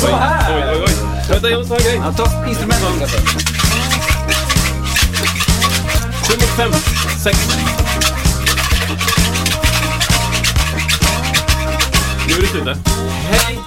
Så 0.00 0.06
här! 0.16 0.72
Oj, 0.72 0.76
oj, 0.76 0.84
oj. 0.88 0.94
Vänta, 1.30 1.50
jag 1.50 1.58
måste 1.58 1.74
ha 1.74 1.80
en 1.80 1.84
grej. 1.86 1.96
Ja, 2.04 2.12
ta 2.12 2.48
instrumentet. 2.48 3.10
Sju 6.28 6.34
mot 6.34 6.56
fem. 6.56 6.72
Sex. 7.24 7.38
Nu 12.28 12.34
är 12.34 12.40
det 12.40 12.46
slut 12.46 12.64
där. 12.64 12.76
Hej! 13.30 13.58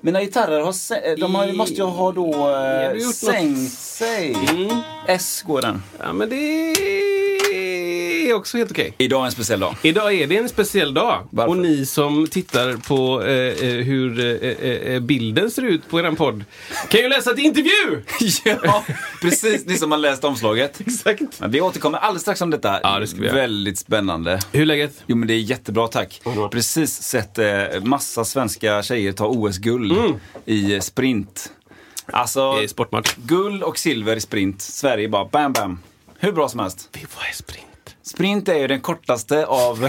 Mina 0.00 0.20
gitarrer 0.20 0.60
har, 0.60 0.72
sä- 0.72 1.16
de 1.20 1.34
har, 1.34 1.52
måste 1.52 1.74
ju 1.74 1.82
ha 1.84 2.12
då 2.12 2.30
eh, 2.32 2.92
du 2.92 3.02
gjort 3.04 3.14
sänkt 3.14 3.72
sig. 3.78 4.34
Mm. 4.50 4.80
S 5.08 5.42
går 5.46 5.62
den. 5.62 5.82
Ja, 6.02 6.12
men 6.12 6.28
det 6.28 6.36
är 8.30 8.34
också 8.34 8.58
helt 8.58 8.70
okej. 8.70 8.94
Idag 8.98 9.20
är 9.22 9.26
en 9.26 9.32
speciell 9.32 9.60
dag. 9.60 9.76
Idag 9.82 10.14
är 10.14 10.26
det 10.26 10.36
en 10.36 10.48
speciell 10.48 10.94
dag. 10.94 11.28
Varför? 11.30 11.50
Och 11.50 11.56
ni 11.56 11.86
som 11.86 12.26
tittar 12.26 12.76
på 12.76 13.22
eh, 13.22 13.68
eh, 13.68 13.84
hur 13.84 14.18
eh, 14.44 14.50
eh, 14.94 15.00
bilden 15.00 15.50
ser 15.50 15.62
ut 15.62 15.88
på 15.88 16.00
er 16.00 16.10
podd 16.12 16.44
kan 16.88 17.00
ju 17.00 17.08
läsa 17.08 17.30
ett 17.30 17.38
intervju! 17.38 18.02
ja, 18.64 18.84
precis. 19.22 19.66
Ni 19.66 19.76
som 19.78 19.90
har 19.90 19.98
läst 19.98 20.24
omslaget. 20.24 20.80
Exakt. 20.86 21.40
Men 21.40 21.50
vi 21.50 21.60
återkommer 21.60 21.98
alldeles 21.98 22.22
strax 22.22 22.40
om 22.40 22.50
detta. 22.50 22.80
Ja, 22.82 22.98
det 22.98 23.06
ska 23.06 23.20
vi 23.20 23.26
göra. 23.26 23.36
Väldigt 23.36 23.78
spännande. 23.78 24.40
Hur 24.52 24.62
är 24.62 24.66
läget? 24.66 25.02
Jo 25.06 25.16
men 25.16 25.28
det 25.28 25.34
är 25.34 25.38
jättebra 25.38 25.88
tack. 25.88 26.20
Underbart. 26.24 26.52
Precis 26.52 27.02
sett 27.02 27.38
eh, 27.38 27.46
massa 27.82 28.24
svenska 28.24 28.82
tjejer 28.82 29.12
ta 29.12 29.26
OS-guld 29.26 29.92
i 30.44 30.74
eh, 30.74 30.80
sprint. 30.80 31.52
Alltså, 32.12 32.40
Mm. 32.40 32.64
I 32.64 32.68
sportmatch. 32.68 33.14
guld 33.16 33.62
och 33.62 33.78
silver 33.78 34.16
i 34.16 34.20
sprint. 34.20 34.62
Sverige 34.62 35.08
bara 35.08 35.24
bam 35.24 35.52
bam. 35.52 35.78
Hur 36.18 36.32
bra 36.32 36.48
som 36.48 36.60
helst. 36.60 36.88
Vad 36.92 37.26
är 37.28 37.34
sprint? 37.34 37.66
Sprint 38.06 38.48
är 38.48 38.54
ju 38.58 38.66
den 38.66 38.80
kortaste 38.80 39.46
av, 39.46 39.88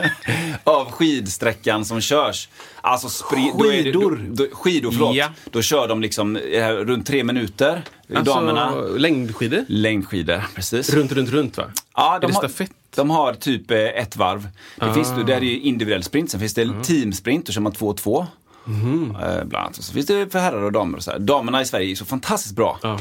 av 0.64 0.90
skidsträckan 0.90 1.84
som 1.84 2.00
körs. 2.00 2.48
Alltså 2.80 3.08
spri- 3.08 3.52
då 3.58 3.64
är 3.66 3.72
det- 3.72 3.82
Skidor? 3.82 4.20
Då, 4.30 4.44
då, 4.44 4.56
skidor, 4.56 4.90
förlåt. 4.90 5.14
Ja. 5.16 5.28
Då 5.50 5.62
kör 5.62 5.88
de 5.88 6.00
liksom 6.02 6.36
eh, 6.36 6.68
runt 6.68 7.06
tre 7.06 7.24
minuter. 7.24 7.82
Alltså, 8.14 8.34
Damerna. 8.34 8.70
längdskidor? 8.96 9.64
Längdskidor, 9.68 10.42
precis. 10.54 10.94
Runt, 10.94 11.12
runt, 11.12 11.30
runt 11.30 11.56
va? 11.56 11.64
Ja, 11.96 12.16
är 12.16 12.20
det 12.20 12.26
de, 12.26 12.32
har, 12.32 12.40
stafett? 12.48 12.70
de 12.94 13.10
har 13.10 13.34
typ 13.34 13.70
eh, 13.70 13.78
ett 13.78 14.16
varv. 14.16 14.48
Det 14.76 14.84
Ah. 14.86 14.94
finns, 14.94 15.10
då- 15.16 15.22
där 15.22 15.36
är 15.36 15.40
ju 15.40 15.60
individuell 15.60 16.02
sprint, 16.02 16.30
sen 16.30 16.40
finns 16.40 16.54
det 16.54 16.70
teamsprint, 16.84 17.46
då 17.46 17.52
kör 17.52 17.60
man 17.60 17.72
två 17.72 17.86
och 17.86 17.96
två. 17.96 18.26
Eh, 18.66 19.44
bland 19.44 19.54
annat. 19.54 19.74
Så 19.74 19.92
finns 19.92 20.06
det 20.06 20.32
för 20.32 20.38
herrar 20.38 20.62
och 20.62 20.72
damer 20.72 20.96
och 20.98 21.04
så 21.04 21.10
här. 21.10 21.18
Damerna 21.18 21.62
i 21.62 21.64
Sverige 21.66 21.90
är 21.90 21.94
så 21.94 22.04
fantastiskt 22.04 22.54
bra. 22.56 22.78
Ja. 22.82 22.98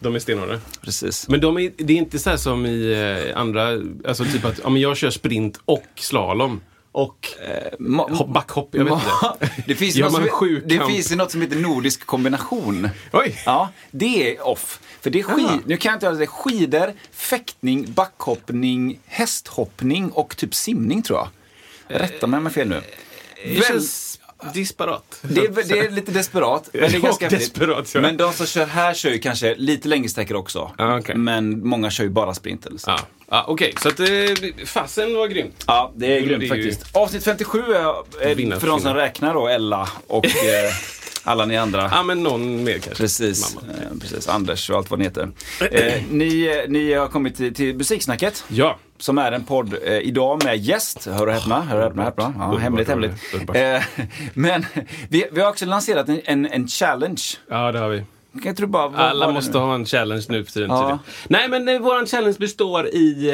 De 0.00 0.14
är 0.14 0.18
stenhårda. 0.18 0.60
Precis. 0.82 1.28
Men 1.28 1.40
de 1.40 1.58
är, 1.58 1.72
det 1.78 1.92
är 1.92 1.96
inte 1.96 2.18
så 2.18 2.30
här 2.30 2.36
som 2.36 2.66
i 2.66 2.92
eh, 3.30 3.40
andra, 3.40 3.68
alltså 4.08 4.24
typ 4.24 4.44
att 4.44 4.60
ja, 4.62 4.68
men 4.70 4.82
jag 4.82 4.96
kör 4.96 5.10
sprint 5.10 5.60
och 5.64 5.84
slalom. 5.96 6.60
Och 6.92 7.28
Ma- 7.78 8.14
hopp, 8.14 8.28
backhopp, 8.28 8.68
jag 8.72 8.84
vet 8.84 8.92
inte. 8.92 9.50
Det 9.66 9.74
finns, 9.74 9.96
något 9.96 10.12
som, 10.12 10.60
det 10.64 10.86
finns 10.86 11.10
något 11.10 11.30
som 11.30 11.40
heter 11.42 11.56
nordisk 11.56 12.06
kombination. 12.06 12.88
Oj! 13.12 13.42
Ja, 13.46 13.68
det 13.90 14.36
är 14.36 14.46
off. 14.46 14.80
För 15.00 15.10
det 15.10 15.18
är 15.18 15.22
skid, 15.22 15.60
nu 15.66 15.76
kan 15.76 15.90
jag 15.90 15.96
inte 15.96 16.06
göra 16.06 16.16
det, 16.16 16.26
skidor, 16.26 16.92
fäktning, 17.12 17.92
backhoppning, 17.92 18.98
hästhoppning 19.06 20.10
och 20.10 20.36
typ 20.36 20.54
simning 20.54 21.02
tror 21.02 21.18
jag. 21.18 21.28
Rätta 22.00 22.26
mig 22.26 22.38
om 22.38 22.44
jag 22.46 22.52
fel 22.52 22.68
nu. 22.68 22.82
Det 23.44 23.70
Väl- 23.70 23.82
disparat. 24.54 25.18
Det 25.22 25.40
är, 25.40 25.68
det 25.68 25.78
är 25.78 25.90
lite 25.90 26.12
desperat, 26.12 26.68
men 26.72 26.90
det 26.90 26.96
är 26.96 27.00
ganska 27.00 27.28
desperat, 27.28 27.94
ja. 27.94 28.00
Men 28.00 28.16
de 28.16 28.32
som 28.32 28.46
kör 28.46 28.66
här 28.66 28.94
kör 28.94 29.10
ju 29.10 29.18
kanske 29.18 29.54
lite 29.54 29.88
längre 29.88 30.08
sträckor 30.08 30.36
också. 30.36 30.70
Ja, 30.78 30.98
okej. 30.98 31.16
Men 31.16 31.68
många 31.68 31.90
kör 31.90 32.04
ju 32.04 32.10
bara 32.10 32.34
sprint 32.34 32.66
eller 32.66 32.78
så. 32.78 32.90
Ja, 32.90 32.98
ja 33.30 33.44
okej. 33.48 33.74
Så 33.82 33.88
att 33.88 34.00
eh, 34.00 34.06
fasen 34.66 35.14
var 35.16 35.26
grymt. 35.26 35.64
Ja, 35.66 35.92
det 35.96 36.16
är 36.16 36.20
grymt 36.20 36.40
det 36.40 36.46
är 36.48 36.56
ju- 36.56 36.70
faktiskt. 36.70 36.96
Avsnitt 36.96 37.24
57 37.24 37.58
är, 37.58 37.94
är 38.20 38.60
för 38.60 38.66
de 38.66 38.80
som 38.80 38.94
räknar 38.94 39.34
då, 39.34 39.48
Ella 39.48 39.88
och 40.06 40.24
eh, 40.26 40.30
alla 41.26 41.44
ni 41.46 41.56
andra. 41.56 41.88
Ja, 41.92 42.02
men 42.02 42.22
någon 42.22 42.64
mer 42.64 42.72
kanske. 42.72 42.94
Precis, 42.94 43.54
Mamma. 43.54 43.72
eh, 43.72 43.98
precis. 44.00 44.28
Anders 44.28 44.70
och 44.70 44.76
allt 44.76 44.90
vad 44.90 44.98
ni 44.98 45.04
heter. 45.04 45.30
Eh, 45.70 46.02
ni, 46.10 46.46
eh, 46.64 46.70
ni 46.70 46.92
har 46.92 47.08
kommit 47.08 47.36
till, 47.36 47.54
till 47.54 47.76
Musiksnacket. 47.76 48.44
Ja. 48.48 48.78
Som 48.98 49.18
är 49.18 49.32
en 49.32 49.44
podd 49.44 49.74
eh, 49.84 49.92
idag 49.98 50.44
med 50.44 50.56
gäst. 50.58 51.06
Hör 51.06 51.26
och 51.26 51.32
häpna. 51.32 51.60
Hör 51.62 51.78
och 51.78 51.84
häpna, 51.84 52.02
häpna. 52.02 52.34
Ja, 52.38 52.56
hemligt, 52.56 52.88
hemligt. 52.88 53.12
Eh, 53.54 53.82
men 54.34 54.66
vi, 55.08 55.26
vi 55.32 55.40
har 55.40 55.48
också 55.48 55.66
lanserat 55.66 56.08
en, 56.08 56.20
en, 56.24 56.46
en 56.46 56.68
challenge. 56.68 57.22
Ja, 57.50 57.72
det 57.72 57.78
har 57.78 57.88
vi. 57.88 58.04
Bara, 58.66 58.88
vad 58.88 59.00
Alla 59.00 59.30
måste 59.30 59.58
ha 59.58 59.74
en 59.74 59.86
challenge 59.86 60.24
nu 60.28 60.44
för 60.44 60.52
tiden. 60.52 60.70
Ja. 60.70 60.98
Nej, 61.28 61.48
men 61.48 61.68
eh, 61.68 61.78
våran 61.78 62.06
challenge 62.06 62.36
består 62.38 62.86
i 62.86 63.30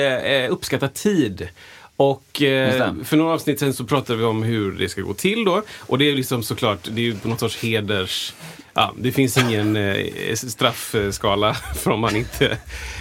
eh, 0.47 0.53
uppskatta 0.53 0.89
tid. 0.89 1.49
Och 1.97 2.43
eh, 2.43 2.95
för 3.05 3.17
några 3.17 3.35
avsnitt 3.35 3.59
sen 3.59 3.75
så 3.75 3.85
pratade 3.85 4.19
vi 4.19 4.25
om 4.25 4.43
hur 4.43 4.73
det 4.73 4.89
ska 4.89 5.01
gå 5.01 5.15
till 5.15 5.45
då. 5.45 5.63
Och 5.79 5.99
det 5.99 6.11
är 6.11 6.15
liksom 6.15 6.43
såklart, 6.43 6.89
det 6.93 7.01
är 7.01 7.05
ju 7.05 7.15
på 7.15 7.29
något 7.29 7.41
sorts 7.41 7.63
heders... 7.63 8.35
Ja, 8.75 8.95
det 8.99 9.13
finns 9.13 9.39
ingen 9.39 9.77
eh, 9.77 10.35
straffskala 10.35 11.55
för 11.77 11.91
om 11.91 12.01
man 12.01 12.17
inte... 12.17 12.59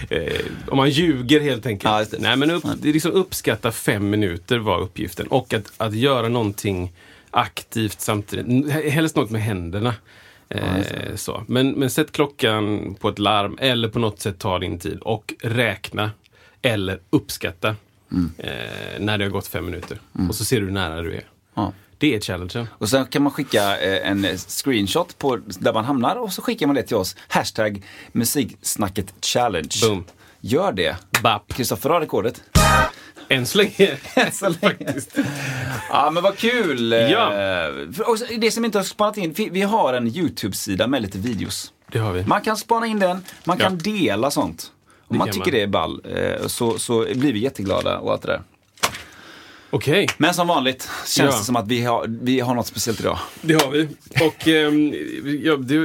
Eh, 0.09 0.41
om 0.68 0.78
man 0.78 0.90
ljuger 0.90 1.41
helt 1.41 1.66
enkelt. 1.66 2.09
Ja. 2.12 2.18
Nej, 2.19 2.35
men 2.35 2.52
upp, 2.52 2.63
liksom 2.81 3.12
uppskatta 3.12 3.72
fem 3.72 4.09
minuter 4.09 4.57
var 4.57 4.79
uppgiften. 4.79 5.28
Och 5.28 5.53
att, 5.53 5.72
att 5.78 5.96
göra 5.96 6.28
någonting 6.28 6.94
aktivt 7.31 8.02
samtidigt. 8.02 8.72
Helst 8.72 9.16
något 9.16 9.29
med 9.29 9.41
händerna. 9.41 9.94
Eh, 10.50 11.16
så. 11.16 11.44
Men, 11.47 11.72
men 11.72 11.90
sätt 11.90 12.12
klockan 12.12 12.96
på 13.00 13.09
ett 13.09 13.19
larm 13.19 13.58
eller 13.62 13.88
på 13.88 14.00
något 14.00 14.19
sätt 14.19 14.40
ta 14.40 14.59
din 14.59 14.79
tid 14.79 15.00
och 15.00 15.34
räkna 15.41 16.12
eller 16.62 17.00
uppskatta 17.09 17.75
eh, 18.38 18.51
när 18.99 19.17
det 19.17 19.25
har 19.25 19.29
gått 19.31 19.47
fem 19.47 19.66
minuter. 19.66 19.99
Och 20.29 20.35
så 20.35 20.45
ser 20.45 20.59
du 20.59 20.66
hur 20.66 20.73
nära 20.73 21.01
du 21.01 21.13
är. 21.16 21.23
Ja. 21.55 21.73
Det 21.97 22.16
är 22.16 22.19
challengen. 22.22 22.67
Och 22.72 22.89
sen 22.89 23.05
kan 23.05 23.22
man 23.23 23.31
skicka 23.31 23.77
eh, 23.79 24.11
en 24.11 24.25
eh, 24.25 24.38
screenshot 24.38 25.17
på 25.17 25.38
där 25.47 25.73
man 25.73 25.85
hamnar 25.85 26.16
och 26.16 26.33
så 26.33 26.41
skickar 26.41 26.67
man 26.67 26.75
det 26.75 26.83
till 26.83 26.95
oss. 26.97 27.16
Hashtag 27.27 27.83
musiksnacket 28.11 29.13
challenge. 29.25 29.69
Boom. 29.81 30.03
Gör 30.41 30.72
det. 30.72 30.95
Kristoffer 31.47 31.89
har 31.89 31.99
rekordet. 32.01 32.41
Än 33.29 33.45
så 33.45 33.57
länge. 33.57 33.95
Faktiskt. 34.61 35.17
Ja 35.89 36.11
men 36.11 36.23
vad 36.23 36.38
kul! 36.38 36.93
Eh, 36.93 36.99
Ja. 36.99 37.29
för- 37.95 38.09
Och 38.09 38.19
så- 38.19 38.25
det 38.38 38.51
som 38.51 38.66
inte 38.66 38.78
har 38.78 38.83
spanat 38.83 39.17
in, 39.17 39.33
vi- 39.33 39.49
vi 39.49 39.61
har 39.61 39.93
en 39.93 40.07
YouTube-sida 40.07 40.88
med 40.88 41.01
lite 41.01 41.17
videos. 41.17 41.73
Det 41.91 41.99
har 41.99 42.11
vi. 42.13 42.25
Man 42.25 42.41
kan 42.41 42.57
spana 42.57 42.88
in 42.88 42.99
den, 42.99 43.23
man 43.43 43.57
Ja. 43.59 43.66
kan 43.66 43.78
dela 43.78 44.31
sånt. 44.31 44.72
Om 45.11 45.17
man 45.17 45.27
tycker 45.27 45.39
man. 45.39 45.51
det 45.51 45.61
är 45.61 45.67
ball 45.67 46.01
eh, 46.41 46.47
så, 46.47 46.79
så 46.79 47.05
blir 47.16 47.33
vi 47.33 47.39
jätteglada 47.39 47.97
och 47.97 48.11
allt 48.11 48.22
det 48.22 48.27
där. 48.27 48.41
Okej, 49.69 50.07
Men 50.17 50.33
som 50.33 50.47
vanligt 50.47 50.89
känns 51.05 51.17
Ja. 51.33 51.38
det 51.39 51.44
som 51.45 51.55
att 51.55 51.67
vi 51.67 51.81
har, 51.83 52.05
vi 52.22 52.39
har 52.39 52.55
något 52.55 52.67
speciellt 52.67 52.99
idag. 52.99 53.19
det 53.41 53.53
har 53.53 53.72
vi. 53.72 53.88
Och 54.25 54.47
ehm, 54.47 54.94
ja, 55.44 55.55
det 55.55 55.75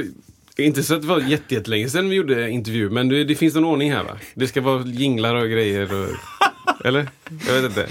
är 0.63 0.65
inte 0.67 0.83
så 0.83 0.95
att 0.95 1.01
det 1.01 1.07
var 1.07 1.19
jätte- 1.21 1.55
jättelänge 1.55 1.89
sedan 1.89 2.09
vi 2.09 2.15
gjorde 2.15 2.49
intervju, 2.49 2.89
men 2.89 3.09
det, 3.09 3.23
det 3.23 3.35
finns 3.35 3.55
en 3.55 3.65
ordning 3.65 3.91
här 3.93 4.03
va? 4.03 4.17
Det 4.33 4.47
ska 4.47 4.61
vara 4.61 4.83
jinglar 4.85 5.35
och 5.35 5.49
grejer 5.49 5.93
och... 6.03 6.07
Eller? 6.85 7.07
Jag 7.47 7.53
vet 7.61 7.63
inte. 7.65 7.87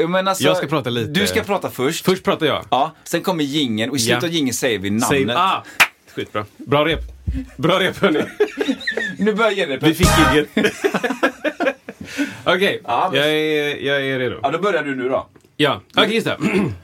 Eh, 0.00 0.08
men 0.08 0.28
alltså, 0.28 0.44
Jag 0.44 0.56
ska 0.56 0.66
prata 0.66 0.90
lite. 0.90 1.10
Du 1.10 1.26
ska 1.26 1.42
prata 1.42 1.70
först. 1.70 2.04
Först 2.04 2.22
pratar 2.24 2.46
jag. 2.46 2.64
Ja, 2.70 2.94
sen 3.04 3.20
kommer 3.22 3.44
gingen 3.44 3.90
och 3.90 3.96
i 3.96 3.98
slutet 3.98 4.22
Ja. 4.22 4.28
av 4.28 4.34
gingen 4.34 4.54
säger 4.54 4.78
vi 4.78 4.90
namnet. 4.90 5.08
Säg, 5.08 5.30
ah, 5.30 5.64
skitbra. 6.14 6.44
Bra 6.56 6.84
rep. 6.86 7.00
Bra 7.56 7.80
rep 7.80 7.96
hörni. 7.98 8.20
Nu 9.18 9.32
börjar 9.34 9.50
Jenny. 9.50 9.78
Vi 9.82 9.94
fick 9.94 10.08
gigget. 10.18 10.48
Okej, 12.44 12.80
Ja, 12.84 13.08
men- 13.12 13.20
jag, 13.20 13.28
är, 13.30 13.76
jag 13.76 14.06
är 14.06 14.18
redo. 14.18 14.40
Ja, 14.42 14.50
då 14.50 14.58
börjar 14.58 14.82
du 14.84 14.94
nu 14.96 15.08
då. 15.08 15.26
Ja, 15.56 15.80
okej 15.96 16.14
just 16.14 16.26
det. 16.26 16.38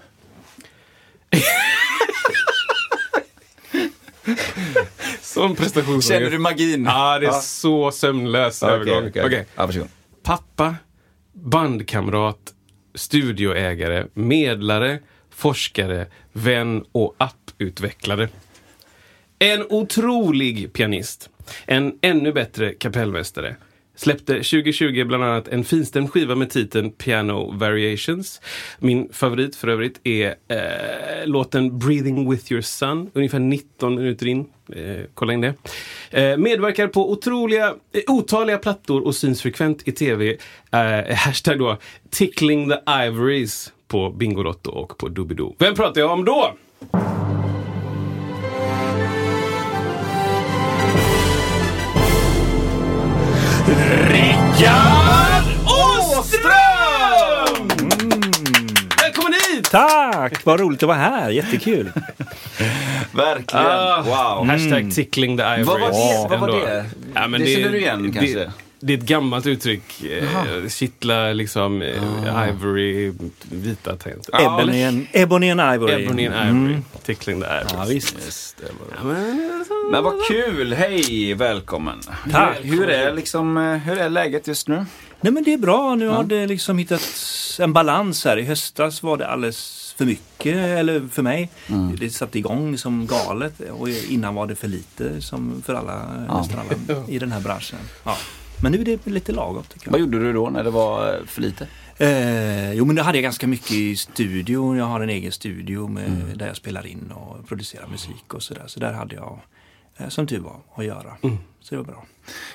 Sån 5.20 5.56
prestation. 5.56 6.02
Känner 6.02 6.30
du 6.30 6.38
magin? 6.38 6.84
Ja, 6.84 7.18
det 7.18 7.26
är 7.26 7.30
så 7.40 7.90
sömnlös 7.90 8.62
övergång. 8.62 9.08
okej, 9.08 9.24
Okej. 9.24 9.46
Ja, 9.54 9.66
varsågod. 9.66 9.88
Pappa, 10.22 10.76
bandkamrat, 11.32 12.38
studioägare, 12.94 14.06
medlare, 14.14 14.98
forskare, 15.30 16.06
vän 16.32 16.84
och 16.92 17.14
apputvecklare. 17.18 18.28
En 19.42 19.66
otrolig 19.68 20.72
pianist. 20.72 21.30
En 21.66 21.98
ännu 22.00 22.32
bättre 22.32 22.72
kapellmästare. 22.72 23.56
Släppte 23.96 24.34
2020 24.34 25.04
bland 25.04 25.24
annat 25.24 25.48
en 25.48 25.64
finstämd 25.64 26.10
skiva 26.10 26.34
med 26.34 26.50
titeln 26.50 26.90
Piano 26.90 27.52
Variations. 27.58 28.40
Min 28.78 29.08
favorit 29.12 29.56
för 29.56 29.68
övrigt 29.68 30.00
är 30.04 30.26
eh, 30.26 31.26
låten 31.26 31.78
Breathing 31.78 32.30
with 32.30 32.52
your 32.52 32.62
son, 32.62 33.10
ungefär 33.14 33.38
19 33.38 33.94
minuter 33.94 34.26
in. 34.26 34.46
Eh, 34.72 35.04
kolla 35.14 35.32
in 35.32 35.40
det. 35.40 35.54
Eh, 36.10 36.36
medverkar 36.36 36.86
på 36.86 37.10
otroliga, 37.10 37.74
eh, 37.92 38.02
otaliga 38.06 38.58
plattor 38.58 39.06
och 39.06 39.14
syns 39.14 39.42
frekvent 39.42 39.88
i 39.88 39.92
tv. 39.92 40.36
Eh, 40.72 41.14
hashtag 41.16 41.58
då 41.58 41.78
Tickling 42.10 42.70
the 42.70 42.76
Ivories 43.06 43.72
på 43.88 44.10
Bingolotto 44.10 44.70
och 44.70 44.98
på 44.98 45.08
Doobidoo. 45.08 45.56
Vem 45.58 45.74
pratar 45.74 46.00
jag 46.00 46.10
om 46.10 46.24
då? 46.24 46.56
Rickard 54.08 55.44
Åström! 55.66 57.68
Välkommen 59.00 59.32
hit! 59.50 59.70
Tack! 59.70 60.44
Vad 60.44 60.60
roligt 60.60 60.82
att 60.82 60.86
vara 60.86 60.98
här. 60.98 61.30
Jättekul. 61.30 61.92
Verkligen. 63.12 63.66
Ah, 63.66 64.02
wow. 64.02 64.46
Hashtag 64.46 64.92
tickling 64.94 65.36
the 65.36 65.42
ivories. 65.42 65.66
Vad 65.68 65.80
var 65.80 65.90
det? 66.30 66.36
Vad 66.36 66.40
var 66.40 66.60
det? 66.60 66.84
Ja, 67.14 67.28
men 67.28 67.40
det 67.40 67.46
känner 67.46 67.68
du 67.68 67.78
igen 67.78 68.02
det, 68.02 68.12
kanske? 68.18 68.38
Det 68.38 68.50
är 68.92 68.98
ett 68.98 69.04
gammalt 69.04 69.46
uttryck. 69.46 70.02
Eh, 70.04 70.68
kittla 70.68 71.32
liksom 71.32 71.82
eh, 71.82 72.48
ivory, 72.48 73.12
vita 73.50 73.96
tangenter. 73.96 74.32
Ja, 74.32 74.60
Ebony, 74.60 74.82
and, 74.84 75.06
Ebony 75.12 75.50
and 75.50 75.60
Ivory. 75.74 76.04
Ebony 76.04 76.26
and 76.26 76.34
ivory. 76.48 76.76
Tickling 77.04 77.40
the 77.40 77.46
ivories. 77.46 77.72
Ja, 77.72 77.84
visst. 77.88 78.14
Just 78.24 78.56
det, 78.56 78.64
var- 78.64 78.96
Ja, 78.96 79.04
men, 79.22 79.50
alltså, 79.58 79.72
Men 79.92 80.04
vad 80.04 80.14
kul! 80.28 80.72
Hej, 80.74 81.34
välkommen! 81.34 82.00
Tack. 82.30 82.58
Hur, 82.62 82.76
hur, 82.76 82.88
är 82.90 83.14
liksom, 83.14 83.56
eh, 83.56 83.76
hur 83.76 83.98
är 83.98 84.08
läget 84.10 84.46
just 84.46 84.68
nu? 84.68 84.86
Nej 85.20 85.32
men 85.32 85.44
det 85.44 85.52
är 85.52 85.58
bra. 85.58 85.94
Nu 85.94 86.08
har 86.08 86.24
det 86.24 86.46
liksom 86.46 86.78
hittat 86.78 87.08
en 87.60 87.72
balans 87.72 88.24
här. 88.24 88.36
I 88.38 88.42
höstas 88.42 89.02
var 89.02 89.16
det 89.16 89.26
alldeles 89.28 89.94
för 89.98 90.04
mycket, 90.04 90.56
eller 90.56 91.08
för 91.12 91.22
mig. 91.22 91.50
Mm. 91.68 91.96
Det 91.96 92.10
satte 92.10 92.38
igång 92.38 92.78
som 92.78 93.06
galet 93.06 93.60
och 93.70 93.88
innan 93.88 94.34
var 94.34 94.46
det 94.46 94.54
för 94.54 94.68
lite 94.68 95.20
som 95.20 95.62
för 95.66 95.74
alla, 95.74 96.06
nästan 96.38 96.58
alla 96.60 97.02
i 97.08 97.18
den 97.18 97.32
här 97.32 97.40
branschen. 97.40 97.78
Ja. 98.04 98.16
Men 98.62 98.72
nu 98.72 98.80
är 98.80 98.84
det 98.84 99.06
lite 99.06 99.32
lagom 99.32 99.62
tycker 99.68 99.86
jag. 99.86 99.92
Vad 99.92 100.00
gjorde 100.00 100.18
du 100.18 100.32
då 100.32 100.50
när 100.50 100.64
det 100.64 100.70
var 100.70 101.14
eh, 101.14 101.24
för 101.26 101.42
lite? 101.42 101.66
Eh, 101.96 102.72
jo 102.72 102.84
men 102.84 102.96
då 102.96 103.02
hade 103.02 103.18
jag 103.18 103.22
ganska 103.22 103.46
mycket 103.46 103.72
i 103.72 103.96
studio. 103.96 104.76
Jag 104.76 104.84
har 104.84 105.00
en 105.00 105.10
egen 105.10 105.32
studio 105.32 105.88
med, 105.88 106.10
där 106.34 106.46
jag 106.46 106.56
spelar 106.56 106.86
in 106.86 107.12
och 107.14 107.48
producerar 107.48 107.86
musik 107.86 108.34
och 108.34 108.42
sådär. 108.42 108.64
Så 108.66 108.80
där 108.80 108.92
hade 108.92 109.14
jag, 109.14 109.40
eh, 109.96 110.08
som 110.08 110.26
tur 110.26 110.38
var, 110.38 110.56
att 110.74 110.84
göra. 110.84 111.16
Så 111.60 111.74
det 111.74 111.76
var 111.76 111.84
bra. 111.84 112.04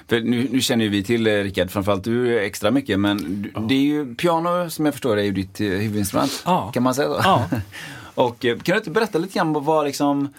För 0.07 0.19
nu, 0.19 0.47
nu 0.51 0.61
känner 0.61 0.85
ju 0.85 0.91
vi 0.91 1.03
till 1.03 1.27
eh, 1.27 1.31
Rickard, 1.31 1.71
framförallt 1.71 2.03
du 2.03 2.39
extra 2.39 2.71
mycket, 2.71 2.99
men 2.99 3.41
du, 3.41 3.67
det 3.67 3.75
är 3.75 3.83
ju 3.83 4.15
piano 4.15 4.69
som 4.69 4.85
jag 4.85 4.93
förstår 4.93 5.15
det 5.15 5.21
är 5.21 5.25
ju 5.25 5.31
ditt 5.31 5.59
huvudinstrument. 5.59 6.43
Ja. 6.45 6.71
Kan 6.71 6.83
man 6.83 6.95
säga 6.95 7.07
så? 7.07 7.19
Ja. 7.23 7.49
Och 8.15 8.39
kan 8.39 8.59
du 8.63 8.75
inte 8.75 8.91
berätta 8.91 9.17
lite 9.17 9.37
grann 9.37 9.53
vad 9.53 9.85
liksom 9.85 10.29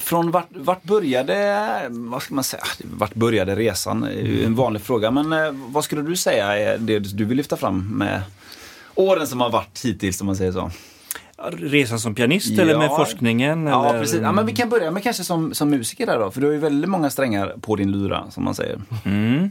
från 0.00 0.30
vart, 0.30 0.48
vart 0.50 0.82
började, 0.82 1.86
vad 1.90 2.22
ska 2.22 2.34
man 2.34 2.44
säga, 2.44 2.62
vart 2.84 3.14
började 3.14 3.54
resan? 3.56 4.04
En 4.44 4.54
vanlig 4.54 4.82
fråga, 4.82 5.10
men 5.10 5.32
eh, 5.32 5.52
vad 5.52 5.84
skulle 5.84 6.02
du 6.02 6.16
säga 6.16 6.58
är 6.58 6.78
det 6.78 6.98
du 6.98 7.24
vill 7.24 7.36
lyfta 7.36 7.56
fram 7.56 7.98
med 7.98 8.22
åren 8.94 9.26
som 9.26 9.40
har 9.40 9.50
varit 9.50 9.84
hittills, 9.84 10.20
om 10.20 10.26
man 10.26 10.36
säger 10.36 10.52
så? 10.52 10.70
Resan 11.52 11.98
som 12.00 12.14
pianist 12.14 12.58
eller 12.58 12.78
med 12.78 12.86
Ja. 12.86 12.96
forskningen? 12.96 13.66
Ja, 13.66 13.88
eller? 13.88 14.00
precis. 14.00 14.20
Ja, 14.22 14.32
men 14.32 14.46
vi 14.46 14.52
kan 14.52 14.68
börja 14.68 14.90
med 14.90 15.02
kanske 15.02 15.24
som, 15.24 15.54
som 15.54 15.70
musiker 15.70 16.06
där 16.06 16.18
då, 16.18 16.30
för 16.30 16.40
du 16.40 16.46
har 16.46 16.54
ju 16.54 16.58
väldigt 16.60 16.90
många 16.90 17.10
strängar 17.10 17.54
på 17.60 17.76
din 17.76 17.92
lyra, 17.92 18.30
som 18.30 18.44
man 18.44 18.54
säger. 18.54 18.80
Mm. 19.04 19.50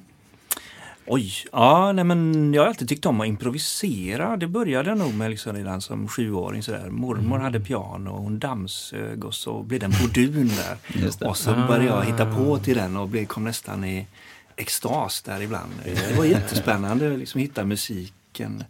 Oj, 1.05 1.33
ja 1.51 1.91
nej 1.91 2.03
men 2.03 2.53
jag 2.53 2.61
har 2.61 2.67
alltid 2.67 2.89
tyckt 2.89 3.05
om 3.05 3.21
att 3.21 3.27
improvisera. 3.27 4.37
Det 4.37 4.47
började 4.47 4.95
nog 4.95 5.13
med 5.13 5.29
liksom 5.29 5.55
redan 5.55 5.81
som 5.81 6.07
sjuåring 6.07 6.63
sådär. 6.63 6.89
Mormor 6.89 7.39
hade 7.39 7.59
piano 7.59 8.09
och 8.09 8.21
hon 8.21 8.39
dammsög 8.39 9.25
och 9.25 9.33
så 9.33 9.63
blev 9.63 9.79
det 9.79 9.85
en 9.85 9.93
bordun 10.01 10.47
där. 10.47 11.27
Och 11.27 11.37
så 11.37 11.51
började 11.51 11.85
jag 11.85 12.05
hitta 12.05 12.35
på 12.35 12.57
till 12.57 12.77
den 12.77 12.97
och 12.97 13.09
blev, 13.09 13.25
kom 13.25 13.43
nästan 13.43 13.83
i 13.83 14.07
extas 14.55 15.21
där 15.21 15.41
ibland. 15.41 15.71
Det 15.83 16.17
var 16.17 16.25
jättespännande 16.25 17.13
att 17.13 17.19
liksom 17.19 17.41
hitta 17.41 17.65
musiken. 17.65 18.63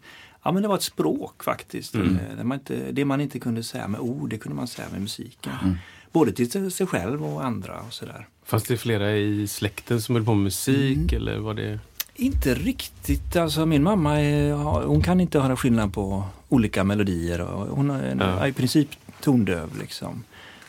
Ja 0.44 0.52
men 0.52 0.62
det 0.62 0.68
var 0.68 0.76
ett 0.76 0.84
språk 0.84 1.44
faktiskt. 1.44 1.96
Mm. 1.96 2.18
Det, 2.38 2.44
man 2.44 2.58
inte, 2.58 2.92
det 2.92 3.06
man 3.06 3.22
inte 3.22 3.40
kunde 3.40 3.64
säga 3.64 3.88
med 3.88 4.00
ord, 4.00 4.30
det 4.30 4.38
kunde 4.38 4.56
man 4.56 4.68
säga 4.68 4.88
med 4.92 5.02
musiken. 5.02 5.54
Mm. 5.64 5.76
Både 6.12 6.32
till 6.32 6.72
sig 6.72 6.88
själv 6.88 7.26
och 7.26 7.46
andra 7.46 7.82
och 7.88 7.94
sådär. 7.94 8.28
Fanns 8.46 8.64
det 8.64 8.78
flera 8.78 9.12
i 9.12 9.48
släkten 9.48 10.02
som 10.02 10.16
höll 10.16 10.26
på 10.26 10.34
med 10.34 10.44
musik 10.44 11.14
eller 11.14 11.38
var 11.38 11.54
det? 11.54 11.80
Inte 12.16 12.54
riktigt. 12.54 13.36
Alltså 13.36 13.66
min 13.66 13.84
mamma 13.84 14.20
är, 14.22 14.54
hon 14.86 15.02
kan 15.02 15.20
inte 15.20 15.40
höra 15.40 15.56
skillnad 15.56 15.94
på 15.94 16.24
olika 16.50 16.84
melodier. 16.84 17.40
Hon 17.70 17.90
är 17.92 18.16
Ja. 18.40 18.48
i 18.48 18.54
princip 18.54 18.90
tondöv. 19.22 19.78
Liksom. 19.80 20.24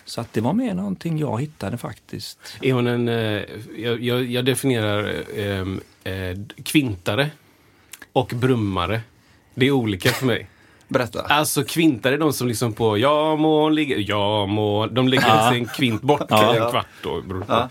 Så 0.05 0.21
att 0.21 0.33
det 0.33 0.41
var 0.41 0.53
mer 0.53 0.75
någonting 0.75 1.19
jag 1.19 1.41
hittade 1.41 1.79
faktiskt. 1.79 2.39
Är 2.63 2.73
hon 2.73 2.87
en, 2.87 3.09
eh, 3.09 3.43
jag, 3.77 4.03
jag, 4.03 4.25
jag 4.25 4.45
definierar 4.45 5.13
eh, 5.37 6.13
eh, 6.13 6.39
kvintare 6.65 7.31
och 8.13 8.33
brummare. 8.35 9.01
Det 9.55 9.67
är 9.67 9.71
olika 9.71 10.11
för 10.11 10.27
mig. 10.27 10.49
Berätta. 10.89 11.21
Alltså 11.23 11.65
kvintare 11.65 12.15
är 12.15 12.19
de 12.19 12.33
som 12.33 12.49
liksom 12.49 12.73
på 12.73 12.99
ja 12.99 13.37
må 13.37 13.69
ligga, 13.69 13.97
ja 13.99 14.47
må, 14.47 14.87
de 14.87 15.09
lägger 15.09 15.29
Ja. 15.29 15.49
sig 15.51 15.59
en 15.59 15.67
kvint 15.67 16.03
bort 16.03 16.27
Ja. 16.29 16.55
en 16.65 16.71
kvart 16.71 16.87
då. 17.03 17.23
Ja. 17.49 17.69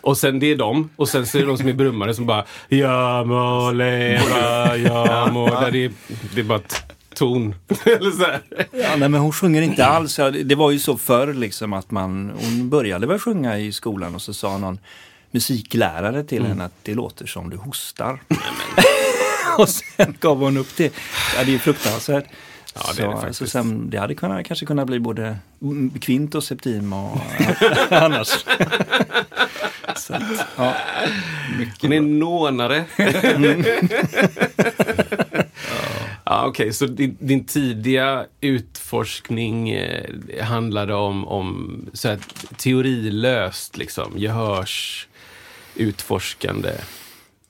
Och 0.00 0.18
sen 0.18 0.38
det 0.38 0.46
är 0.46 0.56
de. 0.56 0.90
Och 0.96 1.08
sen 1.08 1.26
så 1.26 1.38
är 1.38 1.42
det 1.42 1.48
de 1.48 1.58
som 1.58 1.68
är 1.68 1.72
brummare 1.72 2.14
som 2.14 2.26
bara 2.26 2.44
ja 2.68 3.24
må 3.24 3.70
leva, 3.72 4.76
ja 4.76 5.28
må. 5.32 5.46
Där 5.60 5.70
det, 5.70 5.84
är, 5.84 5.92
det 6.34 6.40
är 6.40 6.44
bara 6.44 6.60
ton. 7.14 7.54
Eller 7.84 8.10
så 8.10 8.24
här. 8.24 8.40
Ja, 8.72 8.96
nej, 8.96 9.08
men 9.08 9.14
hon 9.20 9.32
sjunger 9.32 9.62
inte 9.62 9.86
alls. 9.86 10.16
Det- 10.16 10.30
Det 10.30 10.54
var 10.54 10.70
ju 10.70 10.78
så 10.78 10.96
förr 10.96 11.34
liksom 11.34 11.72
att 11.72 11.90
man, 11.90 12.32
hon 12.40 12.68
började 12.68 13.06
väl 13.06 13.18
sjunga 13.18 13.58
i 13.58 13.72
skolan 13.72 14.14
och 14.14 14.22
så 14.22 14.34
sa 14.34 14.58
någon 14.58 14.78
musiklärare 15.30 16.24
till 16.24 16.44
henne 16.46 16.64
att 16.64 16.74
det 16.82 16.94
låter 16.94 17.26
som 17.26 17.50
du 17.50 17.56
hostar. 17.56 18.20
och 19.58 19.68
sen 19.68 20.16
gav 20.20 20.38
hon 20.38 20.56
upp 20.56 20.76
det. 20.76 20.84
Ja, 21.36 21.44
det 21.44 21.50
är 21.50 21.52
ju 21.52 21.58
fruktansvärt. 21.58 22.24
Ja, 22.74 22.80
det 22.96 23.02
det 23.02 23.12
så, 23.12 23.16
faktiskt. 23.20 23.38
så 23.38 23.46
sen, 23.46 23.90
det 23.90 23.98
hade 23.98 24.14
kunnat, 24.14 24.46
kanske 24.46 24.66
kunnat 24.66 24.86
bli 24.86 25.00
både 25.00 25.36
kvint 26.00 26.34
och 26.34 26.44
septim 26.44 26.92
och 26.92 27.18
annars. 27.90 28.28
Så 30.00 30.14
att, 30.14 30.22
ja. 30.56 30.74
Hon 31.80 31.92
är 31.92 32.00
nånare. 32.00 32.84
ja, 36.24 36.46
Okej, 36.46 36.72
så 36.72 36.86
din, 36.86 37.16
din 37.20 37.44
tidiga 37.44 38.24
utforskning 38.40 39.70
eh, 39.70 40.44
handlade 40.44 40.94
om, 40.94 41.28
om 41.28 41.80
så 41.92 42.08
här, 42.08 42.18
teorilöst, 42.56 43.76
liksom, 43.76 44.12
gehörs 44.16 45.08
utforskande, 45.74 46.70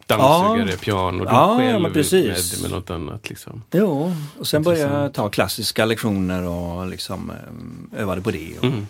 dammsugare, 0.06 0.70
Ja. 0.70 0.76
piano, 0.80 1.18
du 1.24 1.30
Ja, 1.30 1.56
själv 1.58 1.82
men 1.82 1.92
precis. 1.92 2.52
Med, 2.52 2.62
med 2.62 2.78
något 2.78 2.90
annat. 2.90 3.28
Liksom. 3.28 3.62
Jo, 3.72 4.14
och 4.38 4.46
sen 4.46 4.62
började 4.62 4.94
jag 5.02 5.14
ta 5.14 5.28
klassiska 5.28 5.84
lektioner 5.84 6.42
och 6.48 6.86
liksom 6.86 7.30
eh, 7.30 8.02
övade 8.02 8.20
på 8.22 8.30
det. 8.30 8.58
Och, 8.58 8.64
Mm. 8.64 8.86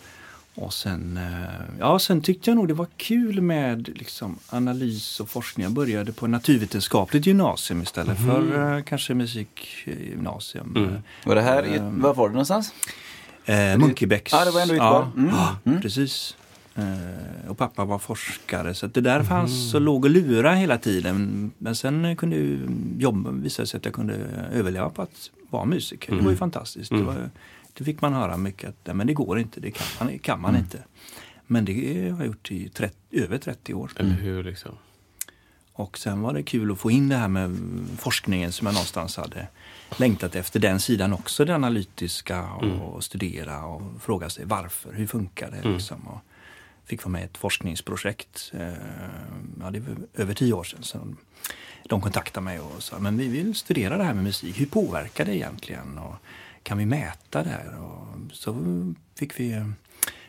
Och 0.61 0.73
sen, 0.73 1.17
eh, 1.17 1.77
ja, 1.79 1.99
sen 1.99 2.21
tyckte 2.21 2.51
jag 2.51 2.57
nog 2.57 2.69
det 2.69 2.75
var 2.75 2.87
kul 2.97 3.41
med 3.41 3.89
liksom, 3.89 4.39
analys 4.49 5.21
och 5.21 5.29
forskning. 5.29 5.65
Jag 5.65 5.73
började 5.73 6.13
på 6.13 6.27
naturvetenskapligt 6.27 7.27
gymnasium 7.27 7.83
istället 7.83 8.19
för 8.19 8.77
eh, 8.77 8.83
kanske 8.83 9.15
musikgymnasium. 9.15 10.77
Mm. 10.77 10.95
Var 11.25 11.35
det 11.35 11.43
här, 11.43 11.67
i- 11.67 11.79
var 11.83 12.15
var 12.15 12.29
det 12.29 12.33
någonstans? 12.33 12.75
Eh, 13.45 13.79
Munkebäcks. 13.79 14.33
Ja, 14.33 14.45
det 14.45 14.51
var 14.51 14.61
ändå. 14.63 14.75
Ja, 14.75 15.13
Mm. 15.17 15.31
ja, 15.35 15.57
Mm. 15.65 15.81
precis. 15.83 16.37
Eh, 16.75 17.51
och 17.51 17.59
pappa 17.59 17.85
var 17.85 17.99
forskare 17.99 18.75
så 18.75 18.87
det 18.87 19.01
där 19.01 19.23
fanns 19.23 19.75
och 19.75 19.81
låg 19.81 20.05
och 20.05 20.11
lura 20.11 20.55
hela 20.55 20.79
tiden. 20.79 21.51
Men 21.59 21.77
sen 21.77 22.17
kunde 22.17 22.37
ju 22.37 22.69
jobba, 22.99 23.31
visade 23.31 23.67
sig 23.67 23.79
att 23.79 23.85
jag 23.85 23.95
kunde 23.95 24.15
överleva 24.53 24.91
på 24.91 25.03
att 25.03 25.31
vara 25.51 25.65
musiker. 25.65 26.15
Det 26.17 26.23
var 26.23 26.31
ju 26.31 26.37
fantastiskt. 26.37 26.91
Det, 26.91 27.03
var, 27.03 27.31
det 27.81 27.85
fick 27.85 28.01
man 28.01 28.13
höra 28.13 28.37
mycket 28.37 28.69
att 28.69 28.97
men 28.97 29.07
det 29.07 29.15
går 29.15 29.39
inte, 29.39 29.61
det 29.61 29.71
kan 29.71 29.87
man, 30.01 30.19
kan 30.19 30.41
man 30.41 30.57
inte. 30.57 30.85
Men 31.47 31.65
det 31.65 32.11
har 32.11 32.19
jag 32.19 32.27
gjort 32.27 32.51
i 32.51 32.69
30, 32.69 32.97
över 33.11 33.39
30 33.39 33.75
år. 33.75 33.91
Eller 33.97 34.11
hur? 34.11 34.45
Liksom. 34.45 34.73
Och 35.73 35.99
sen 35.99 36.21
var 36.21 36.35
det 36.35 36.43
kul 36.43 36.73
att 36.73 36.79
få 36.79 36.91
in 36.91 37.09
det 37.09 37.17
här 37.17 37.29
med 37.29 37.59
forskningen 37.99 38.53
som 38.53 38.67
jag 38.67 38.75
någonstans 38.75 39.17
hade 39.17 39.47
längtat 39.97 40.35
efter. 40.35 40.61
Den 40.61 40.81
sidan 40.81 41.13
också, 41.13 41.45
det 41.45 41.55
analytiska 41.55 42.53
och 42.53 43.05
studera 43.05 43.65
och 43.65 43.83
fråga 44.03 44.31
sig 44.31 44.45
varför, 44.45 44.93
hur 44.93 45.07
funkar 45.07 45.51
det? 45.51 45.69
Liksom. 45.69 46.09
Och 46.09 46.21
fick 46.85 47.05
vara 47.05 47.13
med 47.13 47.23
i 47.23 47.25
ett 47.25 47.39
forskningsprojekt, 47.39 48.53
eh, 48.55 48.73
ja, 49.61 49.71
det 49.71 49.81
var 49.81 49.97
över 50.15 50.35
tio 50.35 50.53
år 50.53 50.65
sedan. 50.65 50.83
Så 50.83 50.99
de 51.89 52.01
kontaktade 52.01 52.45
mig 52.45 52.61
och 52.61 52.83
sa, 52.83 52.99
men 52.99 53.19
vi 53.19 53.29
vill 53.29 53.55
studera 53.55 53.97
det 53.97 54.05
här 54.05 54.15
med 54.15 54.25
musik. 54.25 54.61
Hur 54.61 54.67
påverkar 54.67 55.25
det 55.25 55.37
egentligen? 55.37 55.99
Och 55.99 56.17
kan 56.63 56.79
vi 56.79 56.87
mäta 56.87 57.43
det 57.43 57.51
här? 57.51 57.79
Och 57.79 58.07
så 58.33 58.55
fick 59.15 59.41
vi 59.41 59.53
eh, 59.53 59.67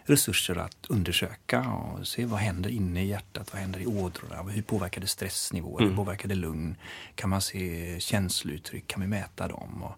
resurser 0.04 0.56
att 0.56 0.86
undersöka 0.90 1.70
och 1.70 2.08
se 2.08 2.26
vad 2.26 2.40
händer 2.40 2.70
inne 2.70 3.04
i 3.04 3.08
hjärtat, 3.08 3.54
vad 3.54 3.62
händer 3.62 3.80
i 3.80 3.86
ådrorna, 3.86 4.44
hur 4.44 4.62
påverkar 4.62 5.02
det 5.02 5.08
stressnivåer, 5.08 5.84
hur 5.84 5.96
påverkar 5.96 6.30
det 6.30 6.36
lugn? 6.36 6.76
Kan 7.16 7.30
man 7.30 7.42
se 7.42 7.96
känslouttryck, 8.00 8.88
kan 8.88 9.02
vi 9.02 9.08
mäta 9.08 9.48
dem? 9.48 9.84
Och, 9.84 9.96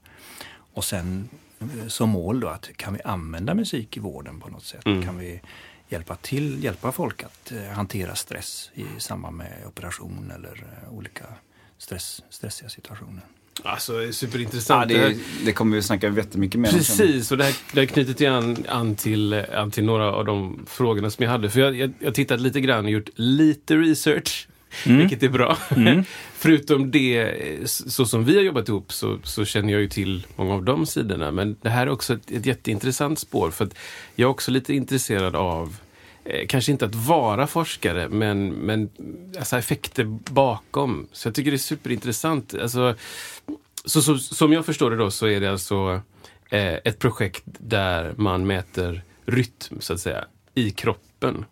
och 0.73 0.83
sen 0.83 1.29
eh, 1.59 1.87
som 1.87 2.09
mål 2.09 2.39
då 2.39 2.47
att 2.47 2.77
kan 2.77 2.93
vi 2.93 3.01
använda 3.01 3.53
musik 3.53 3.97
i 3.97 3.99
vården 3.99 4.39
på 4.39 4.49
något 4.49 4.65
sätt? 4.65 4.83
Kan 4.83 5.17
vi 5.17 5.41
hjälpa 5.89 6.15
till, 6.15 6.63
hjälpa 6.63 6.91
folk 6.91 7.23
att 7.23 7.51
eh, 7.51 7.63
hantera 7.63 8.15
stress 8.15 8.71
i 8.73 8.85
samband 8.97 9.37
med 9.37 9.65
operation 9.67 10.31
eller 10.31 10.65
olika 10.91 11.25
stress, 11.77 12.21
stressiga 12.29 12.69
situationer? 12.69 13.23
Alltså 13.63 14.11
superintressant. 14.11 14.91
Ja, 14.91 14.97
det, 14.97 15.17
det 15.45 15.51
kommer 15.51 15.75
vi 15.75 15.81
snacka 15.81 16.09
jättemycket 16.09 16.59
mer 16.59 16.69
om. 16.69 16.75
Precis, 16.75 17.31
och 17.31 17.37
det 17.37 17.43
här, 17.43 17.55
det 17.73 17.79
här 17.79 17.85
knyter 17.85 18.29
an, 18.29 18.57
an, 18.69 18.95
till, 18.95 19.33
an 19.33 19.71
till 19.71 19.83
några 19.83 20.11
av 20.11 20.25
de 20.25 20.65
frågorna 20.67 21.09
som 21.09 21.23
jag 21.23 21.31
hade. 21.31 21.49
För 21.49 21.59
jag, 21.59 21.75
jag, 21.75 21.93
jag 21.99 22.15
tittat 22.15 22.41
lite 22.41 22.61
grann 22.61 22.85
och 22.85 22.91
gjort 22.91 23.09
lite 23.15 23.75
research, 23.75 24.47
vilket 24.85 25.23
är 25.23 25.29
bra. 25.29 25.57
Förutom 26.37 26.91
det, 26.91 27.31
så 27.65 28.05
som 28.05 28.25
vi 28.25 28.35
har 28.35 28.43
jobbat 28.43 28.69
ihop, 28.69 28.93
så, 28.93 29.19
så 29.23 29.45
känner 29.45 29.73
jag 29.73 29.81
ju 29.81 29.89
till 29.89 30.25
många 30.35 30.53
av 30.53 30.63
de 30.63 30.85
sidorna. 30.85 31.31
Men 31.31 31.57
det 31.61 31.69
här 31.69 31.87
är 31.87 31.91
också 31.91 32.13
ett, 32.13 32.31
ett 32.31 32.45
jätteintressant 32.45 33.19
spår, 33.19 33.51
för 33.51 33.65
att 33.65 33.75
jag 34.15 34.27
är 34.27 34.31
också 34.31 34.51
lite 34.51 34.73
intresserad 34.73 35.35
av 35.35 35.75
kanske 36.47 36.71
inte 36.71 36.85
att 36.85 36.95
vara 36.95 37.47
forskare, 37.47 38.09
men, 38.09 38.49
men 38.49 38.89
alltså 39.37 39.57
effekter 39.57 40.03
bakom. 40.33 41.07
Så 41.11 41.27
jag 41.27 41.35
tycker 41.35 41.51
det 41.51 41.55
är 41.55 41.59
superintressant. 41.59 42.53
Alltså, 42.53 42.95
så, 43.85 44.01
så, 44.01 44.17
som 44.17 44.53
jag 44.53 44.65
förstår 44.65 44.91
det 44.91 44.97
då 44.97 45.11
så 45.11 45.27
är 45.27 45.41
det 45.41 45.51
alltså 45.51 46.01
eh, 46.49 46.73
ett 46.73 46.99
projekt 46.99 47.43
där 47.45 48.13
man 48.17 48.47
mäter 48.47 49.01
rytm, 49.25 49.79
så 49.79 49.93
att 49.93 49.99
säga, 49.99 50.25
i 50.53 50.71
kroppen. 50.71 51.45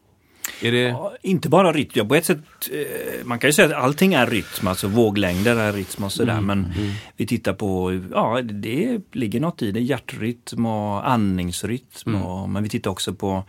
Är 0.62 0.72
det... 0.72 0.82
Ja, 0.82 1.13
inte 1.22 1.50
bara 1.50 1.74
rytm. 1.74 1.92
Ja, 1.94 2.06
på 2.06 2.16
ett 2.16 2.25
sätt, 2.25 2.40
eh, 2.72 3.25
man 3.25 3.40
kan 3.40 3.48
ju 3.48 3.54
säga 3.54 3.68
att 3.68 3.84
allting 3.84 4.13
är 4.13 4.28
rytm, 4.28 4.68
alltså 4.68 4.88
våglängder 4.88 5.56
är 5.56 5.74
rytm 5.74 6.04
och 6.04 6.12
sådär. 6.12 6.42
men 6.42 6.74
vi 7.18 7.28
tittar 7.28 7.54
på, 7.54 8.00
ja 8.12 8.42
det 8.42 9.01
ligger 9.12 9.40
något 9.40 9.62
i 9.62 9.72
det, 9.72 9.80
hjärtrytm 9.80 10.66
och 10.66 11.10
andningsrytm. 11.10 12.16
Och, 12.16 12.50
men 12.50 12.63
vi 12.63 12.70
tittar 12.70 12.92
också 12.92 13.13
på 13.13 13.44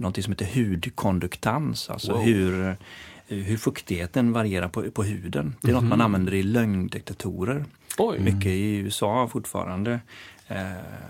något 0.00 0.24
som 0.24 0.32
heter 0.32 0.46
hudkonduktans, 0.54 1.90
alltså 1.90 2.12
Wow. 2.12 2.22
hur, 2.22 2.76
hur 3.26 3.56
fuktigheten 3.56 4.32
varierar 4.32 4.68
på, 4.68 4.90
på 4.90 5.02
huden. 5.02 5.56
Det 5.62 5.70
är 5.70 5.74
något 5.74 5.84
man 5.84 6.00
använder 6.00 6.34
i 6.34 6.42
lögndetektorer. 6.42 7.64
Oj. 7.98 8.18
Mycket 8.18 8.46
i 8.46 8.76
USA 8.76 9.28
fortfarande. 9.32 10.00
Eh, 10.48 10.58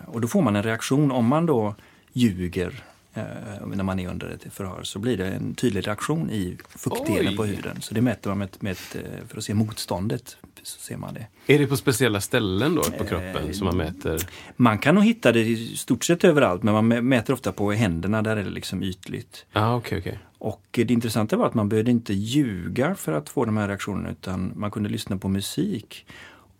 och 0.06 0.20
då 0.20 0.28
får 0.28 0.42
man 0.42 0.56
en 0.56 0.62
reaktion 0.62 1.10
om 1.10 1.26
man 1.26 1.46
då 1.46 1.74
ljuger 2.12 2.66
eh, 2.66 2.89
när 3.14 3.82
man 3.82 4.00
är 4.00 4.08
under 4.08 4.28
ett 4.28 4.52
förhör 4.52 4.82
så 4.82 4.98
blir 4.98 5.16
det 5.16 5.26
en 5.26 5.54
tydlig 5.54 5.86
reaktion 5.86 6.30
i 6.30 6.58
fuktigheten 6.68 7.28
Oj. 7.28 7.36
på 7.36 7.44
huden. 7.44 7.80
Så 7.80 7.94
det 7.94 8.00
mäter 8.00 8.30
man 8.30 8.38
med, 8.38 8.48
med, 8.60 8.76
eh, 8.94 9.26
för 9.28 9.38
att 9.38 9.44
se 9.44 9.54
motståndet. 9.54 10.36
Så 10.62 10.80
ser 10.80 10.96
man 10.96 11.14
det. 11.14 11.26
Är 11.54 11.58
det 11.58 11.66
på 11.66 11.76
speciella 11.76 12.20
ställen 12.20 12.74
då 12.74 12.82
på 12.82 13.04
kroppen 13.04 13.54
som 13.54 13.64
man 13.66 13.76
mäter? 13.76 14.18
Man 14.56 14.78
kan 14.78 14.94
nog 14.94 15.04
hitta 15.04 15.32
det 15.32 15.40
i 15.40 15.76
stort 15.76 16.04
sett 16.04 16.24
överallt 16.24 16.62
men 16.62 16.74
man 16.74 16.92
mä- 16.92 17.00
mäter 17.00 17.32
ofta 17.34 17.52
på 17.52 17.72
händerna, 17.72 18.22
där 18.22 18.36
är 18.36 18.44
det 18.44 18.50
liksom 18.50 18.82
ytligt. 18.82 19.46
Ah, 19.52 19.74
okej, 19.74 19.98
okej. 19.98 20.18
Och 20.38 20.66
det 20.70 20.90
intressanta 20.90 21.36
var 21.36 21.46
att 21.46 21.54
man 21.54 21.68
behövde 21.68 21.90
inte 21.90 22.14
ljuga 22.14 22.94
för 22.94 23.12
att 23.12 23.28
få 23.28 23.44
de 23.44 23.56
här 23.56 23.68
reaktionerna 23.68 24.10
utan 24.10 24.52
man 24.56 24.70
kunde 24.70 24.88
lyssna 24.88 25.16
på 25.18 25.28
musik. 25.28 26.06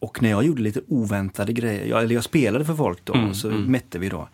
Och 0.01 0.23
när 0.23 0.31
jag 0.31 0.45
gjorde 0.45 0.63
lite 0.63 0.81
oväntade 0.89 1.53
grejer, 1.53 1.87
jag, 1.87 2.03
eller 2.03 2.15
jag 2.15 2.25
spelade 2.25 2.65
för 2.65 2.75
folk 2.75 3.05
då, 3.05 3.15
Mm, 3.15 3.35
så 3.35 3.49
mätte 3.51 3.99
vi 3.99 4.09
då. 4.09 4.29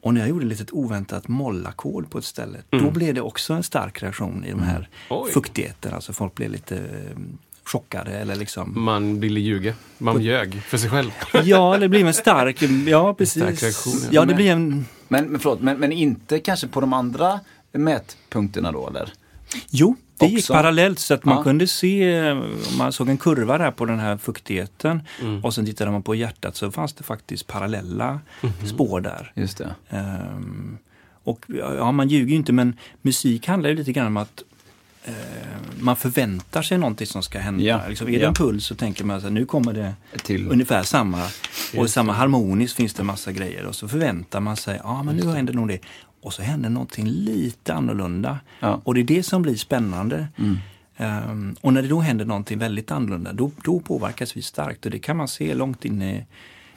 Och 0.00 0.14
när 0.14 0.20
jag 0.20 0.30
gjorde 0.30 0.46
lite 0.46 0.64
oväntat 0.72 1.28
mollackord 1.28 2.10
på 2.10 2.18
ett 2.18 2.24
ställe, 2.24 2.58
då 2.70 2.90
blev 2.90 3.14
det 3.14 3.20
också 3.20 3.52
en 3.52 3.62
stark 3.62 4.02
reaktion 4.02 4.44
i 4.44 4.50
de 4.50 4.62
här 4.62 4.88
Mm. 5.10 5.22
Fuktigheten. 5.32 5.94
Alltså 5.94 6.12
folk 6.12 6.34
blev 6.34 6.50
lite 6.50 6.76
eh, 6.76 7.18
chockade 7.64 8.10
eller 8.10 8.36
liksom 8.36 8.72
Man 8.84 9.20
ville 9.20 9.40
ljuga. 9.40 9.74
Man 9.98 10.22
ljög 10.22 10.62
för 10.62 10.78
sig 10.78 10.90
själv. 10.90 11.10
Ja, 11.44 11.78
det 11.78 11.88
blir 11.88 12.04
en 12.04 12.14
stark, 12.14 12.62
ja 12.86 13.14
precis. 13.14 13.42
stark 13.42 13.62
reaktion, 13.62 13.94
ja. 14.02 14.08
ja, 14.10 14.24
det 14.24 14.34
blir 14.34 14.50
en 14.50 14.86
Men, 15.08 15.24
men 15.26 15.40
förlåt, 15.40 15.60
men, 15.60 15.78
men 15.78 15.92
inte 15.92 16.38
kanske 16.38 16.68
på 16.68 16.80
de 16.80 16.92
andra 16.92 17.40
mätpunkterna 17.72 18.72
då 18.72 18.88
eller? 18.88 19.12
Jo, 19.70 19.96
det 20.18 20.26
gick 20.26 20.38
Också? 20.38 20.52
parallellt 20.52 20.98
så 20.98 21.14
att 21.14 21.24
man 21.24 21.36
Ja. 21.36 21.42
kunde 21.42 21.66
se, 21.66 22.30
om 22.32 22.58
man 22.78 22.92
såg 22.92 23.08
en 23.08 23.16
kurva 23.18 23.58
där 23.58 23.70
på 23.70 23.84
den 23.84 23.98
här 23.98 24.16
fuktigheten 24.16 25.02
och 25.42 25.54
sen 25.54 25.66
tittade 25.66 25.90
man 25.90 26.02
på 26.02 26.14
hjärtat 26.14 26.56
så 26.56 26.70
fanns 26.72 26.92
det 26.92 27.04
faktiskt 27.04 27.46
parallella 27.46 28.20
spår 28.74 29.00
där. 29.00 29.32
Just 29.34 29.58
det. 29.58 29.74
Ehm, 29.90 30.78
och 31.24 31.44
ja, 31.58 31.92
man 31.92 32.08
ljuger 32.08 32.30
ju 32.30 32.36
inte 32.36 32.52
men 32.52 32.76
musik 33.02 33.46
handlar 33.46 33.70
ju 33.70 33.76
lite 33.76 33.92
grann 33.92 34.06
om 34.06 34.16
att 34.16 34.42
eh, 35.04 35.12
man 35.80 35.96
förväntar 35.96 36.62
sig 36.62 36.78
någonting 36.78 37.06
som 37.06 37.22
ska 37.22 37.38
hända. 37.38 37.64
Ja, 37.64 37.80
Liksom, 37.88 38.06
är 38.08 38.12
det 38.12 38.18
ja. 38.18 38.28
en 38.28 38.34
puls 38.34 38.66
så 38.66 38.74
tänker 38.74 39.04
man 39.04 39.16
att 39.26 39.32
nu 39.32 39.46
kommer 39.46 39.72
det 39.72 39.94
Till. 40.22 40.48
ungefär 40.50 40.82
samma. 40.82 41.22
Och 41.76 41.90
samma 41.90 42.12
harmoniskt 42.12 42.76
finns 42.76 42.94
det 42.94 43.02
massa 43.02 43.32
grejer 43.32 43.64
och 43.66 43.74
så 43.74 43.88
förväntar 43.88 44.40
man 44.40 44.56
sig, 44.56 44.80
ja 44.84 45.02
men 45.02 45.16
nu 45.16 45.32
händer 45.32 45.52
nog 45.54 45.68
det. 45.68 45.78
Och 46.26 46.34
så 46.34 46.42
händer 46.42 46.70
någonting 46.70 47.06
lite 47.06 47.74
annorlunda. 47.74 48.38
Ja. 48.60 48.80
Och 48.84 48.94
det 48.94 49.00
är 49.00 49.04
det 49.04 49.22
som 49.22 49.42
blir 49.42 49.56
spännande. 49.56 50.28
Ehm, 50.96 51.56
och 51.60 51.72
när 51.72 51.82
det 51.82 51.88
då 51.88 52.00
händer 52.00 52.24
någonting 52.24 52.58
väldigt 52.58 52.90
annorlunda, 52.90 53.32
då, 53.32 53.50
då 53.64 53.80
påverkas 53.80 54.36
vi 54.36 54.42
starkt. 54.42 54.84
Och 54.84 54.90
det 54.90 54.98
kan 54.98 55.16
man 55.16 55.28
se 55.28 55.54
långt 55.54 55.84
inne 55.84 56.16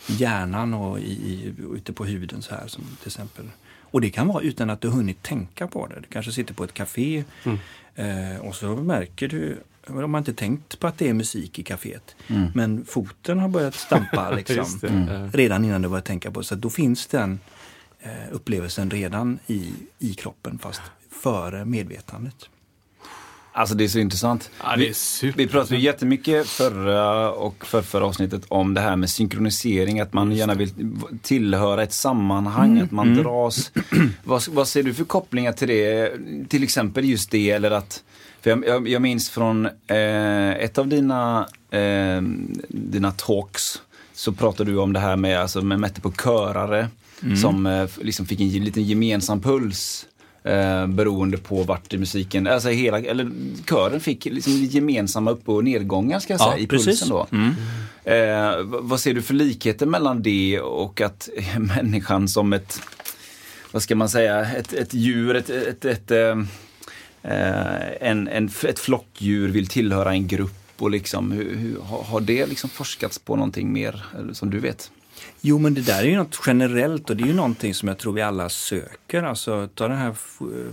i 0.07 0.13
hjärnan 0.13 0.73
och 0.73 0.99
i, 0.99 1.11
i, 1.11 1.53
ute 1.75 1.93
på 1.93 2.05
huden 2.05 2.41
så 2.41 2.55
här 2.55 2.67
som 2.67 2.83
till 2.99 3.07
exempel. 3.07 3.45
Och 3.81 4.01
det 4.01 4.09
kan 4.09 4.27
vara 4.27 4.43
utan 4.43 4.69
att 4.69 4.81
du 4.81 4.87
hunnit 4.87 5.23
tänka 5.23 5.67
på 5.67 5.87
det. 5.87 5.95
Du 5.95 6.07
kanske 6.09 6.31
sitter 6.31 6.53
på 6.53 6.63
ett 6.63 6.73
café 6.73 7.23
eh, 7.95 8.37
och 8.41 8.55
så 8.55 8.75
märker 8.75 9.27
du 9.27 9.57
de 9.87 10.13
har 10.13 10.19
inte 10.19 10.33
tänkt 10.33 10.79
på 10.79 10.87
att 10.87 10.97
det 10.97 11.09
är 11.09 11.13
musik 11.13 11.59
i 11.59 11.63
kaféet. 11.63 12.15
Men 12.55 12.85
foten 12.85 13.39
har 13.39 13.49
börjat 13.49 13.75
stampa 13.75 14.31
liksom, 14.35 14.79
ja. 14.81 15.29
redan 15.33 15.65
innan 15.65 15.81
du 15.81 15.89
börjar 15.89 16.01
tänka 16.01 16.31
på 16.31 16.39
det. 16.39 16.45
Så 16.45 16.55
då 16.55 16.69
finns 16.69 17.07
den 17.07 17.39
upplevelsen 18.31 18.89
redan 18.89 19.39
i, 19.47 19.73
i 19.99 20.13
kroppen 20.13 20.59
fast 20.59 20.81
före 21.11 21.65
medvetandet. 21.65 22.49
Alltså 23.51 23.75
det 23.75 23.83
är 23.83 23.87
så 23.87 23.99
intressant. 23.99 24.51
Ja, 24.63 24.75
det 24.75 24.83
är 24.83 24.87
vi, 24.87 24.93
super- 24.93 25.37
vi 25.37 25.47
pratade 25.47 25.75
ju 25.75 25.81
jättemycket 25.85 26.47
förra 26.47 27.31
och 27.31 27.65
för 27.65 27.81
förra 27.81 28.05
avsnittet 28.05 28.41
om 28.47 28.73
det 28.73 28.81
här 28.81 28.95
med 28.95 29.09
synkronisering, 29.09 29.99
att 29.99 30.13
man 30.13 30.31
gärna 30.31 30.53
vill 30.53 30.71
tillhöra 31.21 31.83
ett 31.83 31.93
sammanhang, 31.93 32.79
att 32.79 32.91
man 32.91 33.15
dras. 33.15 33.71
vad, 34.23 34.47
vad 34.47 34.67
ser 34.67 34.83
du 34.83 34.93
för 34.93 35.03
kopplingar 35.03 35.51
till 35.51 35.67
det? 35.67 36.13
Till 36.49 36.63
exempel 36.63 37.05
just 37.05 37.31
det, 37.31 37.51
eller 37.51 37.71
att 37.71 38.03
för 38.41 38.49
jag, 38.49 38.67
jag, 38.67 38.87
jag 38.87 39.01
minns 39.01 39.29
från 39.29 39.65
eh, 39.65 40.49
ett 40.49 40.77
av 40.77 40.87
dina, 40.87 41.47
eh, 41.71 42.21
dina 42.67 43.11
talks 43.11 43.81
så 44.13 44.31
pratade 44.31 44.71
du 44.71 44.77
om 44.77 44.93
det 44.93 44.99
här 44.99 45.15
med, 45.15 45.39
alltså, 45.39 45.61
med 45.61 45.79
mätte 45.79 46.01
på 46.01 46.11
körare 46.11 46.87
som 47.41 47.65
eh, 47.65 47.89
liksom 48.01 48.25
fick 48.25 48.39
en 48.41 48.63
liten 48.63 48.83
gemensam 48.83 49.41
puls. 49.41 50.05
Eh, 50.43 50.87
beroende 50.87 51.37
på 51.37 51.63
vart 51.63 51.93
i 51.93 51.97
musiken, 51.97 52.47
alltså 52.47 52.69
hela, 52.69 52.99
eller 52.99 53.31
kören 53.69 53.99
fick 53.99 54.25
liksom 54.25 54.53
gemensamma 54.53 55.31
upp 55.31 55.49
och 55.49 55.63
nedgångar 55.63 56.19
ska 56.19 56.33
jag 56.33 56.39
säga 56.39 56.51
Ja, 56.51 56.57
i 56.57 56.67
precis. 56.67 56.85
pulsen 56.87 57.09
då. 57.09 57.27
Eh, 58.11 58.57
v- 58.57 58.77
vad 58.81 58.99
ser 58.99 59.13
du 59.13 59.21
för 59.21 59.33
likheter 59.33 59.85
mellan 59.85 60.21
det 60.21 60.59
och 60.59 61.01
att 61.01 61.29
människan 61.57 62.27
som 62.27 62.53
ett, 62.53 62.81
vad 63.71 63.81
ska 63.83 63.95
man 63.95 64.09
säga, 64.09 64.51
ett, 64.51 64.73
ett 64.73 64.93
djur, 64.93 65.35
ett, 65.35 65.49
ett, 65.49 65.85
ett, 65.85 66.11
eh, 66.11 66.37
eh, 67.23 67.91
en, 68.09 68.27
en, 68.27 68.49
ett 68.67 68.79
flockdjur 68.79 69.49
vill 69.49 69.67
tillhöra 69.67 70.11
en 70.11 70.27
grupp 70.27 70.53
och 70.77 70.91
liksom, 70.91 71.31
hur, 71.31 71.55
hur, 71.55 71.77
har, 71.81 72.21
det 72.21 72.45
liksom 72.45 72.69
forskats 72.69 73.19
på 73.19 73.35
någonting 73.35 73.73
mer 73.73 74.05
som 74.33 74.49
du 74.49 74.59
vet? 74.59 74.91
Jo 75.41 75.57
men 75.59 75.73
det 75.73 75.81
där 75.81 75.99
är 75.99 76.03
ju 76.03 76.17
något 76.17 76.41
generellt 76.45 77.09
och 77.09 77.15
det 77.15 77.23
är 77.23 77.27
ju 77.27 77.33
någonting 77.33 77.73
som 77.73 77.87
jag 77.87 77.97
tror 77.97 78.13
vi 78.13 78.21
alla 78.21 78.49
söker. 78.49 79.23
Alltså 79.23 79.67
ta 79.75 79.87
den 79.87 79.97
här 79.97 80.15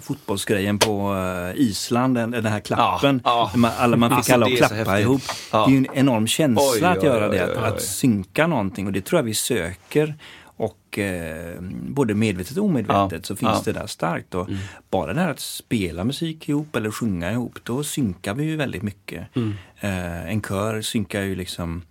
fotbollsgrejen 0.01 0.79
på 0.79 1.15
eh, 1.15 1.61
Island, 1.61 2.15
den, 2.15 2.31
den 2.31 2.47
här 2.47 2.61
klappen. 2.61 3.21
Ja, 3.25 3.51
ja. 3.53 3.59
Man, 3.59 3.71
alla, 3.79 3.97
man 3.97 4.11
fick 4.11 4.17
Alltså, 4.17 4.33
alla 4.35 4.47
att 4.47 4.57
klappa 4.57 5.01
ihop. 5.01 5.23
Ja. 5.53 5.67
Det 5.67 5.71
är 5.71 5.73
ju 5.73 5.79
en 5.79 5.87
enorm 5.95 6.27
känsla 6.27 6.93
Oj, 6.93 6.97
att 6.97 7.03
göra 7.03 7.31
oj, 7.31 7.37
det, 7.37 7.57
oj, 7.57 7.65
att, 7.65 7.83
synka 7.83 8.47
någonting 8.47 8.87
och 8.87 8.93
det 8.93 9.01
tror 9.01 9.19
jag 9.19 9.25
vi 9.25 9.35
söker. 9.35 10.15
Och 10.59 10.99
eh, 10.99 11.61
både 11.71 12.15
medvetet 12.15 12.57
och 12.57 12.65
omedvetet 12.65 13.27
så 13.27 13.37
finns 13.37 13.63
det 13.63 13.73
där 13.73 13.87
starkt. 13.87 14.35
Och 14.35 14.49
Bara 14.91 15.13
det 15.13 15.21
här 15.21 15.31
att 15.31 15.41
spela 15.41 16.05
musik 16.05 16.49
ihop 16.49 16.77
eller 16.77 16.91
sjunga 16.91 17.33
ihop, 17.33 17.59
då 17.63 17.85
synkar 17.85 18.35
vi 18.35 18.45
ju 18.45 18.57
väldigt 18.57 18.83
mycket. 18.83 19.37
Eh, 19.81 20.31
en 20.31 20.43
kör 20.43 20.81
synkar 20.81 21.23
ju 21.23 21.35
liksom 21.35 21.83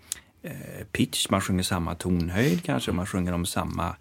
pitch, 0.92 1.30
man 1.30 1.42
sjunger 1.42 1.64
samma 1.64 1.96
tonhöjd 1.96 2.64
kanske, 2.64 2.92
man 2.92 3.06
sjunger 3.06 3.34
om 3.34 3.46
samma 3.46 3.96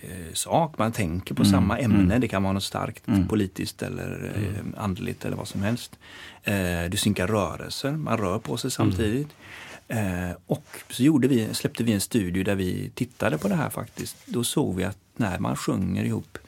eh, 0.00 0.32
sak, 0.32 0.78
man 0.78 0.92
tänker 0.92 1.34
på 1.34 1.44
samma 1.44 1.78
ämne. 1.78 2.18
Det 2.18 2.28
kan 2.28 2.42
vara 2.42 2.52
något 2.52 2.64
starkt 2.64 3.02
politiskt 3.28 3.82
eller 3.82 4.32
eh, 4.36 4.82
andligt 4.82 5.24
eller 5.24 5.36
vad 5.36 5.48
som 5.48 5.62
helst. 5.62 5.98
Eh, 6.42 6.84
du 6.90 6.96
synkar 6.96 7.26
rörelser, 7.26 7.92
man 7.92 8.18
rör 8.18 8.38
på 8.38 8.56
sig 8.56 8.70
samtidigt. 8.70 9.28
Eh, 9.88 10.30
och 10.46 10.66
så 10.90 11.02
gjorde 11.02 11.28
vi, 11.28 11.54
släppte 11.54 11.84
vi 11.84 11.92
en 11.92 12.00
studie 12.00 12.42
där 12.42 12.54
vi 12.54 12.90
tittade 12.94 13.38
på 13.38 13.48
det 13.48 13.54
här 13.54 13.70
faktiskt. 13.70 14.16
Då 14.26 14.44
såg 14.44 14.76
vi 14.76 14.84
att 14.84 14.98
när 15.16 15.38
man 15.38 15.56
sjunger 15.56 16.04
ihop 16.04 16.38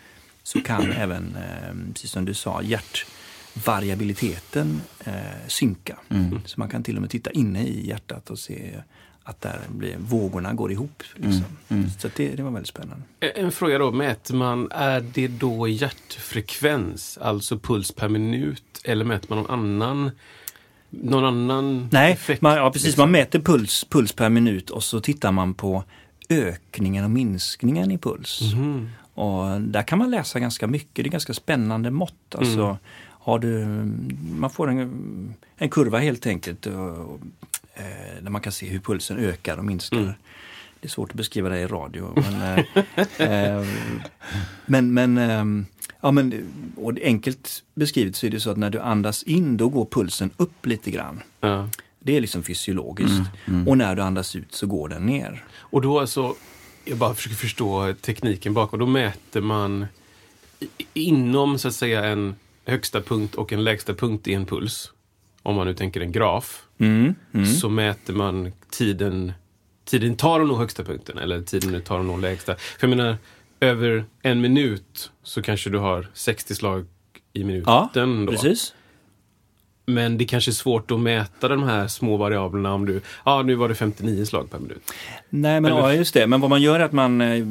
så 0.43 0.61
kan 0.61 0.93
även, 0.97 1.37
eh, 1.37 1.75
precis 1.93 2.11
som 2.11 2.25
du 2.25 2.35
sa, 2.35 2.63
hjärtvariabiliteten 2.63 4.81
eh, 5.05 5.13
synka. 5.47 5.99
Mm. 6.09 6.41
Så 6.45 6.61
man 6.61 6.69
kan 6.69 6.83
till 6.83 6.97
och 6.97 7.03
med 7.03 7.11
titta 7.11 7.31
inne 7.31 7.67
i 7.67 7.89
hjärtat 7.89 8.31
och 8.31 8.39
se 8.39 8.83
att 9.29 9.41
där 9.41 9.61
blir, 9.69 9.97
vågorna 9.99 10.53
går 10.55 10.73
ihop. 10.73 11.03
Liksom. 11.15 11.45
Mm. 11.69 11.91
Så 11.99 12.09
det, 12.17 12.29
det 12.37 12.43
var 12.43 12.51
väldigt 12.51 12.69
spännande. 12.69 13.03
En 13.21 13.53
fråga 13.53 13.79
då, 13.79 13.93
mäter 13.93 14.35
man, 14.35 14.69
är 14.71 15.01
det 15.01 15.29
då 15.29 15.69
hjärtfrekvens, 15.69 17.19
alltså 17.23 17.59
puls 17.59 17.93
per 17.93 18.09
minut, 18.09 18.81
eller 18.85 19.05
mäter 19.05 19.27
man 19.35 19.39
någon 19.39 19.51
annan, 19.51 20.11
någon 20.91 21.25
annan 21.25 21.89
Nej, 21.93 22.13
effekt? 22.13 22.43
man, 22.43 22.57
ja, 22.57 22.71
precis. 22.71 22.87
liksom? 22.87 23.03
Man 23.03 23.11
mäter 23.11 23.39
puls, 23.41 23.85
puls 23.91 24.13
per 24.13 24.29
minut 24.29 24.71
och 24.71 24.85
så 24.85 25.01
tittar 25.01 25.33
man 25.33 25.55
på 25.55 25.85
ökningen 26.29 27.05
och 27.05 27.11
minskningen 27.11 27.91
i 27.91 27.99
puls. 27.99 28.41
Mhm. 28.55 28.89
Och 29.15 29.61
där 29.61 29.83
kan 29.83 29.99
man 29.99 30.11
läsa 30.11 30.41
ganska 30.41 30.67
mycket. 30.67 30.95
Det 31.05 31.09
är 31.09 31.11
ganska 31.11 31.35
spännande 31.35 31.91
mått. 31.91 32.35
Alltså, 32.35 32.61
Mm. 32.61 32.77
har 33.11 33.39
du, 33.39 33.65
man 34.39 34.51
får 34.51 34.71
en, 34.71 35.35
en 35.57 35.69
kurva 35.71 35.99
helt 35.99 36.27
enkelt 36.27 36.67
och, 36.67 37.21
eh, 37.79 38.23
där 38.23 38.31
man 38.31 38.41
kan 38.41 38.53
se 38.53 38.67
hur 38.67 38.79
pulsen 38.79 39.19
ökar 39.19 39.57
och 39.57 39.65
minskar. 39.65 39.97
Mm. 39.97 40.13
Det 40.81 40.87
är 40.87 40.91
svårt 40.91 41.11
att 41.11 41.17
beskriva 41.17 41.49
det 41.49 41.59
i 41.59 41.67
radio. 41.67 42.13
Men, 42.15 42.43
eh, 42.43 42.65
eh, 43.57 43.67
men, 44.67 44.95
men, 44.95 45.19
ehm, 45.19 45.67
ja, 46.01 46.11
men 46.11 46.49
och 46.77 46.93
enkelt 47.03 47.65
beskrivet 47.75 48.17
så 48.17 48.27
är 48.27 48.31
det 48.31 48.41
så 48.41 48.51
att 48.51 48.57
när 48.57 48.71
du 48.71 48.81
andas 48.81 49.23
in 49.23 49.57
då 49.57 49.69
går 49.69 49.85
pulsen 49.91 50.31
upp 50.37 50.67
lite 50.67 50.91
grann. 50.91 51.23
Ja. 51.41 51.69
Det 51.99 52.17
är 52.17 52.21
liksom 52.21 52.43
fysiologiskt. 52.43 53.31
Och 53.67 53.79
när 53.79 53.95
du 53.95 54.03
andas 54.03 54.37
ut 54.37 54.55
så 54.55 54.67
går 54.67 54.89
den 54.89 55.07
ner. 55.07 55.45
Och 55.51 55.83
då 55.83 56.01
alltså, 56.01 56.35
jag 56.85 56.99
bara 56.99 57.15
försöker 57.15 57.37
förstå 57.37 57.95
tekniken 58.01 58.55
bakom. 58.55 58.79
Då 58.79 58.87
mäter 58.87 59.41
man 59.41 59.87
inom 60.95 61.59
så 61.59 61.69
att 61.69 61.75
säga 61.75 62.05
en 62.05 62.35
högsta 62.65 63.01
punkt 63.01 63.35
och 63.35 63.53
en 63.53 63.65
lägsta 63.65 63.95
punkt 63.95 64.29
i 64.29 64.35
en 64.35 64.47
puls. 64.47 64.93
Om 65.49 65.57
man 65.57 65.67
nu 65.67 65.75
tänker 65.75 66.01
en 66.01 66.13
graf. 66.13 66.63
Mm. 66.79 67.15
Mm. 67.35 67.47
Så 67.47 67.69
mäter 67.69 68.15
man 68.15 68.53
tiden, 68.71 69.33
tiden 69.85 70.17
tar 70.17 70.41
att 70.41 70.49
nå 70.49 70.57
högsta 70.57 70.85
punkten 70.85 71.19
eller 71.19 71.43
tiden 71.43 71.73
det 71.73 71.81
tar 71.81 72.01
att 72.01 72.07
nå 72.07 72.17
lägsta. 72.17 72.55
För 72.55 72.89
jag 72.89 72.97
menar, 72.97 73.17
över 73.61 74.05
en 74.23 74.41
minut 74.41 75.11
så 75.23 75.43
kanske 75.43 75.71
du 75.71 75.79
har 75.79 76.07
60 76.15 76.55
slag 76.55 76.87
i 77.33 77.45
minuten. 77.45 77.73
Ja, 77.73 77.91
då. 77.95 78.33
precis. 78.33 78.75
Men 79.87 80.19
det 80.19 80.25
kanske 80.25 80.51
är 80.51 80.53
svårt 80.53 80.91
att 80.91 81.01
mäta 81.01 81.49
de 81.49 81.63
här 81.63 81.89
små 81.89 82.17
variablerna 82.17 82.75
om 82.75 82.87
du, 82.87 83.01
ja 83.25 83.43
nu 83.43 83.55
var 83.55 83.69
det 83.69 83.75
59 83.75 84.25
slag 84.25 84.51
per 84.51 84.59
minut. 84.59 84.83
Nej, 85.29 85.61
men 85.61 85.73
Eller- 85.73 85.81
ja, 85.81 85.95
just 85.95 86.15
det. 86.15 86.27
Men 86.27 86.41
vad 86.41 86.51
man 86.51 86.63
gör 86.63 86.81
är 86.81 86.85
att 86.85 86.93
man 86.93 87.21
eh, 87.21 87.45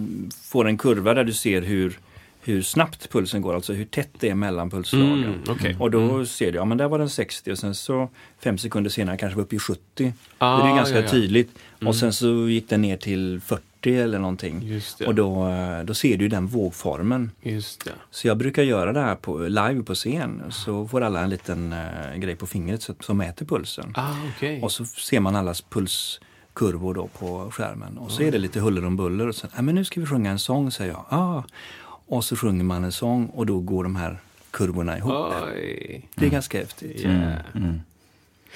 får 0.44 0.68
en 0.68 0.78
kurva 0.78 1.14
där 1.14 1.24
du 1.24 1.34
ser 1.34 1.62
hur, 1.62 2.00
hur 2.42 2.62
snabbt 2.62 3.10
pulsen 3.12 3.42
går, 3.42 3.56
alltså 3.56 3.74
hur 3.74 3.86
tätt 3.86 4.10
det 4.20 4.30
är 4.30 4.36
mellan 4.36 4.70
pulsslagen. 4.70 5.24
Mm, 5.24 5.40
okej. 5.50 5.76
Och 5.80 5.92
då 5.92 6.26
ser 6.26 6.52
du, 6.52 6.58
ja 6.58 6.66
men 6.66 6.78
där 6.78 6.88
var 6.88 7.00
den 7.00 7.10
60 7.10 7.52
och 7.52 7.58
sen 7.60 7.76
så 7.76 8.10
fem 8.40 8.58
sekunder 8.58 8.90
senare 8.90 9.18
kanske 9.18 9.36
var 9.38 9.44
uppe 9.44 9.56
i 9.56 9.60
70. 9.60 10.14
Ah, 10.38 10.64
det 10.64 10.72
är 10.72 10.76
ganska 10.76 10.96
ja, 10.96 11.02
ja. 11.04 11.10
tydligt. 11.10 11.50
Och 11.86 11.96
sen 11.96 12.14
så 12.14 12.28
gick 12.50 12.70
den 12.70 12.82
ner 12.82 12.98
till 12.98 13.42
40 13.46 13.64
eller 13.98 14.20
någonting. 14.20 14.82
Och 15.08 15.16
då, 15.16 15.50
då 15.86 15.94
ser 15.94 16.18
du 16.18 16.28
den 16.28 16.48
vågformen. 16.48 17.32
Så 18.12 18.28
jag 18.28 18.38
brukar 18.38 18.64
göra 18.64 18.94
det 18.94 19.00
här 19.00 19.16
på, 19.16 19.38
live 19.38 19.84
på 19.84 19.96
scen. 19.96 20.44
Så 20.52 20.88
får 20.88 21.02
alla 21.02 21.22
en 21.22 21.30
liten 21.30 21.74
eh, 21.74 22.16
grej 22.18 22.36
på 22.36 22.48
fingret 22.48 22.82
så- 22.82 22.94
som 23.00 23.18
mäter 23.18 23.46
pulsen. 23.46 23.94
Ah, 23.96 24.14
okej. 24.36 24.62
Och 24.62 24.72
så 24.72 24.86
ser 24.86 25.20
man 25.20 25.36
allas 25.36 25.62
pulskurvor 25.62 26.94
då 26.94 27.08
på 27.08 27.52
skärmen. 27.52 27.98
Och 27.98 28.12
så 28.12 28.22
är 28.24 28.32
det 28.32 28.38
lite 28.38 28.60
huller 28.60 28.86
om 28.86 28.96
buller. 28.98 29.28
Och 29.28 29.36
sen, 29.36 29.50
men 29.62 29.76
nu 29.76 29.86
ska 29.86 30.00
vi 30.00 30.06
sjunga 30.06 30.32
en 30.32 30.40
sång, 30.40 30.72
säger 30.72 30.92
jag. 30.92 31.06
Ah. 31.10 31.44
Och 32.08 32.24
så 32.24 32.36
sjunger 32.36 32.64
man 32.64 32.84
en 32.84 32.92
sång 32.92 33.26
och 33.26 33.46
då 33.46 33.60
går 33.60 33.84
de 33.84 33.96
här 33.96 34.20
kurvorna 34.52 34.98
ihop. 34.98 35.34
Oj. 35.56 36.10
Det 36.16 36.26
är 36.26 36.30
ganska 36.30 36.58
häftigt. 36.58 37.06
Yeah. 37.06 37.36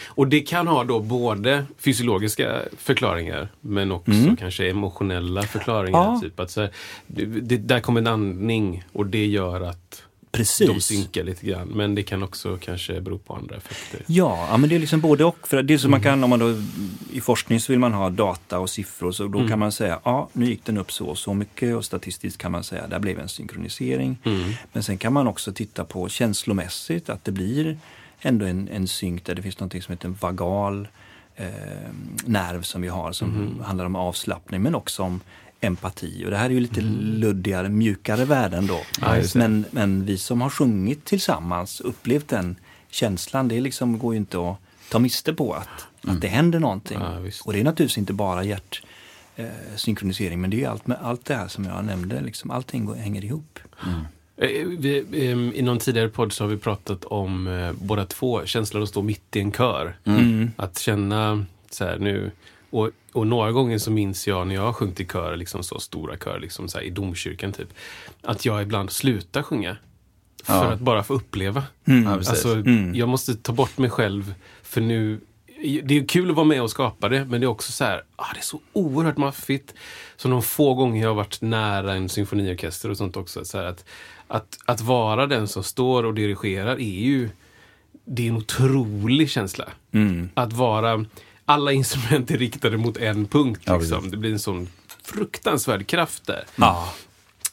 Och 0.06 0.28
det 0.28 0.40
kan 0.40 0.68
ha 0.68 0.84
då 0.84 1.00
både 1.00 1.66
fysiologiska 1.78 2.62
förklaringar 2.78 3.48
men 3.62 3.92
också 3.92 4.36
kanske 4.40 4.70
emotionella 4.70 5.44
förklaringar. 5.44 6.00
Ja. 6.00 6.20
Typ 6.22 6.40
att 6.40 6.52
så 6.52 6.62
här, 6.62 6.72
det, 7.08 7.26
det, 7.26 7.58
där 7.58 7.80
kommer 7.80 8.02
en 8.02 8.08
andning 8.08 8.84
och 8.94 9.06
det 9.06 9.26
gör 9.26 9.62
att 9.62 10.04
de 10.32 10.38
Precis. 10.38 10.86
synkar 10.86 11.24
lite 11.24 11.46
grann. 11.46 11.68
Men 11.68 11.96
det 11.96 12.04
kan 12.04 12.24
också 12.24 12.58
kanske 12.62 13.02
bero 13.02 13.18
på 13.18 13.36
andra 13.36 13.56
effekter. 13.56 14.02
Ja, 14.08 14.48
ja, 14.50 14.58
men 14.58 14.70
det 14.70 14.76
är 14.76 14.80
liksom 14.80 15.02
både 15.02 15.26
och. 15.26 15.48
För 15.48 15.64
det 15.64 15.74
är 15.74 15.78
så 15.78 15.90
man 15.90 16.02
kan, 16.02 16.24
om 16.24 16.30
man 16.30 16.40
då, 16.40 16.62
I 17.12 17.22
forskning 17.22 17.60
så 17.60 17.74
vill 17.74 17.80
man 17.80 17.94
ha 17.94 18.10
data 18.10 18.60
och 18.60 18.70
siffror. 18.70 19.12
Så 19.12 19.28
då 19.28 19.48
kan 19.48 19.60
man 19.60 19.72
säga, 19.72 20.00
ja 20.04 20.30
nu 20.34 20.46
gick 20.46 20.66
den 20.66 20.78
upp 20.78 20.92
så 20.92 21.06
och 21.06 21.18
så 21.18 21.34
mycket. 21.34 21.76
Och 21.76 21.86
statistiskt 21.86 22.38
kan 22.38 22.52
man 22.52 22.64
säga, 22.64 22.88
där 22.88 23.00
blev 23.00 23.20
en 23.20 23.30
synkronisering. 23.30 24.18
Men 24.74 24.84
sen 24.84 24.98
kan 24.98 25.14
man 25.14 25.28
också 25.28 25.54
titta 25.54 25.86
på 25.86 26.10
känslomässigt 26.10 27.10
att 27.10 27.26
det 27.26 27.32
blir 27.32 27.78
ändå 28.22 28.46
en, 28.46 28.68
en 28.68 28.88
synk 28.88 29.26
där 29.26 29.36
det 29.36 29.42
finns 29.42 29.60
något 29.60 29.84
som 29.84 29.92
heter 29.94 30.08
en 30.08 30.18
vagal 30.22 30.88
eh, 31.36 31.46
nerv 32.26 32.62
som 32.62 32.82
vi 32.82 32.88
har 32.88 33.12
som 33.12 33.62
handlar 33.66 33.86
om 33.86 33.96
avslappning 33.96 34.62
men 34.62 34.76
också 34.76 35.04
om 35.04 35.22
empati. 35.62 36.26
Och 36.26 36.32
det 36.32 36.38
här 36.38 36.46
är 36.46 36.50
ju 36.50 36.60
lite 36.60 36.82
luddigare, 36.82 37.70
mjukare 37.70 38.26
värden 38.26 38.68
då. 38.68 38.82
Ja, 39.02 39.24
men, 39.36 39.66
men 39.72 40.06
vi 40.06 40.18
som 40.18 40.42
har 40.42 40.50
sjungit 40.50 41.06
tillsammans, 41.06 41.82
upplevt 41.82 42.28
den 42.28 42.56
känslan, 42.90 43.48
det 43.48 43.62
liksom 43.62 44.00
går 44.00 44.14
ju 44.14 44.18
inte 44.18 44.50
att 44.50 44.58
ta 44.90 45.00
miste 45.00 45.34
på 45.34 45.54
att, 45.54 45.88
att 46.08 46.22
det 46.22 46.28
händer 46.28 46.60
någonting. 46.60 47.00
Ja, 47.02 47.18
och 47.46 47.54
det 47.54 47.60
är 47.60 47.64
naturligtvis 47.64 47.98
inte 47.98 48.14
bara 48.14 48.44
hjärt 48.44 48.84
eh, 49.36 49.46
synkronisering 49.76 50.42
men 50.42 50.50
det 50.50 50.64
är 50.64 50.70
allt, 50.70 50.88
med, 50.88 50.98
allt 51.02 51.26
det 51.26 51.36
här 51.36 51.48
som 51.48 51.66
jag 51.66 51.86
nämnde, 51.86 52.22
liksom, 52.22 52.52
allting 52.52 52.86
går, 52.86 52.96
hänger 52.96 53.26
ihop. 53.26 53.60
Eh, 54.38 54.48
Vi, 54.66 55.06
ehm, 55.32 55.52
I 55.56 55.62
någon 55.62 55.80
tidigare 55.80 56.10
podd 56.10 56.34
så 56.34 56.44
har 56.44 56.50
vi 56.50 56.58
pratat 56.58 57.06
om 57.06 57.48
eh, 57.48 57.72
båda 57.74 58.06
två 58.06 58.46
känslan 58.46 58.84
att 58.84 58.90
stå 58.90 59.02
mitt 59.02 59.36
i 59.36 59.40
en 59.40 59.52
kör. 59.52 59.96
Att 60.56 60.80
känna 60.80 61.46
så 61.72 61.86
här 61.86 61.98
nu. 62.00 62.32
Och, 62.72 62.90
och 63.14 63.28
några 63.28 63.52
gånger 63.52 63.78
så 63.78 63.92
minns 63.92 64.28
jag 64.28 64.48
när 64.48 64.56
jag 64.56 64.62
har 64.62 64.74
sjungit 64.74 65.00
i 65.00 65.06
kör, 65.06 65.36
liksom 65.36 65.64
så 65.64 65.80
stora 65.80 66.18
kör, 66.18 66.40
liksom 66.40 66.68
så 66.68 66.78
här, 66.78 66.86
i 66.86 66.90
domkyrkan 66.90 67.52
typ. 67.52 67.68
Att 68.22 68.46
jag 68.46 68.62
ibland 68.62 68.92
slutar 68.92 69.44
sjunga. 69.44 69.78
För 70.44 70.54
Ja. 70.54 70.64
att 70.72 70.80
bara 70.80 71.04
få 71.04 71.14
uppleva. 71.14 71.64
Ja, 71.84 72.16
precis. 72.18 72.30
Alltså, 72.30 72.58
Jag 72.94 73.10
måste 73.10 73.36
ta 73.36 73.54
bort 73.54 73.78
mig 73.78 73.90
själv 73.90 74.34
för 74.64 74.82
nu 74.82 75.20
det 75.84 75.98
är 75.98 76.06
kul 76.08 76.30
att 76.30 76.36
vara 76.36 76.46
med 76.46 76.62
och 76.62 76.70
skapa 76.72 77.10
det, 77.10 77.26
men 77.26 77.42
det 77.42 77.46
är 77.46 77.50
också 77.50 77.72
så 77.72 77.84
här, 77.84 78.04
ah, 78.16 78.34
det 78.34 78.40
är 78.40 78.44
så 78.44 78.60
oerhört 78.74 79.18
maffigt. 79.18 79.74
Så 80.16 80.28
de 80.28 80.42
få 80.42 80.74
gånger 80.74 81.02
jag 81.02 81.10
har 81.10 81.16
varit 81.16 81.42
nära 81.42 81.94
en 81.94 82.10
symfoniorkester 82.10 82.90
och 82.90 82.98
sånt 82.98 83.18
också, 83.18 83.46
så 83.46 83.58
här 83.58 83.66
att, 83.66 83.86
att, 84.28 84.58
att 84.66 84.82
vara 84.82 85.28
den 85.28 85.48
som 85.48 85.64
står 85.64 86.04
och 86.04 86.14
dirigerar 86.14 86.76
är 86.76 87.00
ju, 87.02 87.30
det 88.06 88.24
är 88.24 88.30
en 88.30 88.38
otrolig 88.38 89.30
känsla. 89.30 89.70
Att 90.34 90.54
vara, 90.54 91.06
alla 91.52 91.72
instrument 91.72 92.32
är 92.32 92.38
riktade 92.38 92.78
mot 92.78 92.98
en 92.98 93.26
punkt. 93.26 93.62
Ja, 93.66 93.78
Liksom. 93.78 93.98
precis. 93.98 94.12
det 94.12 94.18
blir 94.18 94.32
en 94.32 94.40
sån 94.40 94.68
fruktansvärd 95.04 95.88
kraft 95.88 96.26
där. 96.28 96.44
Ja. 96.56 96.94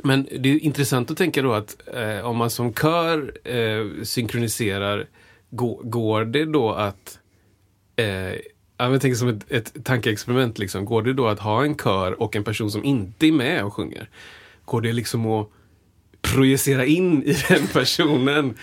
Men 0.02 0.28
det 0.38 0.48
är 0.48 0.58
intressant 0.58 1.11
att 1.11 1.16
tänka 1.18 1.42
då 1.42 1.52
att 1.52 1.76
eh, 1.94 2.26
om 2.26 2.37
man 2.37 2.50
som 2.50 2.74
kör 2.74 3.32
eh, 3.44 4.02
synkroniserar, 4.04 5.06
gå, 5.50 5.80
går 5.84 6.24
det 6.24 6.44
då 6.44 6.72
att... 6.72 7.18
Eh, 7.96 8.06
ja, 8.06 8.38
jag 8.76 9.00
tänker 9.00 9.16
som 9.16 9.28
ett, 9.28 9.50
ett 9.50 9.84
tankeexperiment. 9.84 10.58
Liksom. 10.58 10.84
Går 10.84 11.02
det 11.02 11.12
då 11.12 11.28
att 11.28 11.38
ha 11.40 11.64
en 11.64 11.76
kör 11.76 12.22
och 12.22 12.37
en 12.37 12.44
person 12.44 12.70
som 12.70 12.84
inte 12.84 13.26
är 13.26 13.32
med 13.32 13.64
och 13.64 13.74
sjunger? 13.74 14.08
Går 14.64 14.80
det 14.80 14.92
liksom 14.92 15.26
att 15.26 15.48
projicera 16.22 16.84
in 16.84 17.22
i 17.22 17.37
den 17.48 17.66
personen? 17.66 18.54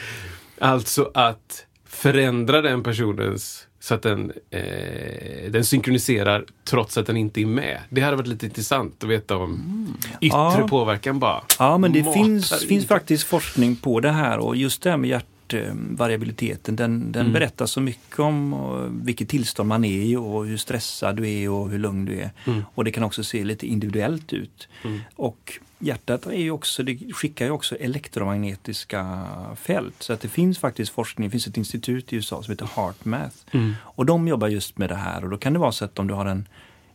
Alltså 0.59 1.11
att 1.13 1.65
förändra 1.85 2.61
den 2.61 2.83
personens 2.83 3.64
så 3.85 3.93
att 3.93 4.01
den, 4.01 4.31
eh, 4.49 5.51
den 5.51 5.65
synkroniserar 5.65 6.45
trots 6.63 6.97
att 6.97 7.07
den 7.07 7.17
inte 7.17 7.41
är 7.41 7.45
med. 7.45 7.79
Det 7.89 8.01
hade 8.01 8.15
varit 8.17 8.27
lite 8.27 8.45
intressant 8.45 9.03
att 9.03 9.09
veta 9.09 9.37
om 9.37 9.97
yttre 10.21 10.37
Ja. 10.37 10.67
påverkan 10.69 11.19
bara. 11.19 11.41
Ja, 11.59 11.77
men 11.77 11.93
det 11.93 12.13
finns, 12.13 12.61
in. 12.63 12.67
finns 12.67 12.85
faktiskt 12.87 13.23
forskning 13.23 13.75
på 13.75 13.99
det 13.99 14.11
här 14.11 14.37
och 14.39 14.55
just 14.55 14.81
det 14.81 14.89
här 14.89 14.97
med 14.97 15.09
hjärtvariabiliteten, 15.53 16.75
den, 16.75 17.11
den 17.11 17.33
berättar 17.33 17.65
så 17.65 17.81
mycket 17.81 18.19
om 18.19 18.53
eh, 18.53 19.05
vilket 19.05 19.29
tillstånd 19.29 19.69
man 19.69 19.85
är 19.85 20.01
i 20.01 20.15
och 20.15 20.45
hur 20.45 20.57
stressad 20.57 21.15
du 21.15 21.29
är 21.29 21.49
och 21.49 21.69
hur 21.69 21.79
lugn 21.79 22.05
du 22.05 22.19
är. 22.19 22.31
Och 22.75 22.83
det 22.83 22.91
kan 22.91 23.03
också 23.03 23.23
se 23.23 23.43
lite 23.43 23.67
individuellt 23.67 24.33
ut. 24.33 24.67
Och 25.15 25.59
hjärtat 25.79 26.25
är 26.25 26.41
ju 26.41 26.51
också, 26.51 26.83
det 26.83 27.13
skickar 27.13 27.45
ju 27.45 27.51
också 27.51 27.75
elektromagnetiska 27.75 29.27
fält. 29.55 29.95
Så 29.99 30.13
att 30.13 30.21
det 30.21 30.29
finns 30.29 30.59
faktiskt 30.59 30.91
forskning, 30.91 31.27
det 31.27 31.31
finns 31.31 31.47
ett 31.47 31.57
institut 31.57 32.13
i 32.13 32.15
USA 32.15 32.43
som 32.43 32.51
heter 32.51 32.69
HeartMath. 32.75 33.35
Och 33.79 34.05
de 34.05 34.27
jobbar 34.27 34.47
just 34.47 34.77
med 34.77 34.89
det 34.89 34.95
här 34.95 35.23
och 35.23 35.29
då 35.29 35.37
kan 35.37 35.53
det 35.53 35.59
vara 35.59 35.71
så 35.71 35.85
att 35.85 35.99
om 35.99 36.07
du 36.07 36.13
har 36.13 36.25
en 36.25 36.47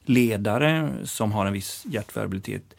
ledare 0.04 0.92
som 1.04 1.32
har 1.32 1.46
en 1.46 1.52
viss 1.52 1.84
hjärtvariabilitet 1.86 2.74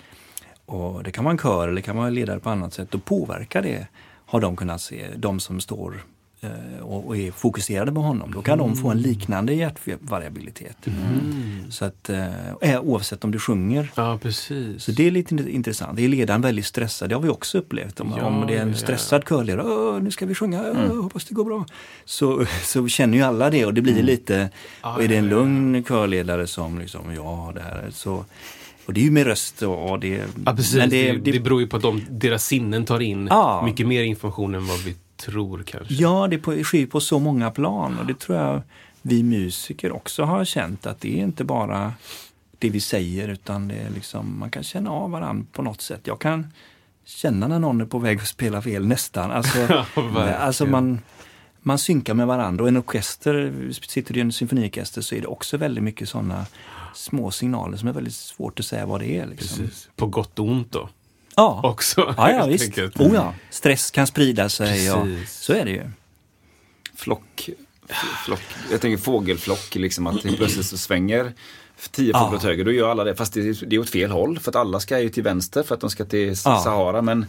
och 0.66 1.04
det 1.04 1.12
kan 1.12 1.24
vara 1.24 1.32
en 1.32 1.38
kör 1.38 1.68
eller 1.68 1.82
kan 1.82 1.98
vara 1.98 2.08
en 2.08 2.14
ledare 2.14 2.40
på 2.40 2.50
annat 2.50 2.74
sätt. 2.74 2.92
Då 2.92 2.98
påverkar 2.98 3.62
det, 3.62 3.88
har 4.32 4.40
de 4.42 4.56
kunnat 4.56 4.82
se, 4.82 5.08
de 5.18 5.40
som 5.40 5.60
står 5.60 6.04
eh, 6.42 6.80
och, 6.84 7.18
är 7.18 7.32
fokuserade 7.32 7.92
på 7.92 8.00
honom, 8.02 8.32
då 8.32 8.42
kan 8.42 8.58
de 8.58 8.76
få 8.76 8.90
en 8.90 9.02
liknande 9.02 9.54
hjärtvariabilitet. 9.54 10.78
Så 11.70 11.86
att, 11.86 12.10
eh, 12.10 12.80
oavsett 12.82 13.24
om 13.24 13.32
du 13.32 13.40
sjunger. 13.40 13.92
Ja, 13.96 14.20
precis. 14.22 14.84
Så 14.84 14.92
det 14.92 15.08
är 15.08 15.12
lite 15.12 15.36
intressant. 15.36 16.00
Är 16.00 16.08
ledaren 16.08 16.42
väldigt 16.42 16.66
stressad, 16.66 17.10
det 17.10 17.16
har 17.16 17.22
vi 17.22 17.30
också 17.30 17.58
upplevt. 17.58 18.00
Om, 18.00 18.14
Ja, 18.18 18.26
om 18.26 18.48
det 18.48 18.58
är 18.58 18.62
en 18.62 18.70
ja. 18.70 18.76
stressad 18.76 19.26
körledare, 19.28 19.68
"Åh, 19.68 20.02
nu 20.02 20.12
ska 20.12 20.26
vi 20.26 20.36
sjunga, 20.36 20.62
Åh, 20.72 21.02
hoppas 21.04 21.26
det 21.26 21.34
går 21.36 21.46
bra. 21.46 21.66
Så, 22.06 22.46
så 22.64 22.88
känner 22.88 23.18
ju 23.18 23.24
alla 23.24 23.50
det 23.50 23.66
och 23.66 23.74
det 23.74 23.82
blir 23.82 24.04
lite, 24.04 24.50
och 24.82 25.04
är 25.04 25.08
det 25.08 25.16
en 25.16 25.30
lugn 25.30 25.84
körledare 25.84 26.48
som 26.48 26.80
liksom, 26.80 27.14
ja 27.16 27.52
det 27.56 27.62
här 27.62 27.76
är 27.88 27.92
så. 27.92 28.26
Och 28.86 28.94
det 28.94 29.00
är 29.02 29.04
ju 29.06 29.12
med 29.12 29.26
röst 29.26 29.62
och, 29.62 29.90
och 29.92 30.00
det. 30.00 30.24
Ja, 30.46 30.54
precis. 30.56 30.76
men 30.76 30.90
det, 30.90 31.12
det, 31.12 31.32
det, 31.32 31.40
beror 31.40 31.62
ju 31.62 31.68
på 31.68 31.78
att 31.78 31.84
de, 31.84 32.02
deras 32.10 32.46
sinnen 32.46 32.86
tar 32.86 33.00
in 33.00 33.28
Ja. 33.30 33.62
mycket 33.66 33.88
mer 33.88 34.04
information 34.04 34.56
än 34.56 34.68
vad 34.68 34.80
vi 34.80 34.96
tror 35.18 35.64
kanske. 35.64 35.94
Ja, 35.94 36.28
det 36.28 36.38
på- 36.38 36.64
sker 36.64 36.86
på 36.86 37.00
så 37.00 37.20
många 37.20 37.52
plan 37.52 38.00
och 38.00 38.06
det 38.06 38.20
tror 38.20 38.38
jag 38.38 38.62
vi 39.02 39.24
musiker 39.24 39.92
också 39.92 40.24
har 40.24 40.46
känt 40.46 40.86
att 40.86 41.02
det 41.02 41.20
är 41.20 41.24
inte 41.24 41.44
bara 41.44 41.94
det 42.58 42.70
vi 42.70 42.80
säger 42.80 43.28
utan 43.28 43.68
det 43.68 43.76
är 43.76 43.90
liksom, 43.90 44.40
man 44.40 44.50
kan 44.50 44.64
känna 44.64 44.92
av 44.92 45.12
varandra 45.12 45.46
på 45.52 45.62
något 45.62 45.82
sätt. 45.82 46.02
Jag 46.04 46.20
kan 46.20 46.48
känna 47.06 47.48
när 47.48 47.60
någon 47.60 47.82
är 47.82 47.86
på 47.86 48.00
väg 48.00 48.18
att 48.20 48.28
spela 48.28 48.62
fel 48.62 48.88
nästan. 48.88 49.32
Alltså, 49.32 49.86
alltså 50.40 50.66
man, 50.66 51.00
man 51.62 51.78
synkar 51.78 52.14
med 52.14 52.28
varandra 52.28 52.64
och 52.64 52.68
en 52.68 52.78
orkester, 52.78 53.54
sitter 53.88 54.18
i 54.18 54.22
en 54.22 54.32
symfoniorkester 54.32 55.02
så 55.02 55.16
är 55.16 55.22
det 55.22 55.28
också 55.28 55.58
väldigt 55.58 55.84
mycket 55.84 56.10
sådana 56.10 56.46
små 56.94 57.32
signaler 57.32 57.78
som 57.78 57.88
är 57.88 57.94
väldigt 57.94 58.16
svårt 58.16 58.60
att 58.60 58.66
säga 58.66 58.86
vad 58.86 59.02
det 59.02 59.18
är. 59.18 59.28
Liksom. 59.28 59.58
Precis. 59.58 59.90
På 59.96 60.06
gott 60.06 60.40
och 60.40 60.46
ont 60.46 60.72
då. 60.72 60.90
Ja. 61.36 61.62
Också. 61.64 62.14
Ja, 62.18 62.32
ja 62.32 62.46
visst. 62.50 62.66
enkelt. 62.66 63.00
Oh, 63.00 63.14
ja. 63.14 63.34
Stress 63.50 63.92
kan 63.92 64.08
sprida 64.08 64.50
sig. 64.50 64.92
Och, 64.92 65.08
så 65.28 65.54
är 65.54 65.66
det 65.66 65.72
ju. 65.72 65.90
Flock, 66.96 67.50
flock, 68.26 68.42
jag 68.72 68.82
tänker 68.82 69.04
fågelflock, 69.04 69.76
liksom 69.76 70.08
att 70.08 70.22
plötsligt 70.22 70.66
så 70.66 70.78
svänger 70.78 71.34
tio 71.92 72.12
Ja. 72.14 72.20
fåglar 72.20 72.38
åt 72.38 72.44
höger, 72.44 72.66
då 72.66 72.72
gör 72.72 72.90
alla 72.92 73.04
det. 73.04 73.16
Fast 73.16 73.34
det, 73.34 73.70
det 73.70 73.76
är 73.76 73.80
åt 73.80 73.90
fel 73.90 74.12
håll, 74.12 74.40
för 74.40 74.52
att 74.52 74.56
alla 74.56 74.80
ska 74.80 75.00
ju 75.00 75.10
till 75.10 75.24
vänster 75.24 75.64
för 75.64 75.76
att 75.76 75.82
de 75.82 75.90
ska 75.90 76.06
till 76.06 76.28
Ja. 76.28 76.34
Sahara. 76.64 77.02
Men 77.02 77.26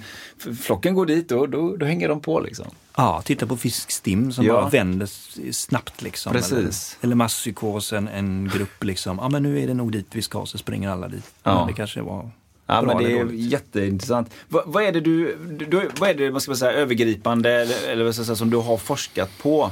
flocken 0.63 0.95
går 0.95 1.07
dit 1.07 1.33
och 1.33 1.49
då, 1.49 1.77
då 1.77 1.87
hänger 1.87 2.09
de 2.09 2.21
på 2.21 2.41
liksom. 2.41 2.67
Ja, 2.97 3.23
titta 3.25 3.47
på 3.47 3.57
fiskstim 3.57 4.33
som 4.33 4.45
Ja. 4.47 4.53
bara 4.53 4.69
vänder 4.69 5.09
snabbt. 5.53 6.03
Liksom, 6.03 6.33
Precis. 6.33 6.53
Eller, 7.01 7.07
eller 7.07 7.15
masspsykos, 7.17 7.93
en, 7.93 8.51
grupp 8.55 8.85
liksom. 8.85 9.19
Ja, 9.23 9.29
men 9.29 9.43
nu 9.43 9.61
är 9.63 9.67
det 9.67 9.75
nog 9.75 9.93
dit 9.93 10.07
vi 10.13 10.23
ska, 10.23 10.47
så 10.47 10.59
springer 10.59 10.91
alla 10.91 11.09
dit. 11.09 11.25
Ja. 11.43 11.55
Men 11.59 11.67
det 11.67 11.73
kanske 11.73 12.01
var 12.03 12.31
Ja, 12.67 12.83
men 12.83 12.99
det 12.99 13.19
är 13.19 13.27
jätteintressant. 13.33 14.31
Vad, 14.49 14.63
vad 14.67 14.83
är 14.83 14.93
det 14.93 15.01
du, 15.01 15.37
du, 15.71 15.91
vad 16.01 16.11
är 16.11 16.15
det 16.15 16.31
man 16.31 16.41
ska 16.41 16.51
man 16.51 16.57
säga, 16.57 16.73
övergripande 16.73 17.51
eller, 17.63 17.89
eller 17.89 18.13
säga, 18.13 18.37
som 18.37 18.51
du 18.51 18.57
har 18.57 18.77
forskat 18.77 19.31
på? 19.43 19.71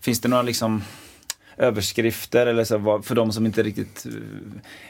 Finns 0.00 0.20
det 0.20 0.28
några 0.28 0.42
liksom 0.42 0.82
överskrifter 1.60 2.46
eller 2.46 2.64
så, 2.64 2.78
vad- 2.78 3.04
för 3.04 3.14
de 3.14 3.32
som 3.32 3.46
inte 3.46 3.62
riktigt 3.62 4.06
eh, 4.06 4.12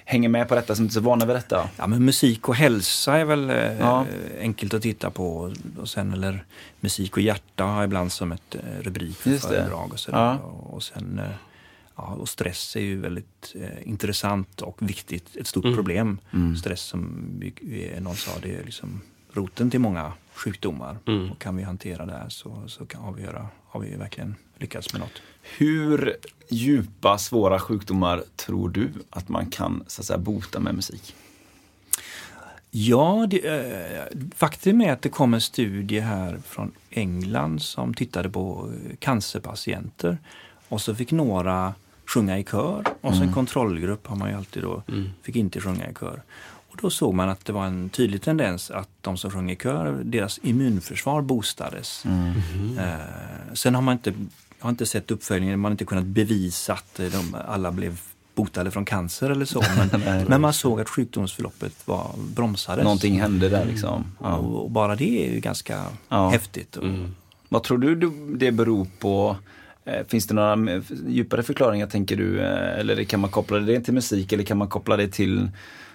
hänger 0.04 0.28
med 0.28 0.48
på 0.48 0.54
detta, 0.54 0.74
som 0.74 0.84
inte 0.84 0.92
är 0.92 0.94
så 0.94 1.00
vana 1.00 1.26
vid 1.26 1.36
detta? 1.36 1.68
Ja, 1.76 1.86
men 1.86 2.04
musik 2.04 2.48
och 2.48 2.54
hälsa 2.54 3.16
är 3.18 3.24
väl 3.24 3.50
eh, 3.50 3.56
Ja. 3.78 4.06
enkelt 4.40 4.74
att 4.74 4.82
titta 4.82 5.10
på. 5.10 5.52
Och 5.78 5.88
sen, 5.88 6.12
eller 6.12 6.44
musik 6.80 7.16
och 7.16 7.22
hjärta 7.22 7.64
har 7.64 7.84
ibland 7.84 8.12
som 8.12 8.32
ett 8.32 8.54
eh, 8.54 8.82
rubrik 8.82 9.16
för 9.16 9.30
föredrag. 9.36 9.92
Och, 9.92 10.00
sådär. 10.00 10.18
Ja. 10.18 10.36
och 10.48 10.82
sen 10.82 11.20
ja, 11.96 12.02
och 12.02 12.28
stress 12.28 12.76
är 12.76 12.80
ju 12.80 13.00
väldigt 13.00 13.54
eh, 13.60 13.88
intressant 13.88 14.60
och 14.62 14.76
viktigt. 14.88 15.36
Ett 15.36 15.46
stort 15.46 15.64
Mm. 15.64 15.76
problem. 15.76 16.18
Mm. 16.32 16.56
Stress 16.56 16.80
som 16.80 17.26
vi, 17.38 17.92
någon 18.00 18.16
sa, 18.16 18.30
det 18.42 18.56
är 18.56 18.64
liksom 18.64 19.00
roten 19.32 19.70
till 19.70 19.80
många 19.80 20.12
sjukdomar. 20.34 20.98
Mm. 21.06 21.30
Och 21.30 21.38
kan 21.38 21.56
vi 21.56 21.62
hantera 21.62 22.06
det 22.06 22.12
här 22.12 22.28
så, 22.28 22.62
så 22.66 22.86
kan, 22.86 23.00
har, 23.00 23.12
vi 23.12 23.22
göra, 23.22 23.48
har 23.68 23.80
vi 23.80 23.96
verkligen 23.96 24.34
lyckats 24.60 24.92
med 24.92 25.00
något. 25.00 25.22
Hur 25.42 26.16
djupa, 26.48 27.18
svåra 27.18 27.60
sjukdomar 27.60 28.24
tror 28.36 28.68
du 28.68 28.90
att 29.10 29.28
man 29.28 29.46
kan 29.46 29.84
så 29.86 30.02
att 30.02 30.06
säga, 30.06 30.18
bota 30.18 30.60
med 30.60 30.74
musik? 30.74 31.14
Ja, 32.70 33.26
det, 33.30 33.46
eh, 33.46 34.18
faktum 34.36 34.80
är 34.80 34.92
att 34.92 35.02
det 35.02 35.08
kom 35.08 35.34
en 35.34 35.40
studie 35.40 36.00
här 36.00 36.38
från 36.46 36.72
England 36.90 37.62
som 37.62 37.94
tittade 37.94 38.30
på 38.30 38.70
eh, 38.72 38.96
cancerpatienter. 38.96 40.18
Och 40.68 40.80
så 40.80 40.94
fick 40.94 41.12
några 41.12 41.74
sjunga 42.06 42.38
i 42.38 42.44
kör 42.44 42.84
och 43.00 43.14
så 43.14 43.22
en 43.22 43.32
kontrollgrupp 43.32 44.06
har 44.06 44.16
man 44.16 44.30
ju 44.30 44.36
alltid 44.36 44.62
då, 44.62 44.82
fick 45.22 45.36
inte 45.36 45.60
sjunga 45.60 45.90
i 45.90 45.94
kör. 45.94 46.22
Och 46.70 46.78
då 46.82 46.90
såg 46.90 47.14
man 47.14 47.28
att 47.28 47.44
det 47.44 47.52
var 47.52 47.66
en 47.66 47.88
tydlig 47.88 48.22
tendens 48.22 48.70
att 48.70 48.88
de 49.00 49.16
som 49.16 49.30
sjöng 49.30 49.50
i 49.50 49.56
kör, 49.56 50.00
deras 50.04 50.40
immunförsvar 50.42 51.22
boostades. 51.22 52.04
Eh, 52.78 53.54
sen 53.54 53.74
har 53.74 53.82
man 53.82 53.92
inte, 53.92 54.12
jag 54.60 54.64
har 54.66 54.70
inte 54.70 54.86
sett 54.86 55.10
uppföljningen, 55.10 55.60
man 55.60 55.70
har 55.70 55.72
inte 55.74 55.84
kunnat 55.84 56.04
bevisa 56.04 56.72
att 56.72 57.00
eh, 57.00 57.06
de 57.06 57.36
alla 57.48 57.72
blev 57.72 58.00
botade 58.34 58.70
från 58.70 58.84
cancer 58.84 59.30
eller 59.30 59.44
så. 59.44 59.62
Men, 59.92 60.24
men 60.28 60.40
man 60.40 60.52
såg 60.52 60.80
att 60.80 60.88
sjukdomsförloppet 60.88 61.72
var, 61.84 62.10
bromsades. 62.34 62.84
Någonting 62.84 63.20
hände 63.20 63.48
där 63.48 63.64
liksom. 63.64 64.04
Ja. 64.20 64.34
Och, 64.36 64.64
och 64.64 64.70
bara 64.70 64.96
det 64.96 65.28
är 65.28 65.32
ju 65.34 65.40
ganska 65.40 65.84
Ja. 66.08 66.28
häftigt. 66.28 66.76
Och, 66.76 66.84
Vad 67.48 67.62
tror 67.62 67.78
du 67.78 67.94
det 68.38 68.52
beror 68.52 68.86
på? 68.98 69.36
Eh, 69.84 70.06
Finns 70.08 70.26
det 70.26 70.34
några 70.34 70.56
mer- 70.56 70.82
djupare 71.08 71.42
förklaringar 71.42 71.86
tänker 71.86 72.16
du? 72.16 72.40
Eh, 72.40 72.78
Eller 72.80 73.04
kan 73.04 73.20
man 73.20 73.30
koppla 73.30 73.58
det 73.58 73.80
till 73.80 73.94
musik 73.94 74.32
eller 74.32 74.44
kan 74.44 74.58
man 74.58 74.68
koppla 74.68 74.96
det 74.96 75.08
till 75.08 75.50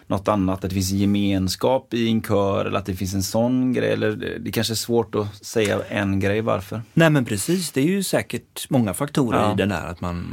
något 0.07 0.27
annat? 0.27 0.63
Att 0.63 0.69
det 0.69 0.73
finns 0.75 0.91
en 0.91 0.97
gemenskap 0.97 1.93
i 1.93 2.07
en 2.09 2.21
kör 2.21 2.65
eller 2.65 2.77
att 2.79 2.85
det 2.85 2.95
finns 2.95 3.13
en 3.13 3.23
sån 3.23 3.73
grej? 3.73 3.91
Eller 3.93 4.39
det 4.39 4.51
kanske 4.51 4.73
är 4.73 4.75
svårt 4.75 5.15
att 5.15 5.45
säga 5.45 5.79
en 5.89 6.19
grej 6.19 6.41
varför. 6.41 6.81
Nej 6.93 7.09
men 7.09 7.25
precis, 7.25 7.71
det 7.71 7.81
är 7.81 7.85
ju 7.85 8.03
säkert 8.03 8.69
många 8.69 8.93
faktorer 8.93 9.39
Ja. 9.39 9.53
i 9.53 9.55
den 9.55 9.69
där 9.69 9.87
att 9.87 10.01
man, 10.01 10.25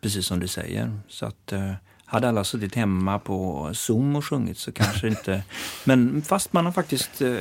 precis 0.00 0.26
som 0.26 0.40
du 0.40 0.48
säger. 0.48 1.00
Så 1.08 1.26
att 1.26 1.52
eh, 1.52 1.72
hade 2.08 2.28
alla 2.28 2.44
suttit 2.44 2.74
hemma 2.74 3.18
på 3.18 3.70
Zoom 3.74 4.16
och 4.16 4.24
sjungit 4.24 4.58
så 4.58 4.72
kanske 4.72 5.08
inte... 5.08 5.42
Men 5.84 6.22
fast 6.22 6.52
man 6.52 6.64
har 6.64 6.72
faktiskt 6.72 7.22
eh, 7.22 7.34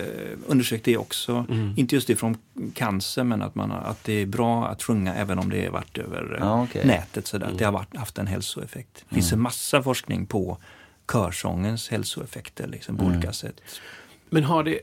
undersökt 0.48 0.86
det 0.86 0.98
också. 0.98 1.46
Inte 1.76 1.96
just 1.96 2.10
ifrån 2.10 2.38
cancer 2.74 3.24
men 3.24 3.42
att, 3.42 3.56
man 3.56 3.72
har, 3.72 3.78
att 3.80 4.04
det 4.04 4.14
är 4.14 4.26
bra 4.26 4.68
att 4.68 4.84
sjunga 4.84 5.16
även 5.16 5.40
om 5.40 5.50
det 5.50 5.66
är 5.66 5.70
varit 5.70 5.98
över 5.98 6.34
eh, 6.34 6.38
Ja, 6.40 6.64
okej. 6.64 6.86
nätet. 6.88 7.28
Så 7.28 7.38
där. 7.38 7.52
Det 7.58 7.66
har 7.66 7.72
varit, 7.72 7.96
haft 7.98 8.18
en 8.18 8.28
hälsoeffekt. 8.28 9.06
Det 9.10 9.16
finns 9.16 9.34
en 9.34 9.42
massa 9.42 9.84
forskning 9.84 10.26
på 10.26 10.58
körsångens 11.12 11.90
hälsoeffekter 11.90 12.68
liksom, 12.68 12.98
på 12.98 13.06
olika 13.06 13.34
sätt. 13.34 13.62
Men 14.30 14.44
har 14.44 14.64
det... 14.64 14.80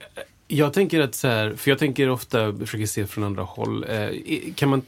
Jag 0.49 0.73
tänker 0.73 1.01
att 1.01 1.15
så 1.15 1.29
här, 1.29 1.55
för 1.57 1.71
jag 1.71 1.79
tänker 1.79 2.09
ofta, 2.09 2.57
försöker 2.57 2.87
se 2.87 3.07
från 3.07 3.25
andra 3.25 3.43
håll. 3.43 3.85
Eh, 3.89 4.09
kan 4.55 4.69
man, 4.69 4.83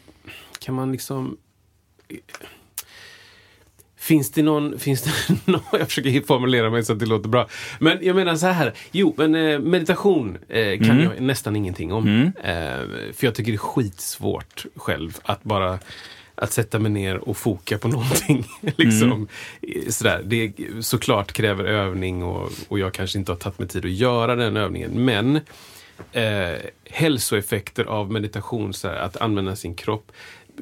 kan 0.59 0.75
man 0.75 0.92
liksom... 0.92 1.37
Finns 3.97 4.31
det 4.31 4.42
någon, 4.42 4.79
finns 4.79 5.03
det 5.03 5.12
någon, 5.44 5.62
jag 5.73 5.87
försöker 5.88 6.20
formulera 6.20 6.70
mig 6.70 6.85
så 6.85 6.92
att 6.92 6.99
det 6.99 7.07
låter 7.07 7.29
bra. 7.29 7.49
Men 7.79 7.99
jag 8.03 8.16
menar 8.16 8.37
så 8.37 8.47
här, 8.47 8.73
jo 8.92 9.14
men 9.16 9.35
eh, 9.35 9.59
meditation 9.59 10.38
eh, 10.49 10.79
kan 10.79 11.01
jag 11.01 11.20
nästan 11.20 11.57
ingenting 11.57 11.92
om. 11.92 12.33
Eh, 12.42 12.53
för 13.12 13.25
jag 13.27 13.35
tycker 13.35 13.53
det 13.53 13.57
är 13.57 13.59
skitsvårt 13.59 14.66
själv 14.77 15.18
att 15.23 15.44
bara 15.44 15.79
att 16.35 16.53
sätta 16.53 16.79
mig 16.79 16.90
ner 16.90 17.29
och 17.29 17.37
foka 17.37 17.79
på 17.79 17.88
någonting. 17.88 18.47
liksom, 18.61 19.29
eh, 19.62 19.88
sådär. 19.90 20.23
Det 20.25 20.53
såklart 20.81 21.33
kräver 21.33 21.64
övning 21.64 22.23
och, 22.23 22.51
och 22.68 22.79
jag 22.79 22.94
kanske 22.94 23.18
inte 23.18 23.33
har 23.33 23.37
tagit 23.37 23.59
mig 23.59 23.68
tid 23.68 23.85
att 23.85 23.90
göra 23.90 24.37
den 24.37 24.57
övningen. 24.57 25.05
Men 25.05 25.37
eh, 26.12 26.59
hälsoeffekter 26.90 27.85
av 27.85 28.12
meditation, 28.12 28.73
så 28.73 28.88
här, 28.88 28.97
att 28.97 29.16
använda 29.16 29.57
sin 29.57 29.75
kropp 29.75 30.12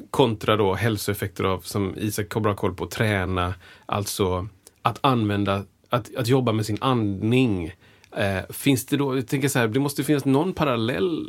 kontra 0.09 0.57
då 0.57 0.73
hälsoeffekter 0.73 1.43
av, 1.43 1.59
som 1.59 1.95
Isak 1.97 2.33
har 2.33 2.41
bra 2.41 2.55
koll 2.55 2.75
på, 2.75 2.87
träna, 2.87 3.53
alltså 3.85 4.47
att 4.81 4.99
använda, 5.01 5.63
att, 5.89 6.15
att 6.15 6.27
jobba 6.27 6.51
med 6.51 6.65
sin 6.65 6.77
andning. 6.81 7.73
Eh, 8.17 8.39
finns 8.49 8.85
det 8.85 8.97
då, 8.97 9.15
jag 9.17 9.27
tänker 9.27 9.47
så 9.47 9.59
här, 9.59 9.67
det 9.67 9.79
måste 9.79 10.03
finnas 10.03 10.25
någon 10.25 10.53
parallell 10.53 11.27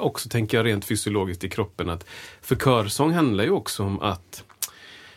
också, 0.00 0.28
tänker 0.28 0.56
jag 0.56 0.66
rent 0.66 0.84
fysiologiskt 0.84 1.44
i 1.44 1.48
kroppen. 1.48 1.90
att 1.90 2.06
För 2.40 2.56
körsång 2.56 3.12
handlar 3.12 3.44
ju 3.44 3.50
också 3.50 3.82
om 3.82 4.00
att 4.00 4.44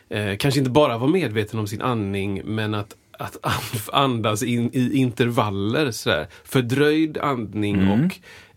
eh, 0.09 0.37
kanske 0.37 0.59
inte 0.59 0.71
bara 0.71 0.97
vara 0.97 1.09
medveten 1.09 1.59
om 1.59 1.67
sin 1.67 1.81
andning, 1.81 2.41
men 2.45 2.73
att, 2.73 2.95
att 3.11 3.37
and- 3.41 3.89
andas 3.93 4.43
in 4.43 4.69
i 4.73 4.97
intervaller. 4.97 5.91
Sådär. 5.91 6.27
Fördröjd 6.43 7.17
andning 7.17 7.87
och 7.91 8.15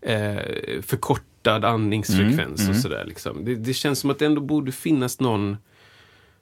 eh, 0.09 0.39
förkortad 0.81 1.65
andningsfrekvens 1.65 2.69
och 2.69 2.75
sådär. 2.75 3.05
Liksom. 3.07 3.45
Det, 3.45 3.55
det 3.55 3.73
känns 3.73 3.99
som 3.99 4.09
att 4.09 4.19
det 4.19 4.25
ändå 4.25 4.41
borde 4.41 4.71
finnas 4.71 5.19
någon, 5.19 5.57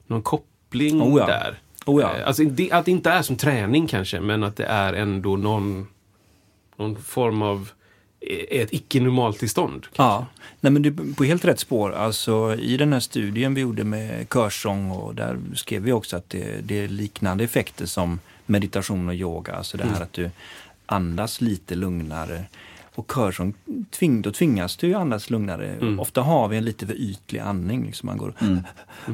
någon 0.06 0.22
koppling 0.22 1.02
Oh 1.02 1.18
ja. 1.20 1.26
där. 1.26 1.58
Oh 1.86 2.02
ja. 2.02 2.16
Eh, 2.16 2.26
Alltså, 2.26 2.44
det, 2.44 2.72
att 2.72 2.84
det 2.84 2.90
inte 2.90 3.10
är 3.10 3.22
som 3.22 3.36
träning 3.36 3.86
kanske, 3.86 4.20
men 4.20 4.42
att 4.44 4.56
det 4.56 4.64
är 4.64 4.92
ändå 4.92 5.36
någon, 5.36 5.86
någon 6.80 7.02
form 7.02 7.42
av 7.42 7.70
eh, 8.20 8.60
ett 8.60 8.72
icke-normalt 8.72 9.38
tillstånd. 9.38 9.86
Ja, 9.96 10.26
Nej, 10.60 10.72
men 10.72 10.82
du 10.82 10.88
är 10.88 11.14
på 11.14 11.24
helt 11.24 11.44
rätt 11.44 11.60
spår. 11.60 11.92
Alltså, 11.92 12.54
I 12.54 12.76
den 12.76 12.92
här 12.92 13.00
studien 13.00 13.54
vi 13.54 13.60
gjorde 13.60 13.84
med 13.84 14.26
körsång 14.32 14.90
och 14.90 15.14
där 15.14 15.38
skrev 15.54 15.82
vi 15.82 15.92
också 15.92 16.16
att 16.16 16.30
det, 16.30 16.60
det 16.62 16.84
är 16.84 16.88
liknande 16.88 17.44
effekter 17.44 17.86
som 17.86 18.20
meditation 18.46 19.08
och 19.08 19.14
yoga. 19.14 19.54
Alltså 19.54 19.76
det 19.76 19.84
här 19.84 20.02
att 20.02 20.12
du 20.12 20.30
andas 20.86 21.40
lite 21.40 21.74
lugnare. 21.74 22.44
Och 22.94 23.12
körsång, 23.14 23.54
tving, 23.90 24.22
då 24.22 24.32
tvingas 24.32 24.76
du 24.76 24.86
ju 24.86 24.94
andas 24.94 25.30
lugnare. 25.30 25.74
Mm. 25.74 26.00
Ofta 26.00 26.22
har 26.22 26.48
vi 26.48 26.56
en 26.56 26.64
lite 26.64 26.86
för 26.86 26.94
ytlig 26.94 27.40
andning. 27.40 27.86
Liksom 27.86 28.06
man 28.06 28.18
går, 28.18 28.34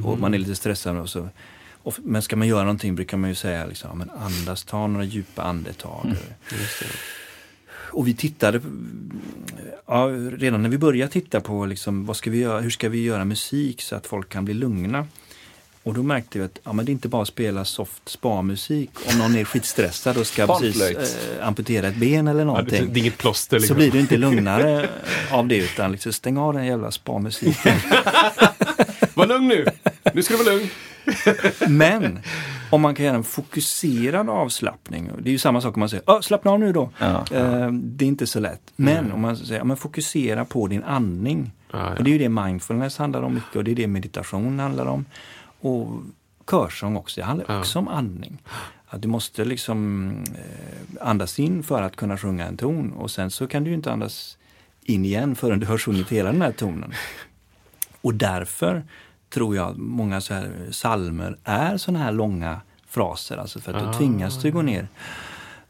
och 0.05 0.19
man 0.19 0.35
är 0.35 0.39
lite 0.39 0.55
stressad. 0.55 0.97
Och 0.97 1.09
så. 1.09 1.29
Och, 1.73 1.95
men 2.03 2.23
ska 2.23 2.37
man 2.37 2.49
göra 2.49 2.63
någonting 2.63 2.95
brukar 2.95 3.17
man 3.17 3.31
ju 3.31 3.35
säga 3.35 3.67
liksom, 3.67 3.91
ja, 3.91 3.95
men 3.95 4.11
andas, 4.11 4.65
ta 4.65 4.87
några 4.87 5.05
djupa 5.05 5.43
andetag. 5.43 6.17
Och 7.97 8.09
vi 8.09 8.15
tittade, 8.15 8.61
ja, 9.87 10.07
redan 10.33 10.63
när 10.63 10.69
vi 10.69 10.79
började 10.79 11.13
titta 11.13 11.41
på 11.41 11.67
liksom, 11.67 12.07
vad 12.07 12.17
ska 12.17 12.31
vi 12.31 12.39
göra, 12.39 12.61
hur 12.61 12.71
ska 12.71 12.89
vi 12.89 13.03
göra 13.05 13.25
musik 13.25 13.83
så 13.83 13.97
att 13.97 14.07
folk 14.07 14.29
kan 14.29 14.45
bli 14.45 14.55
lugna. 14.55 15.07
Och 15.83 15.95
då 15.95 16.03
märkte 16.03 16.39
vi 16.39 16.45
att 16.45 16.59
ja, 16.65 16.73
men 16.73 16.85
det 16.85 16.91
är 16.91 16.93
inte 16.93 17.09
bara 17.09 17.23
att 17.23 17.29
spela 17.29 17.65
soft 17.65 18.09
spa-musik. 18.09 18.91
Om 19.13 19.19
någon 19.19 19.37
är 19.37 19.45
skitstressad 19.45 20.17
och 20.17 20.27
ska 20.27 20.47
precis 20.47 20.83
eh, 20.83 21.47
amputera 21.47 21.89
ett 21.89 21.97
ben 21.97 22.29
eller 22.29 22.41
Ja, 22.41 22.45
det, 22.45 22.45
någonting. 22.45 22.91
är 22.91 22.99
inget 22.99 23.19
plåster. 23.19 23.57
så 23.59 23.61
Liksom. 23.61 23.77
blir 23.77 23.91
du 23.91 24.01
inte 24.01 24.17
lugnare 24.27 24.89
av 25.31 25.47
det 25.49 25.57
utan 25.57 25.93
liksom, 25.93 26.13
stäng 26.13 26.37
av 26.37 26.53
den 26.55 26.67
jävla 26.67 26.91
spa-musiken. 26.91 27.77
Var 29.15 29.27
lugn 29.27 29.49
nu! 29.49 29.67
Nu 30.15 30.23
ska 30.23 30.37
du 30.37 30.45
vara 30.45 30.55
lugn. 30.57 30.69
Men 31.69 32.19
om 32.77 32.83
man 32.83 32.95
kan 32.95 33.07
göra 33.07 33.17
en 33.17 33.25
fokuserad 33.25 34.29
avslappning. 34.31 35.11
Det 35.19 35.29
är 35.29 35.33
ju 35.33 35.39
samma 35.39 35.61
sak 35.61 35.77
om 35.77 35.81
man 35.81 35.89
säger 35.89 36.05
"Åh, 36.07 36.21
slappna 36.21 36.51
av 36.51 36.61
nu 36.61 36.73
då. 36.73 36.91
Ja. 36.99 37.25
Eh, 37.33 37.71
Det 37.73 38.05
är 38.05 38.09
inte 38.09 38.27
så 38.27 38.41
lätt. 38.41 38.62
Men 38.77 39.12
om 39.12 39.21
man 39.21 39.37
säger 39.37 39.61
ja, 39.61 39.65
men 39.65 39.77
fokusera 39.77 40.45
på 40.45 40.67
din 40.67 40.83
andning. 40.83 41.53
Ja, 41.73 41.79
ja. 41.79 41.95
Och 41.99 42.05
det 42.05 42.11
är 42.11 42.12
ju 42.12 42.19
det 42.19 42.29
mindfulness 42.29 42.99
handlar 42.99 43.23
om 43.23 43.35
mycket 43.35 43.57
och 43.57 43.65
det 43.65 43.71
är 43.71 43.75
det 43.75 43.87
meditation 43.87 44.59
handlar 44.59 44.87
om. 44.87 45.05
Och 45.61 45.89
körsång 46.51 46.97
också, 46.97 47.21
det 47.21 47.25
handlar 47.27 47.47
Ja. 47.49 47.59
också 47.61 47.79
om 47.79 47.89
andning. 47.89 48.39
Att 48.89 49.03
du 49.03 49.09
måste 49.09 49.45
liksom 49.45 50.11
eh, 50.35 51.09
andas 51.09 51.39
in 51.39 51.62
för 51.62 51.83
att 51.83 51.97
kunna 51.97 52.19
sjunga 52.19 52.47
en 52.47 52.57
ton 52.57 52.93
och 52.93 53.11
sen 53.11 53.31
så 53.31 53.47
kan 53.47 53.65
du 53.65 53.73
inte 53.73 53.93
andas 53.93 54.39
in 54.83 55.05
igen 55.05 55.35
förrän 55.37 55.61
du 55.61 55.67
har 55.67 55.79
sjungit 55.79 56.09
hela 56.12 56.33
den 56.33 56.43
här 56.43 56.53
tonen. 56.53 56.93
Och 58.01 58.15
därför 58.15 58.85
tror 59.31 59.57
jag 59.57 59.69
att 59.71 59.77
många 59.77 60.21
så 60.21 60.35
här 60.35 60.51
salmer 60.71 61.39
är 61.45 61.77
sådana 61.77 62.05
här 62.05 62.12
långa 62.12 62.61
fraser, 62.89 63.37
alltså 63.37 63.61
för 63.61 63.75
att 63.75 63.83
då 63.83 63.89
Ah. 63.89 63.93
tvingas 63.93 64.43
du 64.43 64.53
gå 64.53 64.62
ner 64.62 64.89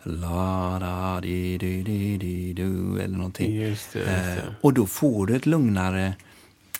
La 0.02 0.78
da 0.80 1.20
di 1.20 1.58
di 1.58 1.82
di 1.82 2.16
di 2.16 2.52
du 2.52 3.00
eller 3.00 3.16
någonting. 3.16 3.54
Just 3.54 3.92
det, 3.92 3.98
just 3.98 4.08
Eh, 4.10 4.16
det. 4.34 4.54
och 4.60 4.72
då 4.74 4.86
får 4.86 5.26
du 5.26 5.36
ett 5.36 5.46
lugnare 5.46 6.14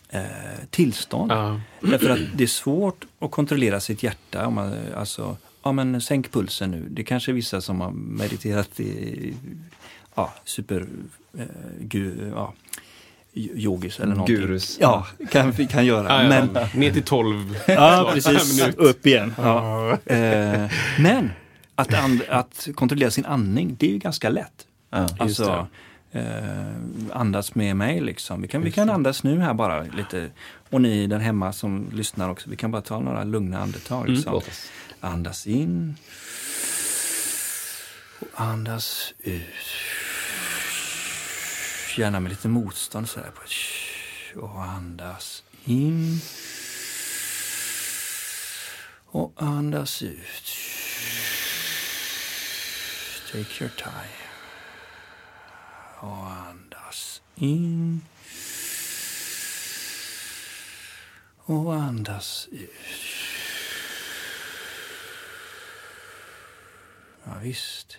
eh, 0.08 0.22
tillstånd. 0.70 1.30
Därför 1.80 2.10
att 2.10 2.18
det 2.34 2.44
är 2.44 2.48
svårt 2.48 3.04
att 3.18 3.30
kontrollera 3.30 3.80
sitt 3.80 4.02
hjärta. 4.02 4.46
Om 4.46 4.54
man, 4.54 4.74
alltså, 4.96 5.36
ja 5.62 5.72
men 5.72 6.00
sänk 6.00 6.32
pulsen 6.32 6.70
nu. 6.70 6.86
Det 6.90 7.04
kanske 7.04 7.30
är 7.32 7.34
vissa 7.34 7.60
som 7.60 7.80
har 7.80 7.90
mediterat 7.90 8.80
i 8.80 9.34
ja, 10.14 10.32
super 10.44 10.86
eh, 11.38 11.44
gu, 11.80 12.30
ja, 12.34 12.52
yogis 13.36 14.00
eller 14.00 14.14
någonting. 14.14 14.36
Gurus. 14.36 14.78
Ja, 14.80 15.06
kan, 15.30 15.52
kan 15.52 15.86
göra. 15.86 16.08
Ja, 16.08 16.22
ja. 16.22 16.28
Men, 16.28 16.68
Ner 16.74 16.92
till 16.92 17.02
12. 17.02 17.58
ja, 17.66 18.10
precis. 18.14 18.68
Upp 18.76 19.06
igen. 19.06 19.34
Ja. 19.38 19.98
Eh, 20.06 20.70
men 20.98 21.30
att, 21.74 21.94
and, 21.94 22.22
att 22.28 22.68
kontrollera 22.74 23.10
sin 23.10 23.24
andning, 23.24 23.76
det 23.78 23.86
är 23.86 23.90
ju 23.90 23.98
ganska 23.98 24.28
lätt. 24.28 24.66
Ja. 24.90 25.08
Alltså, 25.18 25.66
eh, 26.12 26.22
andas 27.12 27.54
med 27.54 27.76
mig 27.76 28.00
liksom. 28.00 28.42
Vi 28.42 28.48
kan, 28.48 28.62
vi 28.62 28.72
kan 28.72 28.90
andas 28.90 29.22
nu 29.22 29.40
här 29.40 29.54
bara 29.54 29.82
lite. 29.82 30.30
Och 30.70 30.80
ni 30.80 31.06
där 31.06 31.18
hemma 31.18 31.52
som 31.52 31.90
lyssnar 31.92 32.30
också, 32.30 32.50
vi 32.50 32.56
kan 32.56 32.70
bara 32.70 32.82
ta 32.82 33.00
några 33.00 33.24
lugna 33.24 33.58
andetag. 33.58 34.08
Liksom. 34.08 34.32
Låt 34.32 34.48
oss. 34.48 34.70
Andas 35.00 35.46
in. 35.46 35.96
Och 38.20 38.40
andas 38.40 39.14
ut. 39.18 39.42
Gärna 41.96 42.20
med 42.20 42.30
lite 42.30 42.48
motstånd 42.48 43.08
sådär. 43.08 43.30
på- 43.30 44.40
Och 44.40 44.62
andas 44.62 45.42
in. 45.64 46.20
Och 49.06 49.32
andas 49.36 50.02
ut. 50.02 50.56
Take 53.32 53.64
your 53.64 53.72
time. 53.76 54.16
Och 56.00 56.30
andas 56.30 57.20
in. 57.34 58.00
Och 61.38 61.74
andas 61.74 62.48
ut. 62.52 62.70
Ja, 67.24 67.32
visst. 67.42 67.98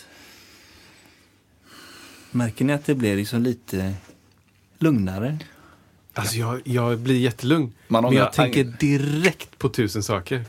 Märker 2.31 2.65
ni 2.65 2.73
att 2.73 2.85
det 2.85 2.95
blir 2.95 3.15
liksom 3.15 3.41
lite 3.41 3.93
lugnare? 4.79 5.39
Alltså 6.13 6.35
jag, 6.35 6.61
jag 6.63 6.99
blir 6.99 7.19
jättelugn. 7.19 7.73
Man 7.87 8.03
men 8.03 8.13
jag 8.13 8.33
tänker 8.33 8.63
direkt 8.63 9.57
på 9.57 9.69
tusen 9.69 10.03
saker. 10.03 10.45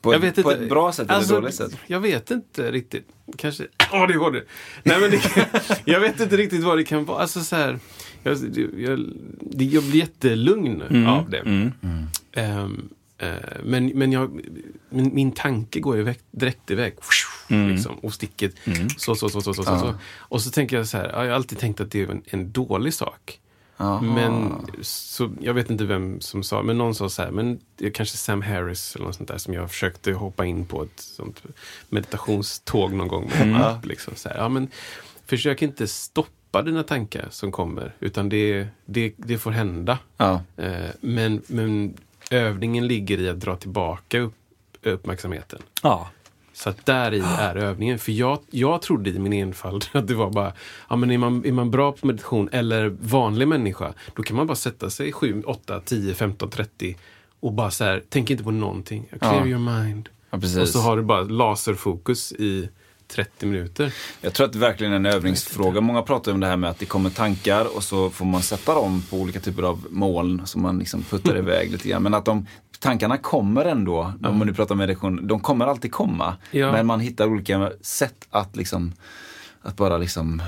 På, 0.00 0.12
jag 0.12 0.18
vet 0.18 0.34
på 0.34 0.52
inte. 0.52 0.62
ett 0.64 0.68
bra 0.68 0.92
sätt 0.92 1.04
eller 1.08 1.14
Alltså, 1.14 1.34
ett 1.34 1.40
dåligt 1.42 1.54
sätt? 1.54 1.76
Jag 1.86 2.00
vet 2.00 2.30
inte 2.30 2.70
riktigt. 2.72 3.08
Kanske 3.36 3.66
ADHD. 3.92 4.42
Nej 4.82 5.00
men 5.00 5.10
det 5.10 5.16
kan, 5.18 5.44
jag 5.84 6.00
vet 6.00 6.20
inte 6.20 6.36
riktigt 6.36 6.64
vad 6.64 6.78
det 6.78 6.84
kan 6.84 7.04
vara. 7.04 7.18
Alltså 7.22 7.40
så 7.44 7.56
här, 7.56 7.78
jag, 8.22 8.38
jag, 8.78 8.98
jag 9.58 9.82
blir 9.84 9.96
jättelugn 9.96 10.82
Mm. 10.82 11.06
av 11.06 11.30
det. 11.30 11.38
Ehm, 11.38 11.72
eh, 12.32 12.68
men 13.62 13.86
men 13.86 14.12
jag, 14.12 14.40
min, 14.88 15.14
min 15.14 15.32
tanke 15.32 15.80
går 15.80 15.98
iväg, 15.98 16.18
direkt 16.30 16.70
iväg. 16.70 16.94
Mm. 17.50 17.68
Liksom, 17.68 17.94
och 17.98 18.14
sticket. 18.14 18.54
Så, 18.96 19.14
så, 19.14 19.28
så, 19.28 19.40
så, 19.40 19.54
så, 19.54 19.62
så, 19.64 19.78
så. 19.78 19.94
Och 20.18 20.42
så 20.42 20.50
tänker 20.50 20.76
jag 20.76 20.86
så 20.86 20.96
här, 20.96 21.10
ja, 21.12 21.24
jag 21.24 21.30
har 21.30 21.36
alltid 21.36 21.58
tänkt 21.58 21.80
att 21.80 21.90
det 21.90 22.02
är 22.02 22.10
en, 22.10 22.22
en 22.26 22.52
dålig 22.52 22.94
sak. 22.94 23.40
Jaha. 23.76 24.00
Men 24.00 24.66
så, 24.82 25.30
jag 25.40 25.54
vet 25.54 25.70
inte 25.70 25.84
vem 25.84 26.20
som 26.20 26.42
sa, 26.42 26.62
men 26.62 26.78
någon 26.78 26.94
sa 26.94 27.08
så 27.08 27.22
här, 27.22 27.30
men 27.30 27.60
det 27.76 27.86
är 27.86 27.90
kanske 27.90 28.16
Sam 28.16 28.42
Harris 28.42 28.96
eller 28.96 29.06
något 29.06 29.16
sånt 29.16 29.28
där 29.28 29.38
som 29.38 29.54
jag 29.54 29.70
försökte 29.70 30.12
hoppa 30.12 30.44
in 30.44 30.66
på 30.66 30.82
ett 30.82 31.00
sånt 31.00 31.42
meditationståg 31.88 32.92
någon 32.92 33.08
gång. 33.08 33.30
Med 33.38 33.42
mm. 33.42 33.76
liksom, 33.82 34.14
så 34.16 34.28
här, 34.28 34.36
ja, 34.36 34.48
men 34.48 34.68
försök 35.26 35.62
inte 35.62 35.86
stoppa 35.86 36.62
dina 36.62 36.82
tankar 36.82 37.28
som 37.30 37.52
kommer, 37.52 37.94
utan 38.00 38.28
det, 38.28 38.66
det, 38.86 39.14
det 39.16 39.38
får 39.38 39.50
hända. 39.50 39.98
Ja. 40.16 40.42
Eh, 40.56 40.90
men, 41.00 41.42
men 41.46 41.94
övningen 42.30 42.86
ligger 42.86 43.20
i 43.20 43.28
att 43.28 43.40
dra 43.40 43.56
tillbaka 43.56 44.18
upp, 44.20 44.34
uppmärksamheten. 44.82 45.62
Ja. 45.82 46.10
Så 46.52 46.68
att 46.70 46.86
där 46.86 47.14
i 47.14 47.20
är 47.38 47.56
övningen. 47.56 47.98
För 47.98 48.12
jag, 48.12 48.38
jag 48.50 48.82
trodde 48.82 49.10
i 49.10 49.18
min 49.18 49.32
enfald 49.32 49.84
att 49.92 50.08
det 50.08 50.14
var 50.14 50.30
bara, 50.30 50.52
ja 50.88 50.96
men 50.96 51.10
är 51.10 51.18
man, 51.18 51.44
är 51.44 51.52
man 51.52 51.70
bra 51.70 51.92
på 51.92 52.06
meditation 52.06 52.48
eller 52.52 52.96
vanlig 53.00 53.48
människa, 53.48 53.92
då 54.14 54.22
kan 54.22 54.36
man 54.36 54.46
bara 54.46 54.56
sätta 54.56 54.90
sig 54.90 55.12
7, 55.12 55.42
8, 55.46 55.80
10, 55.80 56.14
15, 56.14 56.50
30 56.50 56.96
och 57.40 57.52
bara 57.52 57.70
så 57.70 57.84
här, 57.84 58.02
tänk 58.08 58.30
inte 58.30 58.44
på 58.44 58.50
någonting. 58.50 59.06
Clear 59.20 59.34
Ja. 59.34 59.46
your 59.46 59.82
mind. 59.82 60.08
Ja. 60.30 60.38
Och 60.62 60.68
så 60.68 60.78
har 60.78 60.96
du 60.96 61.02
bara 61.02 61.22
laserfokus 61.22 62.32
i 62.32 62.68
30 63.08 63.46
minuter. 63.46 63.94
Jag 64.20 64.32
tror 64.32 64.46
att 64.46 64.52
det 64.52 64.58
verkligen 64.58 64.92
är 64.92 64.96
en 64.96 65.06
övningsfråga. 65.06 65.80
Många 65.80 66.02
pratar 66.02 66.32
om 66.32 66.40
det 66.40 66.46
här 66.46 66.56
med 66.56 66.70
att 66.70 66.78
det 66.78 66.86
kommer 66.86 67.10
tankar 67.10 67.76
och 67.76 67.84
så 67.84 68.10
får 68.10 68.24
man 68.24 68.42
sätta 68.42 68.74
dem 68.74 69.02
på 69.10 69.16
olika 69.16 69.40
typer 69.40 69.62
av 69.62 69.86
moln 69.90 70.42
som 70.44 70.62
man 70.62 70.78
liksom 70.78 71.02
puttar 71.02 71.38
iväg 71.38 71.72
lite 71.72 71.88
grann. 71.88 72.02
Men 72.02 72.14
att 72.14 72.24
de 72.24 72.46
tankarna 72.78 73.18
kommer 73.18 73.64
ändå, 73.64 74.12
om 74.24 74.38
man 74.38 74.46
nu 74.46 74.54
pratar 74.54 74.74
om 74.74 74.78
meditation, 74.78 75.26
de 75.26 75.40
kommer 75.40 75.66
alltid 75.66 75.92
komma. 75.92 76.36
Ja. 76.50 76.72
Men 76.72 76.86
man 76.86 77.00
hittar 77.00 77.26
olika 77.26 77.72
sätt 77.80 78.26
att 78.30 78.56
liksom 78.56 78.92
att 79.62 79.76
bara 79.76 79.98
liksom 79.98 80.42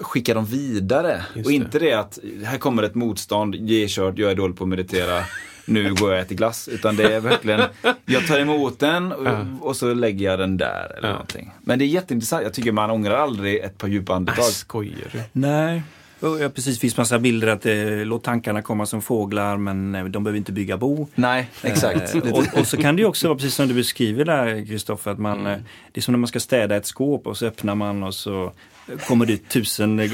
skicka 0.00 0.34
dem 0.34 0.44
vidare. 0.44 1.24
Just 1.34 1.46
och 1.46 1.50
det. 1.50 1.56
inte 1.56 1.78
det 1.78 1.92
att 1.92 2.18
här 2.44 2.58
kommer 2.58 2.82
ett 2.82 2.94
motstånd, 2.94 3.54
ge 3.54 3.88
kört, 3.88 4.18
jag 4.18 4.30
är 4.30 4.34
dålig 4.34 4.56
på 4.56 4.64
att 4.64 4.68
meditera, 4.68 5.24
nu 5.64 5.94
går 5.94 6.10
jag 6.10 6.16
och 6.18 6.24
äter 6.24 6.34
glass. 6.36 6.68
Utan 6.68 6.96
det 6.96 7.14
är 7.14 7.20
verkligen, 7.20 7.60
jag 8.06 8.26
tar 8.26 8.38
emot 8.38 8.78
den 8.78 9.12
och, 9.12 9.26
Ja. 9.26 9.46
och 9.60 9.76
så 9.76 9.94
lägger 9.94 10.26
jag 10.30 10.38
den 10.38 10.56
där. 10.56 10.94
Eller 10.98 11.08
Ja. 11.08 11.12
någonting. 11.12 11.50
Men 11.64 11.78
det 11.78 11.84
är 11.84 11.86
jätteintressant, 11.86 12.42
jag 12.42 12.54
tycker 12.54 12.72
man 12.72 12.90
ångrar 12.90 13.16
aldrig 13.16 13.56
ett 13.58 13.78
par 13.78 13.88
djupa 13.88 14.14
andetag. 14.14 14.44
Äh, 14.44 14.48
skojar 14.48 15.08
du? 15.12 15.20
Nej. 15.32 15.82
Ja, 16.20 16.48
precis, 16.54 16.74
det 16.76 16.80
finns 16.80 16.96
massa 16.96 17.18
bilder 17.18 17.48
att 17.48 17.66
eh, 17.66 17.74
låt 18.04 18.24
tankarna 18.24 18.62
komma 18.62 18.86
som 18.86 19.02
fåglar 19.02 19.56
men 19.56 19.94
eh, 19.94 20.04
de 20.04 20.24
behöver 20.24 20.38
inte 20.38 20.52
bygga 20.52 20.76
bo. 20.76 21.06
Nej, 21.14 21.48
exakt. 21.62 22.14
Eh, 22.14 22.20
och, 22.32 22.58
och 22.58 22.66
så 22.66 22.76
kan 22.76 22.96
det 22.96 23.02
ju 23.02 23.08
också 23.08 23.28
vara 23.28 23.36
precis 23.38 23.54
som 23.54 23.68
du 23.68 23.74
beskriver 23.74 24.24
där 24.24 24.66
Kristoffer, 24.66 25.10
att 25.10 25.18
man, 25.18 25.46
eh, 25.46 25.58
det 25.92 26.00
är 26.00 26.02
som 26.02 26.12
när 26.12 26.18
man 26.18 26.28
ska 26.28 26.40
städa 26.40 26.76
ett 26.76 26.86
skåp 26.86 27.26
och 27.26 27.36
så 27.36 27.46
öppnar 27.46 27.74
man 27.74 28.02
och 28.02 28.14
så 28.14 28.52
kommer 29.06 29.26
det 29.26 29.48
tusen 29.48 29.98
eh, 29.98 30.10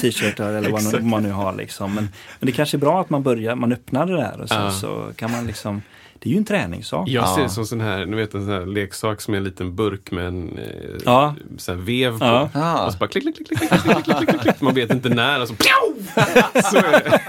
t-shirtar 0.00 0.52
eller 0.52 0.70
vad 0.70 1.02
man- 1.04 1.22
nu 1.22 1.30
har. 1.30 1.54
Liksom. 1.54 1.94
Men, 1.94 2.08
men 2.40 2.46
det 2.46 2.52
kanske 2.52 2.76
är 2.76 2.78
bra 2.78 3.00
att 3.00 3.10
man 3.10 3.22
börjar, 3.22 3.54
man 3.54 3.72
öppnar 3.72 4.06
det 4.06 4.16
där 4.16 4.40
och 4.40 4.48
sen 4.48 4.64
Ja. 4.64 4.70
så 4.70 5.12
kan 5.16 5.30
man 5.30 5.46
liksom, 5.46 5.82
det 6.22 6.28
är 6.28 6.32
ju 6.32 6.36
en 6.38 6.44
träningssak. 6.44 7.08
Jag 7.08 7.28
ser 7.28 7.36
Ja. 7.40 7.42
det 7.42 7.50
som 7.52 7.66
sån 7.66 7.80
här, 7.80 8.06
ni 8.06 8.16
vet 8.16 8.34
en 8.34 8.44
sån 8.44 8.52
här 8.54 8.66
leksak 8.66 9.20
som 9.20 9.34
är 9.34 9.38
en 9.38 9.44
liten 9.44 9.76
burk 9.76 10.10
med 10.10 10.26
en 10.26 10.58
eh, 10.58 10.64
Ja. 11.04 11.34
sån 11.58 11.76
här 11.78 11.82
vev 11.84 12.18
på. 12.18 12.24
Ja. 12.24 12.50
Ah. 12.54 12.86
Och 12.86 12.92
så 12.92 12.98
bara 12.98 13.08
klick, 13.08 13.22
klick, 13.24 13.36
klick, 13.36 13.58
klick, 13.58 13.70
klick, 13.70 13.82
klick, 13.82 14.04
klick, 14.04 14.28
klick, 14.28 14.40
klick. 14.40 14.60
Man 14.60 14.74
vet 14.74 14.90
inte 14.92 15.08
när 15.08 15.40
och 15.42 15.48
så 15.48 15.54
pjau! 15.54 16.02
Så 16.70 16.76
är 16.76 16.82
det. 16.92 17.20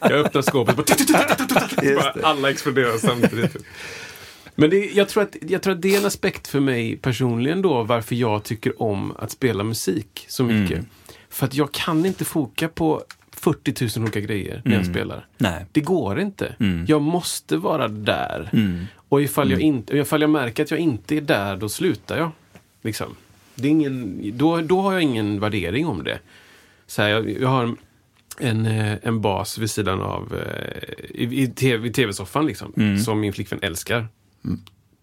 Jag 0.00 0.12
öppnar 0.12 0.42
skåpet 0.42 0.78
och 0.78 0.84
bara, 0.84 2.12
bara 2.14 2.28
alla 2.28 2.50
exploderar 2.50 2.98
samtidigt. 2.98 3.56
Men 4.54 4.70
det, 4.70 4.76
jag, 4.94 5.08
tror 5.08 5.22
att, 5.22 5.36
jag 5.40 5.62
tror 5.62 5.72
att 5.74 5.82
det 5.82 5.94
är 5.94 5.98
en 6.00 6.06
aspekt 6.06 6.46
för 6.48 6.60
mig 6.60 6.96
personligen 6.96 7.62
då 7.62 7.82
varför 7.82 8.14
jag 8.14 8.44
tycker 8.44 8.82
om 8.82 9.12
att 9.18 9.30
spela 9.30 9.64
musik 9.64 10.26
så 10.28 10.44
mycket. 10.44 10.84
För 11.30 11.46
att 11.46 11.54
jag 11.54 11.72
kan 11.72 12.06
inte 12.06 12.24
foka 12.24 12.68
på 12.68 13.02
40 13.44 13.98
000 13.98 14.04
olika 14.04 14.20
grejer 14.20 14.62
när 14.64 14.76
jag 14.76 14.86
spelar. 14.86 15.26
Nej. 15.38 15.66
Det 15.72 15.80
går 15.80 16.20
inte. 16.20 16.54
Jag 16.88 17.02
måste 17.02 17.56
vara 17.56 17.88
där. 17.88 18.50
Mm. 18.52 18.84
Och 19.08 19.22
ifall, 19.22 19.50
jag 19.50 19.60
inte, 19.60 19.96
ifall 19.98 20.20
jag 20.20 20.30
märker 20.30 20.62
att 20.62 20.70
jag 20.70 20.80
inte 20.80 21.16
är 21.16 21.20
där, 21.20 21.56
då 21.56 21.68
slutar 21.68 22.18
jag. 22.18 22.30
Liksom. 22.82 23.14
Det 23.54 23.68
är 23.68 23.70
ingen, 23.70 24.20
då, 24.38 24.60
då 24.60 24.80
har 24.80 24.92
jag 24.92 25.02
ingen 25.02 25.40
värdering 25.40 25.86
om 25.86 26.04
det. 26.04 26.18
Så 26.86 27.02
här, 27.02 27.08
jag, 27.08 27.30
jag 27.40 27.48
har 27.48 27.74
en, 28.38 28.66
eh, 28.66 28.96
en 29.02 29.20
bas 29.20 29.58
vid 29.58 29.70
sidan 29.70 30.00
av 30.02 30.34
eh, 30.34 30.94
i, 31.10 31.42
i, 31.42 31.46
TV, 31.48 31.88
i 31.88 31.92
tv-soffan 31.92 32.46
liksom, 32.46 32.72
Mm. 32.76 32.98
som 32.98 33.20
min 33.20 33.32
flickvän 33.32 33.58
älskar. 33.62 34.06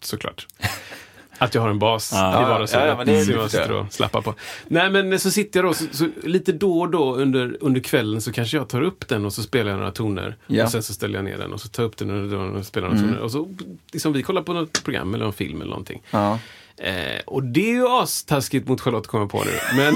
Såklart. 0.02 0.48
Att 1.42 1.56
jag 1.56 1.62
har 1.62 1.70
en 1.70 1.80
bas 1.80 2.12
Ja. 2.14 2.42
i 2.42 2.50
vardagsrummet 2.50 2.88
Ja, 2.90 2.96
ja, 3.00 3.06
det 3.06 3.12
är 3.20 3.24
som 3.24 3.34
jag 3.34 3.44
lite- 3.44 3.50
sitter 3.58 3.72
och 3.72 3.94
slappar 3.94 4.22
på. 4.22 4.34
Nej 4.68 4.90
men 4.90 5.20
så 5.20 5.32
sitter 5.32 5.60
jag 5.60 5.70
då, 5.70 5.74
så, 5.74 5.86
så 5.92 6.08
lite 6.24 6.52
då 6.52 6.80
och 6.82 6.90
då 6.90 7.16
under, 7.16 7.58
under 7.62 7.82
kvällen 7.82 8.22
så 8.22 8.32
kanske 8.32 8.58
jag 8.58 8.70
tar 8.70 8.82
upp 8.82 9.08
den 9.08 9.26
och 9.26 9.34
så 9.34 9.44
spelar 9.44 9.72
jag 9.72 9.78
några 9.80 9.92
toner. 9.92 10.36
Ja. 10.48 10.64
Och 10.66 10.72
sen 10.72 10.84
så 10.84 10.94
ställer 10.94 11.16
jag 11.16 11.26
ner 11.26 11.38
den 11.38 11.54
och 11.54 11.62
så 11.62 11.68
tar 11.68 11.84
jag 11.84 11.88
upp 11.88 11.98
den 11.98 12.34
och, 12.34 12.58
och 12.58 12.66
spelar 12.66 12.88
några 12.90 13.02
toner. 13.02 13.20
Och 13.20 13.32
så 13.32 13.50
liksom 13.94 14.14
vi 14.14 14.24
kollar 14.24 14.42
på 14.42 14.54
något 14.54 14.84
program 14.84 15.14
eller 15.14 15.24
någon 15.24 15.34
film 15.34 15.62
eller 15.62 15.70
någonting. 15.70 16.02
Ja. 16.12 16.40
Eh, 16.78 17.22
och 17.26 17.44
det 17.44 17.70
är 17.70 17.74
ju 17.74 17.88
astaskigt 17.88 18.68
mot 18.68 18.82
Charlotte 18.82 19.08
kommer 19.08 19.24
jag 19.24 19.32
på 19.32 19.44
nu. 19.44 19.52
Men 19.78 19.94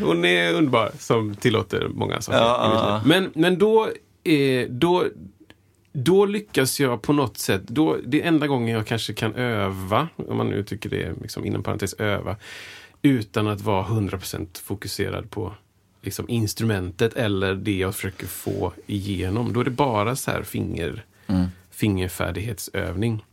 hon 0.06 0.24
är 0.24 0.52
underbar 0.54 0.90
som 0.98 1.34
tillåter 1.36 1.88
många 1.88 2.20
saker 2.20 2.38
Ja. 2.38 3.02
Men, 3.06 3.30
men 3.34 3.58
då, 3.58 3.88
eh, 4.24 4.68
då, 4.68 5.04
då 5.96 6.26
lyckas 6.26 6.80
jag 6.80 7.02
på 7.02 7.12
något 7.12 7.38
sätt. 7.38 7.62
Då, 7.66 7.98
det 8.06 8.22
är 8.22 8.28
enda 8.28 8.46
gången 8.46 8.74
jag 8.74 8.86
kanske 8.86 9.12
kan 9.12 9.34
öva, 9.34 10.08
om 10.16 10.36
man 10.36 10.48
nu 10.48 10.62
tycker 10.62 10.90
det 10.90 11.02
är 11.02 11.14
liksom, 11.22 11.44
inom 11.44 11.62
parentes 11.62 11.94
öva, 11.94 12.36
utan 13.02 13.48
att 13.48 13.60
vara 13.60 13.84
100% 13.84 14.62
fokuserad 14.62 15.30
på 15.30 15.54
liksom, 16.02 16.28
instrumentet 16.28 17.14
eller 17.14 17.54
det 17.54 17.78
jag 17.78 17.94
försöker 17.94 18.26
få 18.26 18.72
igenom. 18.86 19.52
Då 19.52 19.60
är 19.60 19.64
det 19.64 19.70
bara 19.70 20.16
så 20.16 20.30
här 20.30 20.42
finger, 20.42 21.04
fingerfärdighetsövning. 21.70 23.24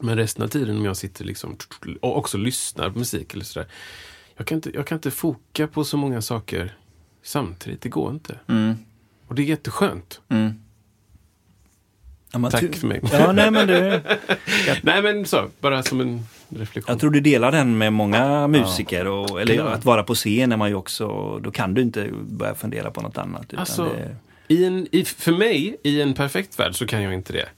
Men 0.00 0.16
resten 0.16 0.44
av 0.44 0.48
tiden 0.48 0.76
om 0.76 0.84
jag 0.84 0.96
sitter 0.96 1.24
liksom 1.24 1.56
och 2.00 2.18
också 2.18 2.38
lyssnar 2.38 2.90
på 2.90 2.98
musik 2.98 3.34
eller 3.34 3.44
sådär. 3.44 3.68
Jag 4.36 4.46
kan, 4.46 4.56
inte, 4.56 4.70
jag 4.74 4.86
kan 4.86 4.98
inte 4.98 5.10
foka 5.10 5.66
på 5.66 5.84
så 5.84 5.96
många 5.96 6.22
saker 6.22 6.76
samtidigt. 7.22 7.80
Det 7.80 7.88
går 7.88 8.10
inte. 8.10 8.38
Mm. 8.46 8.74
Och 9.26 9.34
det 9.34 9.42
är 9.42 9.46
jätteskönt. 9.46 10.20
Mm. 10.28 10.52
Ja, 12.32 12.50
Tack 12.50 12.74
för 12.76 12.86
mig. 12.86 13.00
Ja, 13.12 13.32
nej, 13.32 13.50
men 13.50 13.66
det, 13.66 14.02
Nej 14.82 15.02
men 15.02 15.26
så, 15.26 15.48
bara 15.60 15.82
som 15.82 16.00
en 16.00 16.22
reflektion. 16.48 16.92
jag 16.92 17.00
tror 17.00 17.10
du 17.10 17.20
delar 17.20 17.52
den 17.52 17.78
med 17.78 17.92
många 17.92 18.48
musiker. 18.48 19.06
Och, 19.06 19.40
eller 19.40 19.64
att 19.64 19.84
vara 19.84 20.02
på 20.02 20.14
scen 20.14 20.52
är 20.52 20.56
man 20.56 20.68
ju 20.68 20.74
också, 20.74 21.38
då 21.38 21.50
kan 21.50 21.74
du 21.74 21.82
inte 21.82 22.08
börja 22.28 22.54
fundera 22.54 22.90
på 22.90 23.00
något 23.00 23.18
annat. 23.18 23.44
Utan 23.44 23.58
Alltså, 23.58 23.84
det, 23.84 24.54
i 24.54 24.64
en, 24.64 24.86
i, 24.92 25.04
för 25.04 25.32
mig, 25.32 25.76
i 25.82 26.00
en 26.02 26.14
perfekt 26.14 26.58
värld, 26.58 26.74
så 26.74 26.86
kan 26.86 27.02
jag 27.02 27.14
inte 27.14 27.32
det. 27.32 27.48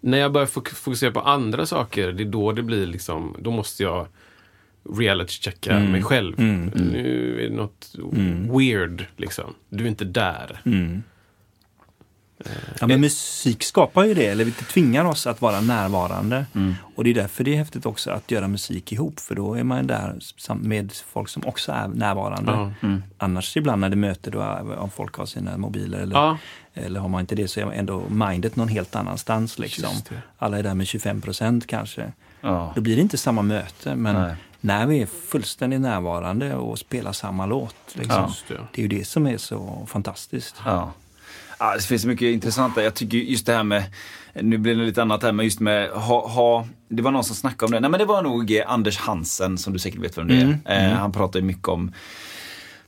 När 0.00 0.18
jag 0.18 0.32
börjar 0.32 0.46
fok- 0.46 0.74
fokusera 0.74 1.10
på 1.10 1.20
andra 1.20 1.66
saker, 1.66 2.12
det 2.12 2.22
är 2.22 2.28
då 2.28 2.52
det 2.52 2.62
blir 2.62 2.86
liksom, 2.86 3.36
då 3.40 3.50
måste 3.50 3.82
jag 3.82 4.06
reality-checka 4.98 5.78
mig 5.78 6.02
själv. 6.02 6.34
Nu 6.40 7.38
är 7.44 7.48
det 7.50 7.56
något 7.56 7.94
weird, 8.58 9.04
liksom. 9.16 9.54
Du 9.68 9.84
är 9.84 9.88
inte 9.88 10.04
där. 10.04 10.60
Ja, 12.80 12.86
men 12.86 13.00
musik 13.00 13.62
skapar 13.62 14.04
ju 14.04 14.14
det, 14.14 14.26
eller 14.26 14.44
det 14.44 14.50
tvingar 14.52 15.04
oss 15.04 15.26
att 15.26 15.40
vara 15.40 15.60
närvarande. 15.60 16.46
Och 16.96 17.04
det 17.04 17.10
är 17.10 17.14
därför 17.14 17.44
det 17.44 17.52
är 17.54 17.56
häftigt 17.58 17.86
också 17.86 18.10
att 18.10 18.30
göra 18.30 18.48
musik 18.48 18.92
ihop, 18.92 19.20
för 19.20 19.34
då 19.34 19.54
är 19.54 19.64
man 19.64 19.86
där 19.86 20.18
med 20.54 20.92
folk 20.92 21.28
som 21.28 21.46
också 21.46 21.72
är 21.72 21.88
närvarande. 21.88 22.52
Ja. 22.80 22.88
Annars 23.18 23.56
ibland 23.56 23.80
när 23.80 23.88
det 23.88 23.96
möter, 23.96 24.30
då, 24.30 24.42
om 24.78 24.90
folk 24.90 25.14
har 25.14 25.26
sina 25.26 25.56
mobiler 25.56 25.98
eller, 25.98 26.16
Ja. 26.16 26.38
eller 26.74 27.00
har 27.00 27.08
man 27.08 27.20
inte 27.20 27.34
det 27.34 27.48
så 27.48 27.60
är 27.60 27.72
ändå 27.72 28.02
mindet 28.08 28.56
någon 28.56 28.68
helt 28.68 28.96
annanstans. 28.96 29.58
Liksom. 29.58 29.90
Alla 30.38 30.58
är 30.58 30.62
där 30.62 30.74
med 30.74 30.86
25 30.86 31.20
procent 31.20 31.66
kanske. 31.66 32.12
Ja. 32.40 32.72
Då 32.74 32.80
blir 32.80 32.96
det 32.96 33.02
inte 33.02 33.18
samma 33.18 33.42
möte, 33.42 33.96
men 33.96 34.14
Nej. 34.14 34.34
när 34.60 34.86
vi 34.86 35.02
är 35.02 35.06
fullständigt 35.06 35.80
närvarande 35.80 36.54
och 36.54 36.78
spelar 36.78 37.12
samma 37.12 37.46
låt. 37.46 37.76
Liksom, 37.92 38.32
det 38.48 38.80
är 38.80 38.82
ju 38.82 38.88
det 38.88 39.04
som 39.04 39.26
är 39.26 39.36
så 39.36 39.86
fantastiskt. 39.86 40.56
Ja. 40.64 40.92
Ja, 41.62 41.74
det 41.74 41.82
finns 41.82 42.04
mycket 42.04 42.26
intressant 42.26 42.74
där. 42.74 42.82
Jag 42.82 42.94
tycker 42.94 43.18
just 43.18 43.46
det 43.46 43.52
här 43.52 43.62
med, 43.62 43.84
nu 44.34 44.58
blir 44.58 44.74
det 44.74 44.84
lite 44.84 45.02
annat 45.02 45.22
här, 45.22 45.32
men 45.32 45.44
just 45.44 45.60
med 45.60 45.88
ha, 45.88 46.28
ha 46.28 46.66
det 46.88 47.02
var 47.02 47.10
någon 47.10 47.24
som 47.24 47.36
snackade 47.36 47.66
om 47.66 47.72
det. 47.72 47.80
Nej 47.80 47.90
men 47.90 48.00
det 48.00 48.06
var 48.06 48.22
nog 48.22 48.62
Anders 48.66 48.98
Hansen 48.98 49.58
som 49.58 49.72
du 49.72 49.78
säkert 49.78 50.00
vet 50.00 50.18
vem 50.18 50.28
det 50.28 50.58
är. 50.64 50.90
Eh, 50.90 50.92
han 50.92 51.12
pratar 51.12 51.40
ju 51.40 51.46
mycket 51.46 51.68
om 51.68 51.92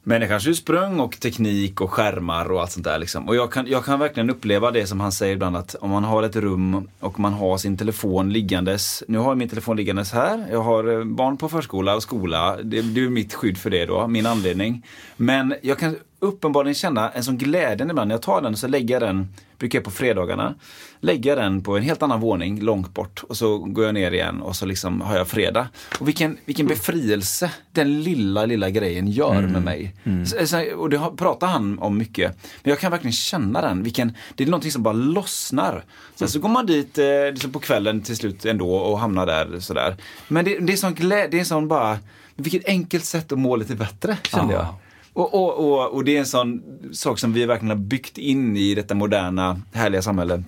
människans 0.03 0.47
ursprung 0.47 1.01
och 1.01 1.21
teknik 1.21 1.81
och 1.81 1.91
skärmar 1.91 2.53
och 2.53 2.61
allt 2.61 2.73
sånt 2.73 2.85
där. 2.85 2.99
Liksom. 2.99 3.29
Och 3.29 3.37
jag 3.37 3.53
kan, 3.53 3.67
jag 3.67 3.85
kan 3.85 3.99
verkligen 3.99 4.31
uppleva 4.31 4.71
det 4.71 4.87
som 4.87 5.01
han 5.01 5.13
säger 5.13 5.35
ibland 5.35 5.57
att 5.57 5.75
om 5.75 5.91
man 5.91 6.05
har 6.05 6.23
ett 6.23 6.37
rum 6.37 6.89
och 7.01 7.21
man 7.21 7.33
har 7.33 7.59
sin 7.59 7.77
telefon 7.77 8.33
liggandes. 8.33 9.03
Nu 9.09 9.19
har 9.19 9.31
jag 9.31 9.39
min 9.39 9.49
telefon 9.49 9.77
liggandes 9.77 10.13
här. 10.13 10.47
Jag 10.51 10.63
har 10.63 10.99
eh, 10.99 11.05
barn 11.05 11.37
på 11.37 11.49
förskola 11.49 11.95
och 11.95 12.03
skola. 12.03 12.57
Det, 12.63 12.83
det 12.83 13.01
är 13.01 13.09
mitt 13.09 13.35
skydd 13.35 13.59
för 13.59 13.71
det 13.71 13.87
då, 13.87 14.09
min 14.09 14.27
anledning. 14.27 14.87
Men 15.17 15.55
jag 15.63 15.79
kan 15.79 15.97
uppenbarligen 16.25 16.75
känna 16.75 17.11
en 17.11 17.25
sån 17.25 17.39
glädje 17.39 17.87
ibland 17.91 18.09
när 18.09 18.15
jag 18.15 18.23
tar 18.23 18.41
den 18.41 18.53
och 18.53 18.59
så 18.59 18.69
lägger 18.69 18.95
jag 18.95 19.03
den, 19.03 19.29
brukar 19.59 19.79
jag 19.79 19.85
på 19.85 19.91
fredagarna, 19.91 20.55
lägga 21.01 21.35
den 21.35 21.63
på 21.63 21.77
en 21.77 21.83
helt 21.83 22.03
annan 22.03 22.21
våning 22.21 22.61
långt 22.61 22.95
bort 22.95 23.23
och 23.29 23.37
så 23.37 23.59
går 23.59 23.85
jag 23.85 23.95
ner 23.95 24.11
igen 24.11 24.43
och 24.43 24.57
så 24.57 24.67
liksom 24.67 25.01
har 25.01 25.17
jag 25.17 25.29
fredag. 25.29 25.69
Och 26.01 26.09
vilken, 26.09 26.39
vilken 26.45 26.67
befrielse 26.67 27.51
den 27.73 28.03
lilla, 28.03 28.47
lilla 28.47 28.71
grejen 28.71 29.09
gör 29.09 29.43
med 29.43 29.63
mig. 29.63 29.95
Så, 30.27 30.47
så, 30.47 30.65
och 30.77 30.91
det 30.91 31.01
pratar 31.17 31.47
han 31.47 31.79
om 31.79 31.99
mycket. 31.99 32.37
Men 32.63 32.71
jag 32.71 32.79
kan 32.79 32.91
verkligen 32.91 33.13
känna 33.13 33.61
den, 33.61 33.83
vilken, 33.83 34.17
det 34.35 34.45
är 34.45 34.49
någonting 34.49 34.71
som 34.73 34.83
bara 34.83 34.95
lossnar. 34.95 35.85
Sen 36.15 36.29
så 36.29 36.39
går 36.39 36.49
man 36.49 36.67
dit 36.67 36.99
eh, 36.99 37.05
liksom 37.33 37.53
på 37.53 37.59
kvällen 37.59 38.03
till 38.03 38.17
slut 38.17 38.45
ändå 38.45 38.75
och 38.77 38.99
hamnar 38.99 39.27
där 39.27 39.61
sådär. 39.61 39.97
Men 40.29 40.45
det, 40.45 40.59
det 40.59 40.73
är 40.73 40.77
sån 40.77 40.95
glädje, 40.95 41.29
det 41.31 41.41
är 41.41 41.45
sån 41.45 41.69
bara, 41.69 41.99
vilket 42.37 42.69
enkelt 42.69 43.05
sätt 43.05 43.33
att 43.33 43.39
må 43.39 43.57
lite 43.57 43.75
bättre 43.75 44.17
kände 44.31 44.55
Ja. 44.55 44.59
jag. 44.61 44.75
Och, 45.15 45.35
och, 45.35 45.59
och, 45.59 45.95
och 45.95 46.05
det 46.05 46.17
är 46.17 46.19
en 46.19 46.27
sån 46.27 46.63
sak 46.93 47.19
som 47.19 47.33
vi 47.33 47.47
verkligen 47.47 47.71
har 47.71 47.85
byggt 47.85 48.19
in 48.19 48.57
i 48.57 48.75
detta 48.75 48.95
moderna, 48.95 49.61
härliga 49.73 50.03
samhälle. 50.03 50.43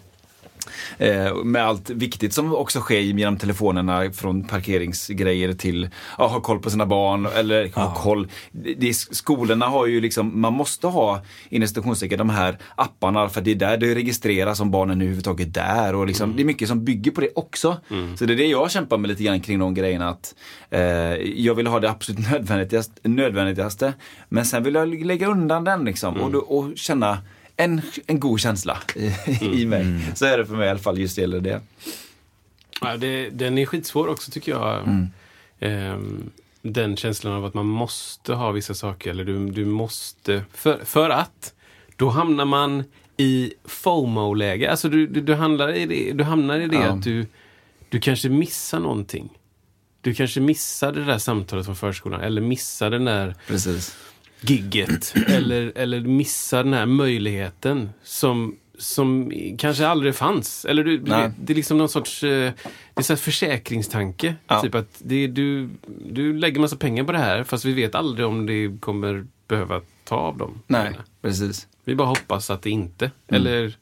Eh, 0.98 1.34
med 1.44 1.64
allt 1.66 1.90
viktigt 1.90 2.32
som 2.34 2.54
också 2.54 2.80
sker 2.80 3.00
genom 3.00 3.36
telefonerna 3.36 4.10
från 4.12 4.44
parkeringsgrejer 4.44 5.52
till 5.52 5.90
att 6.18 6.30
ha 6.30 6.40
koll 6.40 6.58
på 6.58 6.70
sina 6.70 6.86
barn 6.86 7.26
eller 7.36 7.68
ha 7.74 7.94
koll. 7.94 8.28
Det, 8.52 8.94
skolorna 8.94 9.66
har 9.66 9.86
ju 9.86 10.00
liksom, 10.00 10.40
man 10.40 10.52
måste 10.52 10.86
ha 10.86 11.20
inom 11.48 11.68
de 12.18 12.30
här 12.30 12.58
apparna 12.76 13.28
för 13.28 13.40
det 13.40 13.50
är 13.50 13.54
där 13.54 13.76
det 13.76 13.94
registreras 13.94 14.60
om 14.60 14.70
barnen 14.70 15.00
överhuvudtaget 15.00 15.48
är 15.48 15.50
där 15.52 15.94
och 15.94 16.06
liksom, 16.06 16.36
det 16.36 16.42
är 16.42 16.44
mycket 16.44 16.68
som 16.68 16.84
bygger 16.84 17.10
på 17.10 17.20
det 17.20 17.28
också. 17.34 17.76
Så 18.18 18.24
det 18.24 18.32
är 18.34 18.36
det 18.36 18.46
jag 18.46 18.70
kämpar 18.70 18.98
med 18.98 19.08
lite 19.08 19.22
grann 19.22 19.40
kring 19.40 19.58
de 19.58 19.74
grejerna 19.74 20.08
att 20.08 20.34
eh, 20.70 20.80
jag 21.36 21.54
vill 21.54 21.66
ha 21.66 21.80
det 21.80 21.90
absolut 21.90 22.30
nödvändigaste, 22.30 23.08
nödvändigaste 23.08 23.94
men 24.28 24.44
sen 24.46 24.62
vill 24.62 24.74
jag 24.74 25.04
lägga 25.04 25.26
undan 25.28 25.64
den 25.64 25.84
liksom 25.84 26.16
och, 26.16 26.30
då- 26.30 26.38
och 26.38 26.72
känna 26.76 27.18
en, 27.56 27.82
en 28.06 28.20
god 28.20 28.40
känsla 28.40 28.78
i, 28.94 29.12
i 29.62 29.66
mig. 29.66 30.00
Så 30.14 30.26
är 30.26 30.38
det 30.38 30.46
för 30.46 30.54
mig 30.54 30.66
i 30.66 30.70
alla 30.70 30.78
fall, 30.78 30.98
just 30.98 31.16
det 31.16 31.20
gäller 31.20 31.40
det. 31.40 31.60
Ja, 32.80 32.96
det, 32.96 33.30
den 33.30 33.58
är 33.58 33.66
skitsvår 33.66 34.08
också 34.08 34.30
tycker 34.30 34.52
jag. 34.52 34.82
Mm. 34.82 35.06
Ehm, 35.60 36.30
den 36.62 36.96
känslan 36.96 37.32
av 37.32 37.44
att 37.44 37.54
man 37.54 37.66
måste 37.66 38.34
ha 38.34 38.50
vissa 38.50 38.74
saker. 38.74 39.10
Eller 39.10 39.24
du, 39.24 39.50
du 39.50 39.64
måste. 39.64 40.44
För, 40.52 40.84
för 40.84 41.10
att 41.10 41.54
då 41.96 42.08
hamnar 42.08 42.44
man 42.44 42.84
i 43.16 43.52
FOMO-läge. 43.64 44.70
Alltså 44.70 44.88
du, 44.88 45.06
du, 45.06 45.20
du, 45.20 45.34
hamnar 45.34 45.68
i 45.72 45.86
det, 45.86 46.12
du 46.12 46.24
hamnar 46.24 46.60
i 46.60 46.66
det 46.66 46.76
Ja. 46.76 46.82
att 46.84 47.02
du, 47.02 47.26
du 47.88 48.00
kanske 48.00 48.28
missar 48.28 48.80
någonting. 48.80 49.28
Du 50.00 50.14
kanske 50.14 50.40
missar 50.40 50.92
det 50.92 51.04
där 51.04 51.18
samtalet 51.18 51.66
från 51.66 51.76
förskolan. 51.76 52.20
Eller 52.20 52.40
missar 52.40 52.90
den 52.90 53.04
där 53.04 53.34
Precis. 53.46 53.96
Gigget. 54.46 55.14
eller, 55.28 55.72
eller 55.74 56.00
missar 56.00 56.64
den 56.64 56.72
här 56.72 56.86
möjligheten 56.86 57.90
som, 58.02 58.56
som 58.78 59.32
kanske 59.58 59.86
aldrig 59.86 60.14
fanns. 60.14 60.64
Eller 60.64 60.84
du, 60.84 60.98
vet, 60.98 61.32
det 61.40 61.52
är 61.52 61.54
liksom 61.54 61.78
någon 61.78 61.88
sorts 61.88 62.22
eh, 62.24 62.52
det 62.94 63.00
är 63.00 63.02
så 63.02 63.12
här 63.12 63.18
försäkringstanke. 63.18 64.34
Ja. 64.46 64.62
Typ 64.62 64.74
att 64.74 64.98
det, 64.98 65.26
du, 65.26 65.68
du 66.06 66.38
lägger 66.38 66.60
massa 66.60 66.76
pengar 66.76 67.04
på 67.04 67.12
det 67.12 67.18
här 67.18 67.44
fast 67.44 67.64
vi 67.64 67.72
vet 67.72 67.94
aldrig 67.94 68.26
om 68.26 68.46
det 68.46 68.80
kommer 68.80 69.26
behöva 69.48 69.80
ta 70.04 70.16
av 70.16 70.38
dem. 70.38 70.62
Nej, 70.66 70.92
precis. 71.22 71.68
Vi 71.84 71.94
bara 71.94 72.08
hoppas 72.08 72.50
att 72.50 72.62
det 72.62 72.70
inte. 72.70 73.10
Mm. 73.28 73.40
Eller 73.40 73.76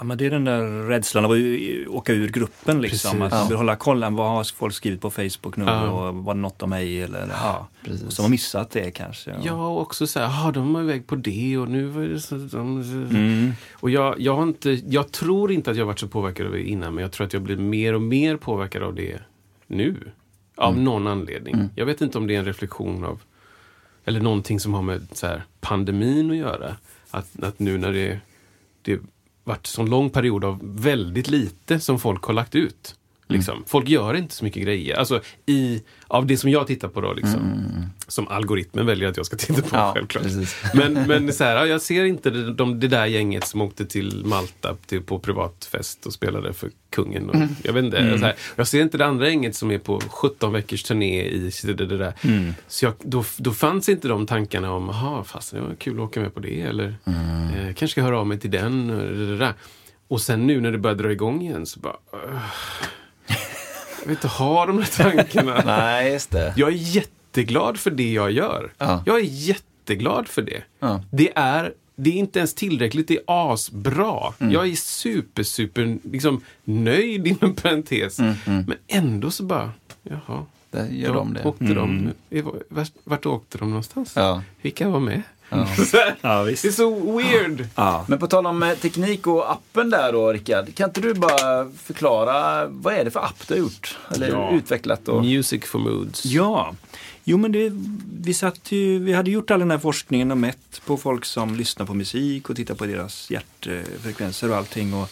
Ja, 0.00 0.04
men 0.04 0.18
det 0.18 0.26
är 0.26 0.30
den 0.30 0.44
där 0.44 0.62
rädslan 0.88 1.24
av 1.24 1.30
att 1.30 1.38
ju- 1.38 1.86
åka 1.86 2.12
ur 2.12 2.28
gruppen. 2.28 2.80
Liksom. 2.80 3.10
Precis. 3.10 3.22
Att 3.32 3.40
man 3.40 3.48
vill 3.48 3.56
hålla 3.56 3.76
kollen. 3.76 4.14
Vad 4.16 4.30
har 4.30 4.44
folk 4.56 4.74
skrivit 4.74 5.00
på 5.00 5.10
Facebook 5.10 5.56
nu? 5.56 5.64
Ja. 5.64 5.90
Och 6.08 6.14
var 6.14 6.34
det 6.34 6.40
något 6.40 6.62
om 6.62 6.70
mig? 6.70 7.02
Eller, 7.02 7.28
ja. 7.42 7.68
Och 8.06 8.12
som 8.12 8.22
har 8.24 8.30
missat 8.30 8.70
det 8.70 8.90
kanske. 8.90 9.34
Ja, 9.44 9.66
och 9.68 9.80
också 9.80 10.06
så 10.06 10.20
här, 10.20 10.48
ah, 10.48 10.52
de 10.52 10.72
var 10.72 10.80
iväg 10.82 11.06
på 11.06 11.16
det 11.16 11.58
och 11.58 11.68
nu 11.68 11.84
var 11.86 12.02
det 12.02 12.20
så... 12.20 12.34
De, 12.34 12.80
Mm. 13.10 13.52
Och 13.72 13.90
jag, 13.90 14.20
jag, 14.20 14.36
har 14.36 14.42
inte, 14.42 14.70
jag 14.70 15.12
tror 15.12 15.52
inte 15.52 15.70
att 15.70 15.76
jag 15.76 15.86
varit 15.86 15.98
så 15.98 16.08
påverkad 16.08 16.46
av 16.46 16.52
det 16.52 16.62
innan, 16.62 16.94
men 16.94 17.02
jag 17.02 17.12
tror 17.12 17.26
att 17.26 17.32
jag 17.32 17.42
blir 17.42 17.56
mer 17.56 17.94
och 17.94 18.02
mer 18.02 18.36
påverkad 18.36 18.82
av 18.82 18.94
det 18.94 19.18
nu. 19.66 19.96
Av 20.56 20.78
någon 20.78 21.06
anledning. 21.06 21.68
Jag 21.74 21.86
vet 21.86 22.00
inte 22.00 22.18
om 22.18 22.26
det 22.26 22.34
är 22.34 22.38
en 22.38 22.44
reflektion 22.44 23.04
av, 23.04 23.20
eller 24.04 24.20
någonting 24.20 24.60
som 24.60 24.74
har 24.74 24.82
med 24.82 25.06
så 25.12 25.26
här, 25.26 25.42
pandemin 25.60 26.30
att 26.30 26.36
göra. 26.36 26.76
Att, 27.10 27.42
att 27.42 27.58
nu 27.58 27.78
när 27.78 27.92
det, 27.92 28.20
det 28.82 29.00
varit 29.50 29.66
sån 29.66 29.90
lång 29.90 30.10
period 30.10 30.44
av 30.44 30.58
väldigt 30.62 31.28
lite 31.28 31.80
som 31.80 31.98
folk 31.98 32.24
har 32.24 32.34
lagt 32.34 32.54
ut. 32.54 32.94
Liksom. 33.30 33.64
Folk 33.66 33.88
gör 33.88 34.14
inte 34.14 34.34
så 34.34 34.44
mycket 34.44 34.62
grejer. 34.62 34.96
Alltså 34.96 35.20
i, 35.46 35.82
av 36.06 36.26
det 36.26 36.36
som 36.36 36.50
jag 36.50 36.66
tittar 36.66 36.88
på 36.88 37.00
då, 37.00 37.12
liksom, 37.12 37.40
som 38.08 38.28
algoritmen 38.28 38.86
väljer 38.86 39.08
att 39.08 39.16
jag 39.16 39.26
ska 39.26 39.36
titta 39.36 39.62
på 39.62 39.68
Ja, 39.72 39.92
självklart. 39.94 40.24
precis. 40.24 40.56
Men, 40.74 40.92
men 40.92 41.32
så 41.32 41.44
här, 41.44 41.56
ja, 41.56 41.66
jag 41.66 41.80
ser 41.82 42.04
inte 42.04 42.30
det, 42.30 42.52
de, 42.54 42.80
det 42.80 42.88
där 42.88 43.06
gänget 43.06 43.46
som 43.46 43.60
åkte 43.60 43.86
till 43.86 44.22
Malta 44.26 44.76
till, 44.86 45.02
på 45.02 45.18
privatfest 45.18 46.06
och 46.06 46.12
spelade 46.12 46.52
för 46.52 46.70
kungen. 46.90 47.30
Och, 47.30 47.36
Jag 47.62 47.72
vet 47.72 47.84
inte, 47.84 48.18
så 48.18 48.24
här, 48.24 48.34
jag 48.56 48.66
ser 48.68 48.82
inte 48.82 48.98
det 48.98 49.06
andra 49.06 49.28
gänget 49.28 49.56
som 49.56 49.70
är 49.70 49.78
på 49.78 50.00
17 50.00 50.52
veckors 50.52 50.82
turné 50.82 51.22
i 51.22 51.50
det, 51.64 51.72
det, 51.72 51.86
det 51.86 51.98
där. 51.98 52.14
Så 52.68 52.84
jag, 52.84 52.94
då, 53.02 53.24
då 53.36 53.50
fanns 53.50 53.88
inte 53.88 54.08
de 54.08 54.26
tankarna 54.26 54.72
om, 54.72 54.88
jaha, 54.88 55.24
fast 55.24 55.52
det 55.52 55.60
var 55.60 55.74
kul 55.74 55.94
att 55.94 56.00
åka 56.00 56.20
med 56.20 56.34
på 56.34 56.40
det. 56.40 56.60
Eller 56.60 56.94
eh, 57.06 57.64
kanske 57.64 57.88
ska 57.88 58.02
höra 58.02 58.18
av 58.18 58.26
mig 58.26 58.38
till 58.40 58.50
den. 58.50 58.90
Och, 58.90 59.02
det, 59.16 59.26
det 59.26 59.36
där. 59.38 59.52
och 60.08 60.20
sen 60.20 60.46
nu 60.46 60.60
när 60.60 60.72
det 60.72 60.78
börjar 60.78 60.96
dra 60.96 61.12
igång 61.12 61.42
igen 61.42 61.66
så 61.66 61.80
bara... 61.80 61.96
Uh, 62.32 62.38
jag 64.00 64.06
vill 64.06 64.16
inte 64.16 64.28
ha 64.28 64.66
de 64.66 64.76
där 64.76 64.84
tankarna. 64.84 65.62
Nej, 65.66 66.12
just 66.12 66.30
det. 66.30 66.54
Jag 66.56 66.68
är 66.68 66.76
jätteglad 66.76 67.78
för 67.78 67.90
det 67.90 68.12
jag 68.12 68.30
gör. 68.30 68.72
Ja. 68.78 69.02
Jag 69.06 69.16
är 69.20 69.24
jätteglad 69.24 70.28
för 70.28 70.42
det. 70.42 70.62
Ja. 70.78 71.02
Det 71.10 71.32
är 71.34 71.72
det 72.02 72.10
är 72.10 72.14
inte 72.14 72.38
ens 72.38 72.54
tillräckligt, 72.54 73.08
det 73.08 73.16
är 73.16 73.22
asbra. 73.26 74.32
Mm. 74.38 74.52
Jag 74.52 74.68
är 74.68 74.74
super, 74.74 75.42
super 75.42 75.98
liksom, 76.02 76.40
nöjd 76.64 77.26
inom 77.26 77.54
parentes. 77.54 78.18
Men 78.44 78.74
ändå 78.86 79.30
så 79.30 79.42
bara, 79.42 79.72
jaha. 80.02 80.44
Där 80.70 80.86
gör 80.86 81.08
då 81.08 81.14
de 81.14 81.34
det. 81.34 81.44
Åkte 81.44 81.64
de, 81.64 82.10
vart, 82.68 82.92
vart 83.04 83.26
åkte 83.26 83.58
de 83.58 83.68
någonstans? 83.68 84.12
Ja. 84.16 84.42
Vilka 84.62 84.88
var 84.88 85.00
med? 85.00 85.22
Ja. 85.50 85.66
Ja, 86.20 86.42
visst. 86.42 86.62
Det 86.62 86.68
är 86.68 86.72
så 86.72 87.16
weird. 87.18 87.66
Ja. 87.74 88.04
Men 88.08 88.18
på 88.18 88.26
tal 88.26 88.46
om 88.46 88.62
eh, 88.62 88.74
teknik 88.74 89.26
och 89.26 89.50
appen 89.52 89.90
där 89.90 90.12
då, 90.12 90.32
Rickard. 90.32 90.74
Kan 90.74 90.88
inte 90.90 91.00
du 91.00 91.14
bara 91.14 91.70
förklara, 91.82 92.66
vad 92.66 92.94
är 92.94 93.04
det 93.04 93.10
för 93.10 93.20
app 93.20 93.48
du 93.48 93.54
har 93.54 93.58
gjort? 93.60 93.98
Eller 94.14 94.28
Ja. 94.28 94.50
utvecklat? 94.52 95.08
Och... 95.08 95.22
Music 95.24 95.64
for 95.64 95.78
moods. 95.78 96.24
Ja, 96.24 96.74
jo 97.24 97.38
men 97.38 97.52
det, 97.52 97.72
vi, 98.22 98.34
satt 98.34 98.72
ju, 98.72 98.98
vi 98.98 99.12
hade 99.12 99.30
gjort 99.30 99.50
all 99.50 99.58
den 99.60 99.70
här 99.70 99.78
forskningen 99.78 100.30
och 100.30 100.38
mätt 100.38 100.82
på 100.86 100.96
folk 100.96 101.24
som 101.24 101.54
lyssnar 101.56 101.86
på 101.86 101.94
musik 101.94 102.50
och 102.50 102.56
tittar 102.56 102.74
på 102.74 102.86
deras 102.86 103.30
hjärtfrekvenser 103.30 104.50
och 104.50 104.56
allting. 104.56 104.94
Och, 104.94 105.08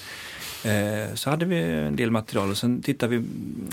eh, 0.68 1.14
så 1.14 1.30
hade 1.30 1.44
vi 1.44 1.56
en 1.62 1.96
del 1.96 2.10
material 2.10 2.50
och 2.50 2.56
sen 2.58 2.82
tittade 2.82 3.16
vi, 3.16 3.24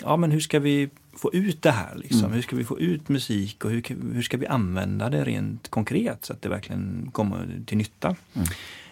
ja 0.04 0.18
men 0.18 0.32
hur 0.32 0.40
ska 0.40 0.60
vi 0.60 0.90
få 1.16 1.34
ut 1.34 1.62
det 1.62 1.72
här? 1.72 1.96
Liksom? 1.96 2.34
Hur 2.34 2.42
ska 2.42 2.56
vi 2.56 2.64
få 2.64 2.80
ut 2.80 3.10
musik 3.10 3.66
och 3.66 3.72
hur, 3.72 4.14
hur 4.14 4.22
ska 4.22 4.38
vi 4.38 4.48
använda 4.48 5.10
det 5.10 5.24
rent 5.24 5.70
konkret 5.70 6.26
så 6.26 6.34
att 6.34 6.42
det 6.42 6.50
verkligen 6.50 7.10
kommer 7.12 7.62
till 7.66 7.78
nytta? 7.78 8.16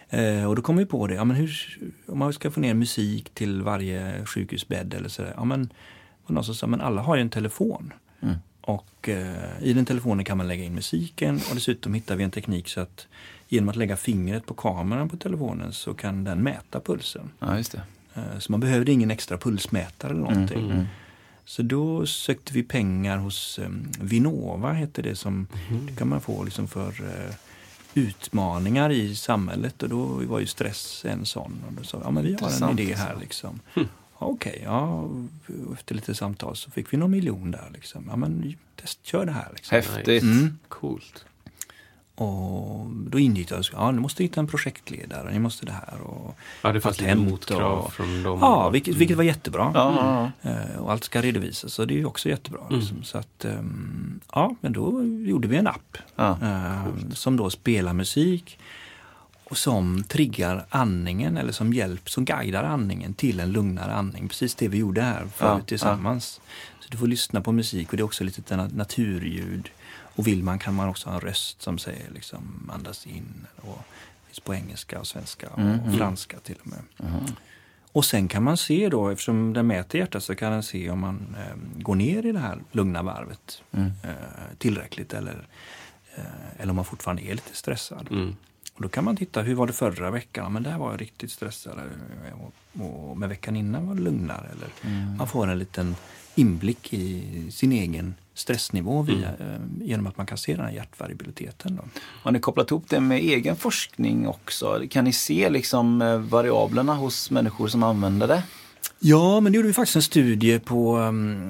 Eh, 0.10 0.46
och 0.46 0.56
då 0.56 0.62
kom 0.62 0.78
vi 0.78 0.86
på 0.86 1.08
det, 1.08 1.16
ja, 1.16 1.24
men 1.24 1.38
hur, 1.38 1.78
om 2.08 2.20
man 2.20 2.34
ska 2.34 2.52
få 2.52 2.60
ner 2.60 2.74
musik 2.74 3.30
till 3.30 3.62
varje 3.62 4.26
sjukhusbädd 4.26 4.94
eller 4.94 5.10
sådär. 5.10 5.34
Ja, 5.38 5.46
men, 5.46 5.70
och 6.24 6.32
någon 6.32 6.44
som 6.44 6.56
sa, 6.56 6.68
men 6.68 6.82
alla 6.82 7.02
har 7.02 7.16
ju 7.16 7.22
en 7.22 7.30
telefon. 7.30 7.94
Och 8.62 9.10
eh, 9.10 9.62
i 9.62 9.74
den 9.74 9.86
telefonen 9.86 10.26
kan 10.26 10.38
man 10.38 10.48
lägga 10.48 10.64
in 10.64 10.76
musiken 10.76 11.36
och 11.50 11.56
dessutom 11.56 11.94
hittar 11.94 12.16
vi 12.16 12.24
en 12.24 12.32
teknik 12.32 12.68
så 12.68 12.82
att 12.82 13.08
genom 13.48 13.70
att 13.70 13.76
lägga 13.76 13.98
fingret 13.98 14.46
på 14.46 14.54
kameran 14.54 15.10
på 15.10 15.18
telefonen 15.18 15.74
så 15.74 15.94
kan 15.94 16.24
den 16.24 16.44
mäta 16.44 16.80
pulsen. 16.80 17.30
Ja, 17.40 17.58
just 17.58 17.72
det. 17.72 17.82
Eh, 18.14 18.40
så 18.40 18.52
man 18.52 18.60
behövde 18.60 18.92
ingen 18.92 19.12
extra 19.12 19.38
pulsmätare 19.38 20.12
eller 20.12 20.22
någonting. 20.22 20.88
Så 21.46 21.62
då 21.62 22.06
sökte 22.06 22.54
vi 22.54 22.64
pengar 22.64 23.18
hos 23.18 23.60
um, 23.60 23.92
Vinnova, 24.00 24.74
heter 24.74 25.04
det 25.04 25.16
som 25.16 25.48
det 25.88 25.96
kan 25.96 26.08
man 26.08 26.22
få 26.22 26.44
liksom 26.44 26.68
för 26.68 26.90
eh, 26.90 27.36
utmaningar 27.94 28.90
i 28.90 29.16
samhället 29.16 29.84
och 29.84 29.90
då 29.90 30.04
var 30.06 30.40
ju 30.40 30.46
stress 30.46 31.06
en 31.06 31.26
sån. 31.26 31.64
Och 31.68 31.74
då 31.74 31.84
sa 31.84 31.98
vi, 31.98 32.04
ja 32.04 32.12
men 32.12 32.24
vi 32.24 32.38
har 32.42 32.70
en 32.70 32.80
idé 32.80 32.96
här 32.96 33.08
alltså. 33.08 33.20
liksom. 33.20 33.60
Ja, 34.20 34.28
Okej, 34.28 34.62
ja, 34.66 35.10
efter 35.74 35.96
lite 35.96 36.16
samtal 36.16 36.56
så 36.56 36.72
fick 36.72 36.94
vi 36.94 36.98
någon 36.98 37.12
miljon 37.12 37.52
där. 37.52 37.70
Liksom. 37.74 38.06
Ja 38.10 38.16
men 38.16 38.56
test, 38.76 39.06
kör 39.06 39.26
det 39.26 39.32
här. 39.32 39.52
Liksom. 39.56 39.76
Häftigt. 39.76 40.24
Mm. 40.24 40.58
Coolt. 40.68 41.26
Och 42.16 42.86
då 42.90 43.20
ingick 43.20 43.50
det, 43.50 43.62
ja 43.74 43.92
ni 43.92 44.00
måste 44.00 44.24
hitta 44.24 44.40
en 44.40 44.48
projektledare, 44.48 45.32
ni 45.32 45.40
måste 45.40 45.66
det 45.66 45.72
här. 45.72 46.02
Och 46.02 46.36
Ja, 46.62 46.72
det 46.72 46.82
fanns 46.82 47.02
lite 47.02 47.16
motkrav 47.16 47.80
och- 47.80 47.94
från 47.94 48.24
dem. 48.24 48.40
Ja, 48.42 48.70
vilket, 48.70 48.96
vilket 48.96 49.18
var 49.18 49.24
jättebra. 49.24 49.72
Ja, 49.74 49.96
ja, 49.98 50.32
ja. 50.42 50.50
Eh, 50.52 50.78
Och 50.82 50.92
allt 50.92 51.04
ska 51.04 51.22
redovisas 51.22 51.80
och 51.80 51.88
det 51.88 51.94
är 51.94 51.98
ju 51.98 52.06
också 52.06 52.30
jättebra. 52.30 52.62
Mm. 52.70 52.80
Liksom. 52.80 53.04
Så 53.04 53.18
att, 53.18 53.46
ehm, 53.46 54.20
ja, 54.34 54.56
men 54.62 54.74
då 54.74 55.04
gjorde 55.04 55.48
vi 55.48 55.58
en 55.58 55.68
app 55.68 55.98
Ja. 56.16 56.38
eh, 56.42 56.86
som 57.14 57.38
då 57.38 57.50
spelar 57.50 57.94
musik 57.94 58.60
och 59.44 59.58
som 59.58 60.04
triggar 60.04 60.66
andningen 60.70 61.38
eller 61.38 61.52
som 61.52 61.74
hjälp, 61.74 62.10
som 62.10 62.26
guidar 62.26 62.64
andningen 62.64 63.14
till 63.14 63.40
en 63.40 63.52
lugnare 63.52 63.94
andning. 63.94 64.28
Precis 64.28 64.56
det 64.56 64.68
vi 64.68 64.78
gjorde 64.78 65.02
här 65.02 65.20
förut 65.20 65.32
Ja, 65.40 65.60
tillsammans. 65.66 66.42
Så 66.80 66.88
du 66.90 66.98
får 66.98 67.08
lyssna 67.08 67.42
på 67.42 67.52
musik 67.52 67.90
och 67.92 67.98
det 67.98 68.02
är 68.02 68.06
också 68.06 68.24
lite 68.24 68.56
na- 68.56 68.76
naturljud. 68.76 69.70
Och 70.16 70.28
vill 70.28 70.44
man 70.44 70.60
kan 70.60 70.74
man 70.74 70.90
också 70.90 71.10
ha 71.10 71.16
en 71.16 71.22
röst 71.22 71.62
som 71.62 71.78
säger 71.78 72.12
liksom 72.12 72.70
andas 72.74 73.08
in. 73.08 73.48
Och 73.62 73.80
finns 74.28 74.40
på 74.40 74.54
engelska 74.56 75.00
och 75.00 75.08
svenska 75.08 75.50
och 75.50 75.60
Mm, 75.60 75.98
franska 75.98 76.40
till 76.40 76.56
och 76.62 76.68
med. 76.68 76.80
Och 77.92 78.06
sen 78.06 78.28
kan 78.28 78.44
man 78.44 78.58
se 78.58 78.90
då, 78.90 79.10
eftersom 79.10 79.54
den 79.54 79.68
mäter 79.68 80.00
hjärtat, 80.00 80.24
så 80.24 80.36
kan 80.36 80.52
den 80.52 80.64
se 80.64 80.90
om 80.90 81.00
man 81.00 81.36
eh, 81.40 81.82
går 81.82 81.96
ner 81.96 82.26
i 82.26 82.32
det 82.32 82.40
här 82.40 82.60
lugna 82.72 83.04
varvet 83.04 83.62
Mm. 83.72 83.92
eh, 84.04 84.12
tillräckligt 84.58 85.14
eller, 85.14 85.48
eh, 86.16 86.24
eller 86.58 86.70
om 86.70 86.76
man 86.76 86.86
fortfarande 86.86 87.22
är 87.24 87.32
lite 87.34 87.56
stressad. 87.56 88.08
Mm. 88.12 88.36
Och 88.74 88.82
då 88.82 88.90
kan 88.90 89.04
man 89.04 89.18
titta, 89.18 89.42
hur 89.42 89.56
var 89.56 89.68
det 89.68 89.74
förra 89.74 90.12
veckan? 90.12 90.54
Men 90.54 90.64
där 90.64 90.78
var 90.78 90.92
jag 90.92 91.02
riktigt 91.02 91.32
stressad. 91.32 91.78
eh, 91.80 92.42
Och, 92.42 92.54
och 93.10 93.18
med 93.18 93.30
veckan 93.30 93.56
innan 93.56 93.88
var 93.88 93.96
det 93.96 94.02
lugnare. 94.02 94.50
Eller 94.52 94.92
Man 95.18 95.28
får 95.28 95.48
en 95.48 95.60
liten 95.60 95.96
inblick 96.36 96.94
i 96.94 97.24
sin 97.52 97.72
egen 97.72 98.16
stressnivå 98.34 99.02
via, 99.02 99.28
eh, 99.28 99.62
genom 99.82 100.08
att 100.08 100.18
man 100.18 100.26
kan 100.26 100.38
se 100.38 100.56
den 100.56 100.66
här 100.66 100.72
hjärtvariabiliteten. 100.72 101.76
Då. 101.76 101.84
Har 102.00 102.32
ni 102.32 102.40
kopplat 102.40 102.72
ihop 102.72 102.90
det 102.90 103.00
med 103.00 103.18
egen 103.18 103.56
forskning 103.56 104.28
också? 104.28 104.82
Kan 104.90 105.06
ni 105.06 105.14
se 105.14 105.50
liksom 105.50 106.02
eh, 106.02 106.18
variablerna 106.18 106.96
hos 106.96 107.32
människor 107.32 107.68
som 107.68 107.84
använder 107.84 108.28
det? 108.28 108.44
Ja, 109.00 109.40
men 109.40 109.52
det 109.52 109.56
gjorde 109.56 109.68
vi 109.68 109.74
faktiskt 109.74 109.96
en 109.96 110.02
studie 110.02 110.60
på 110.60 110.98
um, 110.98 111.50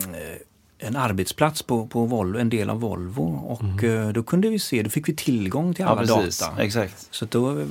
en 0.84 0.96
arbetsplats 0.96 1.64
på, 1.64 1.88
på 1.88 2.06
Volvo, 2.06 2.40
en 2.40 2.50
del 2.50 2.70
av 2.70 2.80
Volvo. 2.80 3.24
Och 3.24 3.84
eh, 3.84 4.10
då 4.10 4.24
kunde 4.24 4.50
vi 4.50 4.60
se, 4.60 4.84
då 4.84 4.90
fick 4.90 5.10
vi 5.10 5.16
tillgång 5.16 5.74
till 5.74 5.86
alla 5.86 6.04
data. 6.04 6.62
Exakt. 6.62 7.08
Så 7.12 7.26
då, 7.26 7.60
eh, 7.60 7.66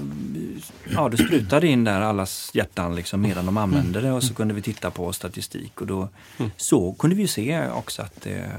ja, 0.93 1.09
då 1.09 1.17
sprutade 1.17 1.67
in 1.67 1.85
där 1.85 2.01
allas 2.01 2.51
hjärtan 2.55 2.95
liksom 2.95 3.21
medan 3.21 3.47
de 3.47 3.57
använde 3.57 4.01
det 4.01 4.13
och 4.13 4.25
så 4.25 4.35
kunde 4.35 4.55
vi 4.55 4.63
titta 4.63 4.91
på 4.91 5.13
statistik. 5.13 5.81
Och 5.81 5.87
då 5.87 6.09
så 6.57 6.93
kunde 6.93 7.17
vi 7.17 7.29
se 7.29 7.69
också 7.69 8.03
att 8.03 8.23
det, 8.23 8.51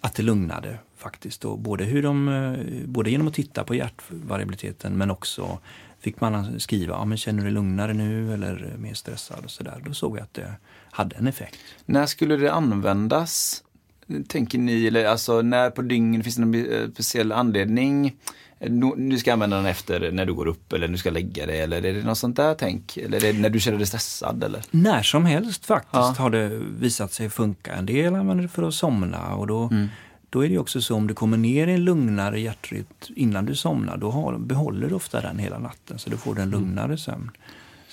att 0.00 0.14
det 0.14 0.22
lugnade 0.22 0.78
faktiskt. 0.96 1.44
Och 1.44 1.58
både, 1.58 1.84
hur 1.84 2.02
de, 2.02 2.28
eh, 2.28 2.86
både 2.86 3.10
genom 3.10 3.28
att 3.28 3.34
titta 3.34 3.64
på 3.64 3.74
hjärtvariabiliteten 3.74 4.98
men 4.98 5.10
också 5.10 5.58
fick 6.00 6.20
man 6.20 6.60
skriva, 6.60 6.94
ja, 6.94 7.04
men 7.04 7.18
känner 7.18 7.38
du 7.38 7.44
dig 7.44 7.52
lugnare 7.52 7.94
nu 7.94 8.34
eller 8.34 8.74
mer 8.78 8.94
stressad 8.94 9.44
och 9.44 9.50
sådär. 9.50 9.82
Då 9.86 9.94
såg 9.94 10.16
jag 10.16 10.22
att 10.22 10.34
det 10.34 10.54
hade 10.90 11.16
en 11.16 11.26
effekt. 11.26 11.56
När 11.86 12.06
skulle 12.06 12.36
det 12.36 12.52
användas? 12.52 13.62
Tänker 14.28 14.58
ni, 14.58 14.86
eller 14.86 15.04
alltså 15.04 15.42
när 15.42 15.70
på 15.70 15.82
dygnet 15.82 16.24
finns 16.24 16.36
det 16.36 16.42
någon 16.44 16.54
eh, 16.72 16.90
speciell 16.92 17.32
anledning? 17.32 18.16
Nu 18.68 18.92
nu 18.96 19.18
ska 19.18 19.32
använda 19.32 19.56
den 19.56 19.66
efter 19.66 20.12
när 20.12 20.26
du 20.26 20.34
går 20.34 20.46
upp 20.46 20.72
eller 20.72 20.86
när 20.88 20.92
du 20.92 20.98
ska 20.98 21.10
lägga 21.10 21.46
dig 21.46 21.60
eller 21.60 21.84
är 21.84 21.92
det 21.94 22.02
något 22.02 22.18
sånt 22.18 22.36
där 22.36 22.54
tänk? 22.54 22.96
Eller 22.96 23.24
är 23.24 23.32
det 23.32 23.38
när 23.38 23.50
du 23.50 23.60
känner 23.60 23.78
dig 23.78 23.86
stressad 23.86 24.44
eller? 24.44 24.62
När 24.70 25.02
som 25.02 25.24
helst 25.24 25.66
faktiskt 25.66 25.92
Ja. 25.94 26.14
har 26.18 26.30
det 26.30 26.48
visat 26.78 27.12
sig 27.12 27.30
funka. 27.30 27.72
En 27.74 27.86
del 27.86 28.14
använder 28.14 28.42
det 28.42 28.48
för 28.48 28.62
att 28.62 28.74
somna 28.74 29.34
och 29.34 29.46
då, 29.46 29.62
Mm. 29.72 29.88
då 30.30 30.44
är 30.44 30.48
det 30.48 30.58
också 30.58 30.80
så 30.80 30.94
om 30.96 31.06
du 31.06 31.14
kommer 31.14 31.36
ner 31.36 31.66
i 31.66 31.72
en 31.72 31.84
lugnare 31.84 32.40
hjärtrytm 32.40 32.86
innan 33.16 33.46
du 33.46 33.54
somnar, 33.56 33.96
då 33.96 34.10
har, 34.10 34.38
behåller 34.38 34.88
du 34.88 34.94
ofta 34.94 35.20
den 35.20 35.38
hela 35.38 35.58
natten 35.58 35.98
så 35.98 36.10
du 36.10 36.16
får 36.16 36.32
Mm. 36.32 36.42
en 36.42 36.50
lugnare 36.50 36.96
sömn. 36.98 37.30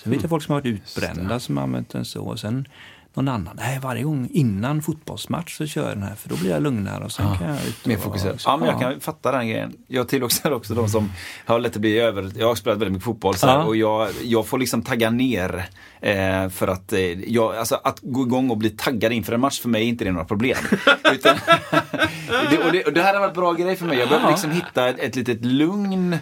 Sen 0.02 0.12
vet 0.12 0.20
jag 0.22 0.30
folk 0.30 0.42
som 0.44 0.52
har 0.54 0.60
varit 0.60 0.66
utbrända 0.74 1.40
som 1.40 1.56
har 1.56 1.64
använt 1.64 1.88
den 1.90 2.04
så. 2.04 2.22
Och 2.24 2.40
sen 2.40 2.68
någon 3.14 3.28
annan, 3.28 3.56
nej 3.56 3.78
varje 3.82 4.02
gång 4.02 4.28
innan 4.32 4.82
fotbollsmatch 4.82 5.56
så 5.56 5.66
kör 5.66 5.82
jag 5.88 5.96
den 5.96 6.02
här 6.02 6.14
för 6.14 6.28
då 6.28 6.36
blir 6.36 6.50
jag 6.50 6.62
lugnare 6.62 7.04
och 7.04 7.12
sen 7.12 7.26
Ja, 7.26 7.34
kan 7.34 7.48
jag 7.48 7.66
ut 7.66 7.86
Mer 7.86 7.96
fokuserad. 7.96 8.32
liksom- 8.34 8.50
Ja, 8.50 8.56
men 8.56 8.68
jag 8.68 8.80
kan 8.80 9.00
fatta 9.00 9.32
den 9.32 9.48
grejen. 9.48 9.72
Jag 9.86 10.08
tillhör 10.08 10.52
också 10.52 10.74
de 10.74 10.88
som 10.88 11.10
har 11.46 11.58
lätt 11.60 11.74
att 11.74 11.80
bli 11.80 11.98
över... 11.98 12.30
Jag 12.36 12.46
har 12.48 12.54
spelat 12.54 12.78
väldigt 12.78 12.92
mycket 12.92 13.04
fotboll 13.04 13.34
så 13.36 13.46
här, 13.46 13.54
Ja. 13.58 13.64
och 13.64 13.76
jag, 13.76 14.08
jag 14.24 14.46
får 14.46 14.58
liksom 14.58 14.82
tagga 14.82 15.10
ner. 15.10 15.68
Eh, 16.00 16.48
för 16.48 16.68
att, 16.68 16.92
eh, 16.92 17.00
jag, 17.32 17.56
alltså, 17.56 17.74
att 17.84 17.98
gå 18.02 18.22
igång 18.22 18.50
och 18.50 18.56
bli 18.58 18.70
taggad 18.70 19.12
inför 19.12 19.32
en 19.32 19.40
match 19.40 19.60
för 19.60 19.68
mig 19.68 19.82
är 19.82 19.86
inte 19.88 20.04
det 20.04 20.12
några 20.12 20.24
problem. 20.26 20.56
Utan, 21.12 21.36
det, 22.50 22.58
och, 22.66 22.72
det, 22.72 22.84
och 22.84 22.92
det 22.92 23.02
här 23.02 23.14
har 23.14 23.20
varit 23.20 23.34
bra 23.34 23.52
grej 23.52 23.76
för 23.76 23.86
mig. 23.86 23.98
Jag 23.98 24.08
behöver 24.08 24.30
liksom 24.30 24.50
hitta 24.50 24.88
ett, 24.88 24.98
ett 24.98 25.16
litet 25.16 25.44
lugn. 25.44 26.16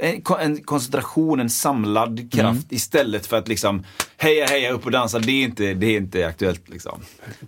En, 0.00 0.20
ko- 0.22 0.36
en 0.40 0.62
koncentration, 0.62 1.40
en 1.40 1.50
samlad 1.50 2.32
kraft 2.32 2.66
istället 2.72 3.26
för 3.26 3.36
att 3.36 3.48
liksom 3.48 3.84
heja 4.16 4.46
heja 4.46 4.72
upp 4.72 4.84
och 4.84 4.90
dansa. 4.90 5.18
Det 5.18 5.32
är 5.32 5.44
inte, 5.44 5.74
det 5.74 5.86
är 5.86 5.96
inte 5.96 6.26
aktuellt 6.26 6.68
liksom. 6.68 7.00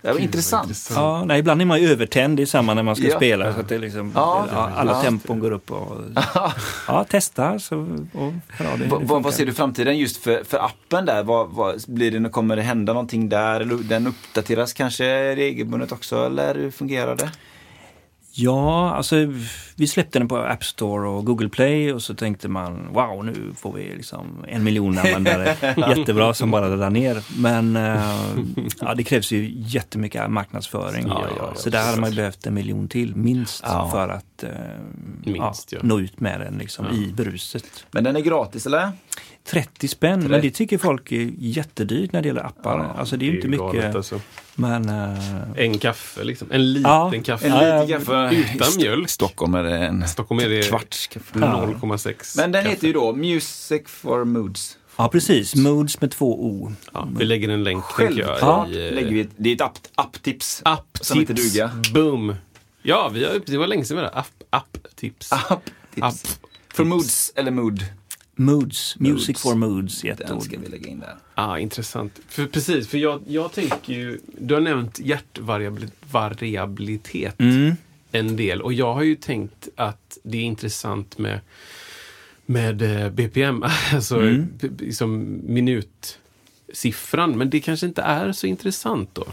Det 0.03 0.13
var 0.13 0.19
intressant. 0.19 0.91
Ja, 0.95 1.25
nej, 1.25 1.39
ibland 1.41 1.61
är 1.61 1.65
man 1.67 1.81
ju 1.83 1.89
övertänd, 1.93 2.37
det 2.37 2.43
är 2.43 2.47
samma 2.47 2.75
när 2.75 2.83
man 2.83 2.97
ska 2.97 3.09
Ja. 3.09 3.17
spela. 3.17 3.55
Så 3.55 3.61
att 3.61 3.69
det 3.69 3.79
liksom, 3.79 4.13
Ja. 4.15 4.47
alla 4.77 4.93
Ja. 4.93 5.03
tempon 5.03 5.39
går 5.41 5.51
upp. 5.51 5.71
Och, 5.71 5.97
ja, 6.89 7.05
testa. 7.05 7.59
Så, 7.59 7.77
och, 8.13 8.33
ja, 8.59 8.65
det, 8.79 8.85
det 8.85 9.05
Vad, 9.05 9.35
ser 9.35 9.47
du 9.47 9.53
i 9.53 9.55
framtiden 9.55 9.99
just 9.99 10.17
för, 10.17 10.45
för 10.45 10.59
appen 10.65 11.05
där? 11.07 11.23
Vad, 11.23 11.49
vad, 11.51 11.83
blir 11.87 12.11
det, 12.21 12.29
kommer 12.29 12.57
det 12.57 12.63
hända 12.63 12.93
någonting 12.93 13.29
där? 13.29 13.61
Eller 13.61 13.75
Den 13.77 14.07
uppdateras 14.07 14.73
kanske 14.73 15.37
regelbundet 15.37 15.93
också 15.93 16.27
eller 16.27 16.55
hur 16.55 16.71
fungerar 16.71 17.17
det? 17.17 17.31
Ja, 18.33 18.91
alltså 18.95 19.17
vi 19.77 19.87
släppte 19.87 20.19
den 20.19 20.29
på 20.29 20.37
App 20.37 20.65
Store 20.65 21.09
och 21.09 21.25
Google 21.25 21.49
Play 21.49 21.93
och 21.93 22.03
så 22.03 22.15
tänkte 22.15 22.49
man 22.49 22.89
wow, 22.93 23.25
nu 23.25 23.53
får 23.57 23.73
vi 23.73 23.83
liksom 23.97 24.45
en 24.49 24.65
miljon 24.65 24.99
användare. 24.99 25.57
Jättebra 25.97 26.35
som 26.35 26.51
bara 26.51 26.69
laddar 26.69 26.91
ner. 26.91 27.23
Men 27.41 27.77
eh, 27.77 28.05
ja, 28.81 28.95
det 28.95 29.03
krävs 29.05 29.33
ju 29.33 29.53
jättemycket 29.57 30.31
marknadsföring. 30.31 31.05
Ja, 31.09 31.25
ja, 31.29 31.35
ja, 31.39 31.53
så 31.57 31.71
där 31.71 31.85
hade 31.87 32.01
man 32.01 32.15
behövt 32.15 32.47
en 32.47 32.55
miljon 32.55 32.89
till 32.89 33.17
minst 33.17 33.63
Ja. 33.67 33.89
för 33.93 34.09
att 34.09 34.43
eh, 34.43 34.51
Minst, 35.25 35.73
ja. 35.73 35.79
nå 35.83 36.01
ut 36.01 36.21
med 36.21 36.41
den 36.41 36.59
liksom, 36.59 36.87
i 36.87 37.13
bruset. 37.13 37.87
Men 37.91 38.05
den 38.05 38.17
är 38.17 38.21
gratis 38.21 38.67
eller? 38.67 38.93
30 39.45 39.89
spänn, 39.89 40.29
men 40.29 40.41
det 40.43 40.51
tycker 40.51 40.79
folk 40.79 41.13
är 41.13 41.31
jättedyrt 41.39 42.13
när 42.13 42.23
det 42.23 42.29
gäller 42.29 42.47
appar. 42.47 42.95
alltså 42.99 43.17
det 43.17 43.25
är 43.25 43.31
ju 43.31 43.37
inte 43.37 43.49
mycket. 43.49 43.95
alltså. 43.95 44.21
Men 44.55 44.89
eh, 44.89 45.19
En 45.57 45.79
kaffe 45.79 46.25
liksom. 46.25 46.49
En 46.51 46.73
liten 46.73 46.91
Ja, 46.93 47.13
kaffe. 47.25 47.47
En 47.47 47.53
Ja, 47.53 47.83
liten 47.83 47.99
kaffe. 48.01 48.35
Utan 48.55 48.69
I 48.73 48.77
mjölk. 48.77 49.09
Stockholm 49.11 49.55
är 49.55 49.63
det 49.63 49.79
en 49.79 50.09
Stockholm 50.09 50.41
är 50.41 50.49
det 50.49 50.69
kvarts 50.69 51.07
kaffe. 51.07 51.39
0,6 51.39 52.37
Men 52.37 52.53
den 52.53 52.63
kaffe. 52.63 52.75
heter 52.75 52.87
ju 52.87 52.93
då 52.93 53.13
Music 53.13 53.83
for 53.87 54.25
Moods. 54.25 54.79
ja, 54.97 55.09
precis. 55.09 55.55
Moods 55.57 56.01
med 56.01 56.11
två 56.11 56.45
O. 56.47 56.73
Ja, 56.93 57.09
vi 57.19 57.25
lägger 57.25 57.49
en 57.49 57.65
länk 57.65 57.85
Självklart 57.85 58.41
jag. 58.41 58.71
i, 58.71 58.91
lägger 58.91 59.11
vi 59.11 59.21
ett, 59.21 59.31
det 59.37 59.51
är 59.51 59.55
ett 59.55 59.61
app, 59.61 59.79
apptips. 59.95 60.63
App-tips. 60.65 61.07
Som 61.09 61.21
heter 61.21 61.35
duga. 61.35 61.71
Boom! 61.95 62.35
Ja, 62.83 63.09
vi 63.15 63.25
har, 63.25 63.41
det 63.47 63.57
var 63.59 63.67
länge 63.67 63.85
sedan 63.85 63.95
med 63.97 64.05
det. 64.05 64.11
App, 64.11 64.27
app-tips. 64.51 65.33
Apptips. 65.33 66.03
App. 66.03 66.15
För 66.75 66.85
Moods, 66.85 67.33
eller 67.37 67.51
Mood. 67.51 67.85
Moods, 68.41 68.97
Music 68.99 69.29
Moods. 69.29 69.43
for 69.43 69.55
Moods 69.55 70.05
i 70.05 70.09
ett 70.09 70.19
Den 70.19 70.33
ord. 70.37 70.43
ska 70.43 70.59
vi 70.59 70.69
lägga 70.69 70.89
in 70.91 71.01
där. 71.01 71.17
Ah, 71.35 71.59
intressant. 71.59 72.21
För, 72.29 72.47
precis, 72.47 72.89
för 72.89 72.99
jag, 72.99 73.21
jag 73.27 73.53
tänker 73.53 73.93
ju... 73.93 74.21
Du 74.39 74.55
har 74.55 74.61
nämnt 74.61 74.99
hjärtvariabilitet 74.99 77.41
Mm. 77.41 77.73
en 78.13 78.37
del. 78.37 78.63
Och 78.63 78.73
jag 78.73 78.95
har 78.95 79.03
ju 79.03 79.17
tänkt 79.17 79.69
att 79.77 80.19
det 80.23 80.39
är 80.39 80.43
intressant 80.43 81.19
med, 81.19 81.41
med 82.47 82.83
eh, 83.05 83.11
BPM, 83.11 83.65
alltså 83.93 84.21
Mm. 84.21 84.47
liksom 84.79 85.41
minutsiffran. 85.47 87.39
Men 87.39 87.51
det 87.51 87.61
kanske 87.61 87.87
inte 87.87 88.03
är 88.03 88.33
så 88.33 88.47
intressant 88.47 89.11
då. 89.15 89.27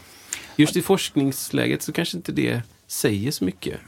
Just 0.56 0.76
i 0.76 0.82
forskningsläget 0.82 1.82
så 1.82 1.92
kanske 1.92 2.18
inte 2.18 2.32
det 2.32 2.62
säger 2.88 3.32
så 3.32 3.46
mycket. 3.46 3.80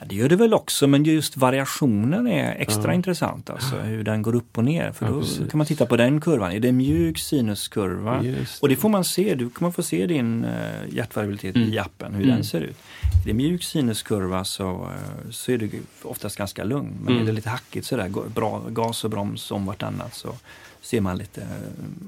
Ja, 0.00 0.06
det 0.08 0.14
gör 0.14 0.28
det 0.28 0.36
väl 0.36 0.54
också, 0.54 0.86
men 0.86 1.04
just 1.04 1.36
variationen 1.36 2.26
är 2.26 2.54
extra 2.58 2.94
intressant. 2.94 3.50
Alltså 3.50 3.76
hur 3.76 4.04
den 4.04 4.22
går 4.22 4.34
upp 4.34 4.58
och 4.58 4.64
ner. 4.64 4.92
För 4.92 5.06
Ja, 5.06 5.12
då 5.12 5.20
precis. 5.20 5.50
kan 5.50 5.58
man 5.58 5.66
titta 5.66 5.86
på 5.86 5.96
den 5.96 6.20
kurvan. 6.20 6.52
Är 6.52 6.60
det 6.60 6.68
en 6.68 6.76
mjuk 6.76 7.18
sinuskurva? 7.18 8.24
Just 8.24 8.62
Och 8.62 8.68
det 8.68 8.76
får 8.76 8.88
man 8.88 9.04
se. 9.04 9.34
Du 9.34 9.50
kommer 9.50 9.70
få 9.70 9.82
se 9.82 10.06
din 10.06 10.44
uh, 10.44 10.50
hjärtvariabilitet 10.94 11.56
Mm. 11.56 11.68
i 11.72 11.78
appen, 11.78 12.14
hur 12.14 12.26
den 12.26 12.44
ser 12.44 12.60
ut. 12.60 12.76
Är 13.22 13.26
det 13.26 13.32
mjuk 13.34 13.62
sinuskurva 13.64 14.44
så, 14.44 14.70
eh, 14.70 15.30
så 15.30 15.52
är 15.52 15.58
du 15.58 15.70
oftast 16.02 16.36
ganska 16.36 16.64
lugn. 16.64 16.92
Men 17.04 17.08
Mm. 17.12 17.22
är 17.22 17.26
det 17.26 17.32
lite 17.32 17.48
hackigt 17.50 17.86
sådär, 17.86 18.08
bra, 18.34 18.62
gas 18.68 19.04
och 19.04 19.10
broms 19.10 19.50
om 19.50 19.66
vartannat 19.66 20.14
så 20.14 20.34
ser 20.80 21.00
man 21.00 21.18
lite 21.18 21.40
uh, 21.40 21.46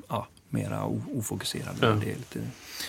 ja, 0.09 0.27
mera 0.55 0.85
o- 0.87 1.03
ofokuserad. 1.19 1.75
Ja. 1.81 1.87
Det 1.89 2.11
är 2.11 2.17
lite 2.17 2.39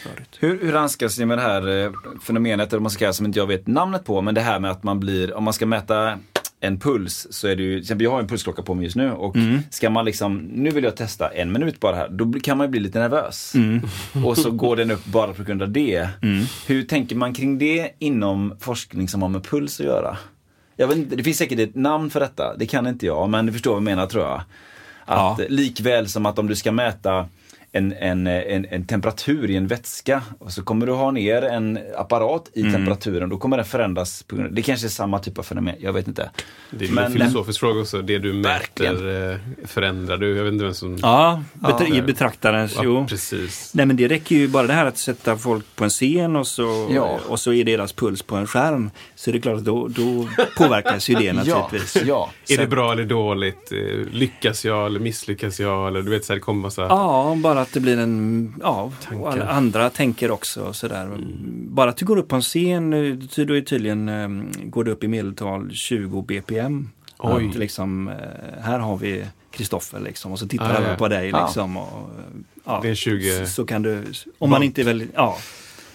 störigt. 0.01 0.38
Hur, 0.39 0.59
hur 0.61 0.74
handskas 0.74 1.20
ni 1.20 1.26
med 1.26 1.38
det 1.38 1.41
här 1.41 1.84
eh, 1.86 1.91
fenomenet, 2.24 2.74
eller 2.74 2.82
man 2.82 2.91
ska 2.91 2.99
kalla 2.99 3.13
som 3.13 3.26
inte 3.26 3.39
jag 3.39 3.47
vet 3.47 3.68
namnet 3.68 4.05
på, 4.05 4.22
men 4.22 4.36
det 4.36 4.41
här 4.41 4.59
med 4.59 4.72
att 4.72 4.84
man 4.84 4.99
blir, 4.99 5.34
om 5.34 5.43
man 5.43 5.53
ska 5.53 5.66
mäta 5.66 6.18
en 6.59 6.80
puls 6.80 7.28
så 7.30 7.47
är 7.47 7.55
det 7.55 7.63
ju, 7.63 7.74
till 7.74 7.82
exempel 7.82 8.03
jag 8.03 8.11
har 8.11 8.20
en 8.20 8.28
pulsklocka 8.28 8.61
på 8.61 8.74
mig 8.74 8.84
just 8.84 8.95
nu 8.95 9.11
och 9.11 9.36
ska 9.70 9.89
man 9.89 10.05
liksom, 10.05 10.38
nu 10.38 10.70
vill 10.72 10.84
jag 10.84 10.95
testa 10.95 11.30
en 11.30 11.51
minut 11.51 11.80
bara 11.80 11.95
här, 11.95 12.09
då 12.09 12.34
kan 12.43 12.57
man 12.57 12.68
ju 12.68 12.72
bli 12.72 12.80
lite 12.80 12.99
nervös. 12.99 13.53
Och 14.26 14.38
så 14.38 14.51
går 14.51 14.76
den 14.76 14.91
upp 14.91 15.05
bara 15.05 15.34
på 15.34 15.43
grund 15.43 15.61
av 15.61 15.70
det. 15.72 16.09
Hur 16.68 16.84
tänker 16.84 17.16
man 17.16 17.34
kring 17.34 17.57
det 17.57 17.91
inom 17.99 18.55
forskning 18.59 19.07
som 19.07 19.22
har 19.22 19.30
med 19.30 19.43
puls 19.43 19.80
att 19.80 19.86
göra? 19.86 20.18
Jag 20.76 20.88
vet 20.88 20.97
inte, 20.97 21.16
det 21.16 21.24
finns 21.24 21.38
säkert 21.38 21.59
ett 21.59 21.76
namn 21.76 22.09
för 22.09 22.20
detta, 22.20 22.55
det 22.57 22.66
kan 22.66 22.88
inte 22.88 23.05
jag, 23.05 23.30
men 23.30 23.45
du 23.45 23.51
förstår 23.53 23.72
vad 23.72 23.78
jag 23.78 23.84
menar 23.84 24.07
tror 24.07 24.24
jag. 24.24 24.41
Att 25.05 25.39
Ja. 25.39 25.45
likväl 25.49 26.07
som 26.07 26.26
att 26.26 26.39
om 26.39 26.47
du 26.47 26.55
ska 26.55 26.72
mäta 26.72 27.28
en, 27.76 27.93
en, 27.93 28.28
en, 28.28 28.65
en 28.69 28.86
temperatur 28.88 29.49
i 29.51 29.55
en 29.55 29.67
vätska 29.67 30.21
och 30.39 30.51
så 30.51 30.63
kommer 30.63 30.86
du 30.86 30.91
ha 30.91 31.11
ner 31.11 31.41
en 31.41 31.80
apparat 31.97 32.51
Mm. 32.55 32.69
i 32.69 32.71
temperaturen, 32.71 33.30
då 33.30 33.38
kommer 33.38 33.57
den 33.57 33.65
förändras. 33.65 34.26
Det 34.51 34.61
kanske 34.61 34.88
är 34.88 34.89
samma 34.89 35.19
typ 35.19 35.39
av 35.39 35.43
fenomen, 35.43 35.76
jag 35.80 35.93
vet 35.93 36.07
inte. 36.07 36.30
Det 36.71 36.86
är 36.86 36.91
Men- 36.91 37.03
en 37.03 37.11
filosofisk 37.11 37.59
fråga 37.59 37.82
också. 37.82 38.01
Det 38.01 38.17
du 38.19 38.34
mäter 38.34 39.32
eh, 39.32 39.38
förändrar 39.67 40.17
du. 40.17 40.38
Jag 40.38 40.43
vet 40.43 40.53
inte 40.53 40.65
vem 40.65 40.73
som... 40.73 40.97
Ja, 41.01 41.43
betra- 41.53 41.86
Ja. 41.89 41.95
i 41.95 42.01
betraktarens, 42.01 42.73
Ja, 42.76 42.82
jo. 42.84 43.05
precis. 43.09 43.71
Nej 43.73 43.86
men 43.86 43.95
det 43.97 44.07
räcker 44.07 44.36
ju 44.36 44.47
bara 44.47 44.67
det 44.67 44.73
här 44.73 44.86
att 44.86 44.97
sätta 44.97 45.38
folk 45.38 45.65
på 45.76 45.84
en 45.84 45.89
scen 45.89 46.36
och 46.36 46.47
så, 46.47 46.88
Ja. 46.91 47.19
och 47.28 47.39
så 47.39 47.53
är 47.53 47.63
deras 47.63 47.93
puls 47.93 48.21
på 48.23 48.36
en 48.36 48.47
skärm. 48.47 48.89
Så 49.15 49.32
det 49.32 49.38
är 49.38 49.41
klart 49.41 49.57
att 49.57 49.65
då, 49.65 49.88
då 49.88 50.28
påverkas 50.57 51.09
ju 51.09 51.15
det 51.15 51.34
naturligtvis. 51.43 52.03
Ja, 52.05 52.30
Är 52.49 52.55
så- 52.55 52.61
det 52.61 52.67
bra 52.67 52.91
eller 52.91 53.05
dåligt? 53.05 53.71
Eh, 53.71 53.78
Lyckas 54.11 54.65
jag 54.65 54.86
eller 54.86 54.99
misslyckas 54.99 55.59
jag? 55.59 55.88
Eller 55.88 56.01
du 56.01 56.11
vet, 56.11 56.26
så 56.26 56.34
här, 56.34 56.36
det 56.36 56.41
kommer 56.41 56.61
massa... 56.61 56.82
Ja, 56.82 57.36
bara 57.43 57.64
att 57.68 57.74
det 57.74 57.80
blir 57.80 57.97
en, 57.97 58.53
ja, 58.61 58.91
och 59.07 59.13
alla 59.13 59.32
Tankar. 59.32 59.47
andra 59.47 59.89
tänker 59.89 60.32
också 60.32 60.61
och 60.63 60.76
sådär. 60.76 61.18
Bara 61.68 61.89
att 61.89 61.97
du 61.97 62.05
går 62.05 62.18
upp 62.18 62.28
på 62.28 62.36
en 62.36 62.41
scen, 62.41 62.93
eh, 62.93 63.45
då 63.45 63.55
är 63.57 63.61
tydligen, 63.61 64.09
eh, 64.09 64.30
går 64.63 64.84
det 64.84 64.91
upp 64.91 65.03
i 65.03 65.07
medeltal 65.07 65.72
20 65.72 66.22
bpm. 66.22 66.89
Oj. 67.18 67.47
Att 67.49 67.55
liksom, 67.55 68.07
eh, 68.07 68.16
här 68.63 68.80
har 68.80 68.97
vi 68.97 69.26
Kristoffer 69.51 69.99
liksom 69.99 70.32
och 70.32 70.39
så 70.39 70.47
tittar 70.47 70.74
Ah, 70.74 70.78
alla 70.78 70.89
ja. 70.89 70.95
på 70.95 71.07
dig 71.07 71.30
Ja. 71.30 71.45
liksom. 71.45 71.78
Och, 71.78 72.09
eh, 72.09 72.39
ja, 72.66 72.80
Det 72.82 72.89
är 72.89 72.95
20 72.95 73.45
så, 73.47 73.66
kan 73.66 73.82
du, 73.82 74.03
om 74.38 74.49
man 74.49 74.63
inte 74.63 74.82
är 74.82 74.86
väldigt, 74.86 75.11
ja. 75.16 75.38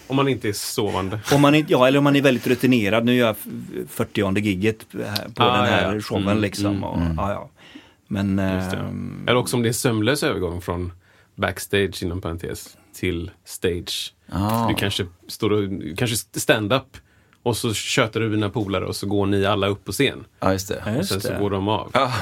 Om 0.07 0.15
man 0.15 0.27
inte 0.27 0.49
är 0.49 0.53
sovande. 0.53 1.19
Om 1.33 1.41
man, 1.41 1.55
inte- 1.55 1.71
ja, 1.71 1.87
eller 1.87 1.97
om 1.97 2.03
man 2.03 2.15
är 2.15 2.21
väldigt 2.21 2.47
rutinerad. 2.47 3.05
Nu 3.05 3.13
gör 3.15 3.27
jag 3.27 3.35
40 3.89 4.39
gigget 4.39 4.91
på 4.91 4.97
Ah, 5.43 5.57
den 5.57 5.65
här 5.65 5.87
ja, 5.87 5.95
ja. 5.95 6.01
showen 6.01 6.23
Mm, 6.27 6.41
liksom. 6.41 6.65
mm, 6.65 6.83
och, 6.83 6.99
Ja, 7.17 7.31
ja. 7.31 7.49
Men 8.07 8.39
ehm, 8.39 9.23
Eller 9.27 9.35
också 9.37 9.55
om 9.55 9.63
det 9.63 9.69
är 9.69 9.73
sömlös 9.73 10.23
övergång 10.23 10.61
från 10.61 10.91
backstage, 11.41 12.03
inom 12.03 12.21
parentes, 12.21 12.77
till 12.93 13.31
stage. 13.45 14.13
Ah. 14.29 14.67
Du 14.67 14.73
kanske 14.75 15.05
står 15.27 15.49
och, 15.51 15.69
kanske 15.97 16.17
stand-up 16.39 16.97
och 17.43 17.57
så 17.57 17.73
tjötar 17.73 18.19
du 18.19 18.29
dina 18.29 18.49
polare 18.49 18.85
och 18.85 18.95
så 18.95 19.07
går 19.07 19.25
ni 19.25 19.45
alla 19.45 19.67
upp 19.67 19.85
på 19.85 19.91
scen. 19.91 20.23
Ja, 20.39 20.51
just 20.51 20.67
det. 20.67 20.83
Ja, 20.85 20.91
Och 20.91 20.97
just 20.97 21.09
sen 21.09 21.21
så 21.21 21.27
det. 21.31 21.39
går 21.39 21.49
de 21.49 21.67
av. 21.67 21.91
Ja, 21.93 22.13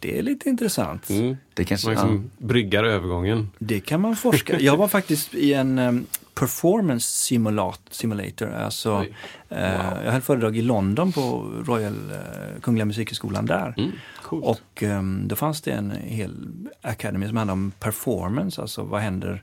det 0.00 0.18
är 0.18 0.22
lite 0.22 0.48
intressant. 0.48 1.10
Mm. 1.10 1.36
det 1.54 1.64
kanske, 1.64 1.86
Man 1.86 1.92
liksom 1.94 2.30
bryggar 2.38 2.84
övergången. 2.84 3.50
Det 3.58 3.80
kan 3.80 4.00
man 4.00 4.16
forska. 4.16 4.60
Jag 4.60 4.76
var 4.76 4.88
faktiskt 4.88 5.34
i 5.34 5.52
en 5.54 5.78
ehm, 5.78 6.06
performance 6.34 7.06
simulat, 7.12 7.80
simulator. 7.90 8.52
Alltså, 8.52 8.98
Oj. 8.98 9.14
eh, 9.48 10.04
Jag 10.04 10.12
höll 10.12 10.20
föredrag 10.22 10.56
i 10.56 10.62
London 10.62 11.12
på 11.12 11.52
Royal 11.66 12.10
eh, 12.10 12.60
Kungliga 12.62 12.84
Musikhögskolan 12.84 13.46
där. 13.46 13.74
Mm. 13.76 13.92
Coolt. 14.26 14.44
Och 14.44 14.82
um, 14.82 15.28
då 15.28 15.36
fanns 15.36 15.62
det 15.62 15.70
en 15.70 15.90
hel 15.90 16.48
academy 16.80 17.28
som 17.28 17.36
handlade 17.36 17.60
om 17.60 17.72
performance, 17.78 18.62
alltså 18.62 18.82
vad 18.82 19.00
händer 19.00 19.42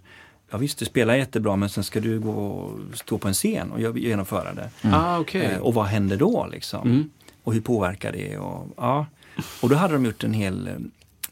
Ja 0.54 0.58
visst, 0.58 0.80
du 0.80 0.86
spelar 0.86 1.16
jättebra 1.16 1.56
men 1.56 1.70
sen 1.70 1.84
ska 1.84 2.00
du 2.00 2.20
gå 2.20 2.32
och 2.32 2.80
stå 2.98 3.18
på 3.18 3.28
en 3.28 3.34
scen 3.34 3.72
och 3.72 3.98
genomföra 3.98 4.54
det. 4.54 4.70
Ah, 4.82 5.20
okej. 5.20 5.46
Eh, 5.46 5.58
och 5.58 5.74
vad 5.74 5.86
händer 5.86 6.18
då 6.18 6.48
liksom? 6.52 6.82
Mm. 6.82 7.10
Och 7.44 7.54
hur 7.54 7.62
påverkar 7.62 8.12
det? 8.12 8.38
Och, 8.38 8.74
ja. 8.78 9.06
och 9.62 9.70
då 9.70 9.76
hade 9.76 9.94
de 9.94 10.06
gjort 10.06 10.24
en 10.24 10.34
hel 10.34 10.68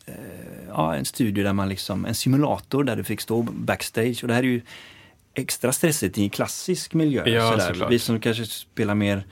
eh, 0.06 0.14
ja, 0.68 0.96
en 0.96 1.06
studie 1.06 1.44
där 1.44 1.54
man 1.54 1.70
liksom, 1.70 2.06
en 2.06 2.16
simulator 2.16 2.84
där 2.84 2.96
du 2.96 3.04
fick 3.04 3.22
stå 3.22 3.42
backstage. 3.42 4.20
Och 4.22 4.28
det 4.28 4.34
här 4.34 4.44
är 4.44 4.48
ju 4.48 4.62
extra 5.34 5.72
stressigt 5.72 6.18
i 6.18 6.24
en 6.24 6.30
klassisk 6.30 6.94
miljö. 6.94 7.30
Ja, 7.30 7.52
sådär. 7.52 7.88
Vi 7.90 8.00
som 8.00 8.20
kanske 8.20 8.46
spelar 8.46 8.96
mer 8.96 9.26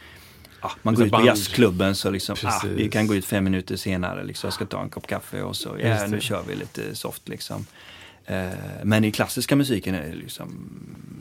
Ja, 0.62 0.72
man 0.82 0.95
går 0.95 1.05
ut 1.05 1.12
på 1.12 1.26
jazzklubben 1.26 1.95
så 1.95 2.10
liksom, 2.10 2.36
ah, 2.43 2.62
vi 2.76 2.89
kan 2.89 3.07
gå 3.07 3.16
ut 3.16 3.26
fem 3.26 3.43
minuter 3.43 3.76
senare, 3.76 4.24
liksom, 4.24 4.47
jag 4.47 4.53
ska 4.53 4.66
ta 4.66 4.82
en 4.82 4.89
kopp 4.89 5.07
kaffe 5.07 5.41
och 5.41 5.55
så, 5.55 5.78
ja 5.84 6.07
nu 6.07 6.22
kör 6.22 6.43
vi 6.47 6.55
lite 6.55 6.95
soft 6.95 7.30
liksom. 7.30 7.66
Eh, 8.26 8.47
men 8.84 9.05
i 9.05 9.12
klassiska 9.12 9.55
musiken 9.55 9.95
är 9.95 10.01
det 10.01 10.16
liksom 10.16 10.70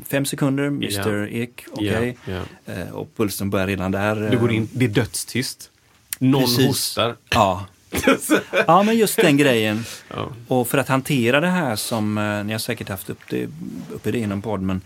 fem 0.08 0.24
sekunder, 0.24 0.66
Mr 0.66 1.28
Ek, 1.32 1.64
okej. 1.70 2.16
Ja, 2.24 2.42
Eh, 2.74 2.90
och 2.90 3.16
pulsen 3.16 3.50
börjar 3.50 3.66
redan 3.66 3.92
där. 3.92 4.30
Du 4.30 4.38
går 4.38 4.50
eh, 4.50 4.56
in, 4.56 4.68
det 4.72 4.84
är 4.84 4.88
dödstyst. 4.88 5.70
Någon 6.18 6.42
Precis. 6.42 6.66
hostar. 6.66 7.16
Ja. 7.30 7.66
ja, 8.66 8.82
men 8.82 8.96
just 8.96 9.16
den 9.16 9.36
grejen. 9.36 9.84
Ja. 10.14 10.28
Och 10.48 10.68
för 10.68 10.78
att 10.78 10.88
hantera 10.88 11.40
det 11.40 11.46
här 11.48 11.76
som, 11.76 12.18
eh, 12.18 12.44
ni 12.44 12.52
har 12.52 12.58
säkert 12.58 12.88
haft 12.88 13.10
upp 13.10 13.20
det, 13.30 13.48
uppe 13.92 14.10
det 14.10 14.18
inom 14.18 14.42
podd, 14.42 14.60
men 14.62 14.80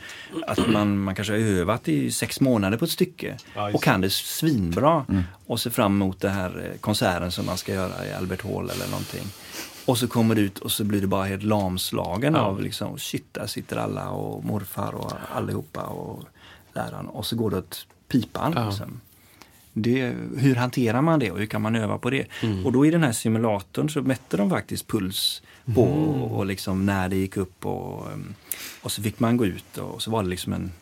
att 0.46 0.68
man, 0.68 0.98
man 0.98 1.14
kanske 1.14 1.32
har 1.32 1.40
övat 1.40 1.88
i 1.88 2.10
sex 2.10 2.40
månader 2.40 2.78
på 2.78 2.84
ett 2.84 2.90
stycke 2.90 3.36
Ja, 3.54 3.70
och 3.72 3.82
kan 3.82 4.00
det 4.00 4.10
svinbra 4.12 5.04
och 5.46 5.60
ser 5.60 5.70
fram 5.70 5.92
emot 5.92 6.20
den 6.20 6.32
här 6.32 6.70
eh, 6.72 6.78
konserten 6.80 7.32
som 7.32 7.46
man 7.46 7.58
ska 7.58 7.72
göra 7.74 8.06
i 8.06 8.12
Albert 8.12 8.42
Hall 8.42 8.70
eller 8.70 8.86
någonting. 8.88 9.24
Och 9.84 9.98
så 9.98 10.08
kommer 10.08 10.34
det 10.34 10.40
ut 10.40 10.58
och 10.58 10.72
så 10.72 10.84
blir 10.84 11.00
det 11.00 11.06
bara 11.06 11.24
helt 11.24 11.42
lamslagen 11.42 12.34
Ja. 12.34 12.40
av 12.40 12.60
liksom, 12.62 12.98
shit, 12.98 13.26
där 13.34 13.46
sitter 13.46 13.76
alla 13.76 14.10
och 14.10 14.44
morfar 14.44 14.94
och 14.94 15.12
allihopa 15.34 15.80
och 15.82 16.22
läraren. 16.74 17.06
Och 17.06 17.26
så 17.26 17.36
går 17.36 17.50
det 17.50 17.56
åt 17.58 17.86
pipan. 18.08 18.66
Liksom. 18.66 19.00
Det, 19.72 20.14
hur 20.36 20.54
hanterar 20.54 21.02
man 21.02 21.18
det 21.18 21.30
och 21.30 21.38
hur 21.38 21.46
kan 21.46 21.62
man 21.62 21.76
öva 21.76 21.98
på 21.98 22.10
det? 22.10 22.26
Mm. 22.42 22.66
Och 22.66 22.72
då 22.72 22.86
i 22.86 22.90
den 22.90 23.02
här 23.02 23.12
simulatorn 23.12 23.88
så 23.90 24.02
mätte 24.02 24.36
de 24.36 24.50
faktiskt 24.50 24.86
puls 24.88 25.42
på 25.74 25.86
Mm. 25.86 25.98
och, 26.22 26.38
och 26.38 26.46
liksom 26.46 26.86
när 26.86 27.08
det 27.08 27.16
gick 27.16 27.36
upp 27.36 27.66
och, 27.66 28.06
um, 28.12 28.34
och 28.82 28.92
så 28.92 29.02
fick 29.02 29.20
man 29.20 29.36
gå 29.36 29.46
ut 29.46 29.78
och 29.78 30.02
så 30.02 30.10
var 30.10 30.22
det 30.22 30.28
liksom 30.28 30.52
en 30.52 30.72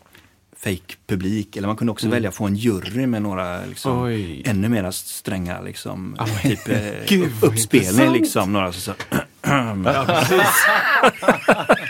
fake 0.56 0.94
publik 1.06 1.56
eller 1.56 1.66
man 1.68 1.76
kunde 1.76 1.90
också 1.92 2.08
välja 2.08 2.28
att 2.28 2.34
få 2.34 2.44
en 2.46 2.56
jury 2.56 3.06
med 3.06 3.22
några 3.22 3.64
liksom, 3.64 3.92
Mm. 3.92 4.04
Oj. 4.04 4.42
ännu 4.46 4.68
mer 4.68 4.90
stränga 4.90 5.60
liksom, 5.60 6.16
men 6.18 6.50
typ, 6.50 6.68
eh, 6.68 6.78
gud, 7.08 7.32
uppspelning 7.42 8.12
liksom. 8.12 8.52
Några 8.52 8.72
så, 8.72 8.80
så, 8.80 8.92
Ja. 9.42 10.24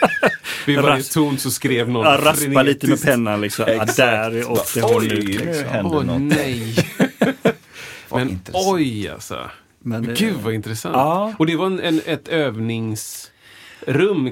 Vid 0.66 0.80
varje 0.80 1.03
ton 1.03 1.38
så 1.38 1.51
skrev 1.51 1.88
någon 1.88 2.07
ja, 2.07 2.18
raspa 2.22 2.62
lite 2.62 2.86
med 2.86 3.03
pennan 3.03 3.40
liksom. 3.40 3.64
Ja, 3.68 3.84
där 3.96 4.51
åkte 4.51 4.80
hon 4.80 5.05
ut 5.05 5.12
nu 5.12 5.18
liksom. 5.18 5.64
händer 5.68 5.96
Åh 5.96 6.05
något. 6.05 6.22
nej. 6.22 6.74
Men 8.12 8.30
intressant. 8.30 8.66
oj 8.68 9.09
alltså. 9.09 9.51
Men, 9.78 10.09
eh, 10.09 10.14
Gud 10.14 10.36
vad 10.42 10.55
intressant. 10.55 10.96
Ja. 10.96 11.34
Och 11.38 11.46
det 11.46 11.57
var 11.57 11.66
en, 11.66 11.80
en, 11.80 12.01
ett 12.07 12.28
övningsrum 12.28 13.30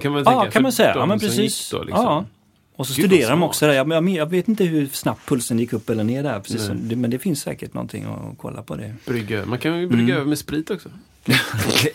kan 0.01 0.13
man 0.13 0.25
tänka. 0.25 0.45
Ja, 0.45 0.51
kan 0.51 0.63
man 0.63 0.73
säga. 0.73 0.93
Ja, 0.97 1.07
men 1.07 1.19
precis. 1.21 1.71
Då, 1.71 1.83
liksom. 1.83 2.05
ja. 2.05 2.25
Och 2.79 2.87
så 2.87 2.95
Gud, 2.95 3.07
studerar 3.11 3.31
de 3.31 3.43
också 3.43 3.67
det. 3.67 3.75
Jag, 3.75 3.93
jag, 3.93 4.09
jag 4.09 4.31
vet 4.31 4.49
inte 4.49 4.65
hur 4.65 4.87
snabbt 4.87 5.29
pulsen 5.29 5.59
gick 5.59 5.73
upp 5.73 5.91
eller 5.91 6.05
ner 6.05 6.23
där. 6.23 6.41
Precis 6.41 6.67
som, 6.67 6.77
men 6.77 7.11
det 7.11 7.19
finns 7.19 7.41
säkert 7.41 7.75
någonting 7.75 8.05
att 8.05 8.39
kolla 8.39 8.63
på 8.63 8.77
det. 8.77 8.95
Brygga. 9.07 9.47
Man 9.47 9.59
kan 9.59 9.81
ju 9.81 9.87
brygga 9.87 10.03
Mm. 10.05 10.17
över 10.17 10.27
med 10.27 10.39
sprit 10.39 10.71
också. 10.71 10.89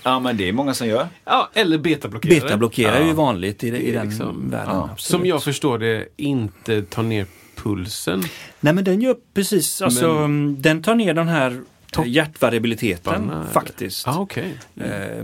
Ja, 0.04 0.20
men 0.20 0.38
det 0.38 0.50
är 0.50 0.54
många 0.54 0.74
som 0.74 0.88
gör. 0.88 1.08
Ja, 1.26 1.50
eller 1.54 1.78
betablockerare. 1.78 2.40
Betablockerare 2.42 2.98
är 2.98 3.06
ju 3.08 3.14
vanligt 3.14 3.64
i, 3.64 3.68
i 3.68 3.92
den 3.92 4.10
liksom- 4.10 4.50
världen. 4.50 4.76
ja. 4.76 4.90
Som 4.98 5.26
jag 5.26 5.44
förstår 5.44 5.80
det 5.80 6.08
inte 6.18 6.82
tar 6.82 7.04
ner 7.04 7.26
pulsen. 7.56 8.24
Nej 8.60 8.74
men 8.74 8.84
den 8.84 9.02
gör 9.02 9.16
precis, 9.34 9.82
alltså 9.82 10.28
Men- 10.28 10.62
den 10.62 10.84
tar 10.84 10.96
ner 10.96 11.14
den 11.14 11.28
här 11.28 11.62
Topp- 11.94 12.08
hjärtvariabiliteten 12.08 13.30
eller? 13.32 13.44
faktiskt. 13.44 14.06
Ja, 14.06 14.20
okej. 14.20 14.58
Eh, 14.76 15.24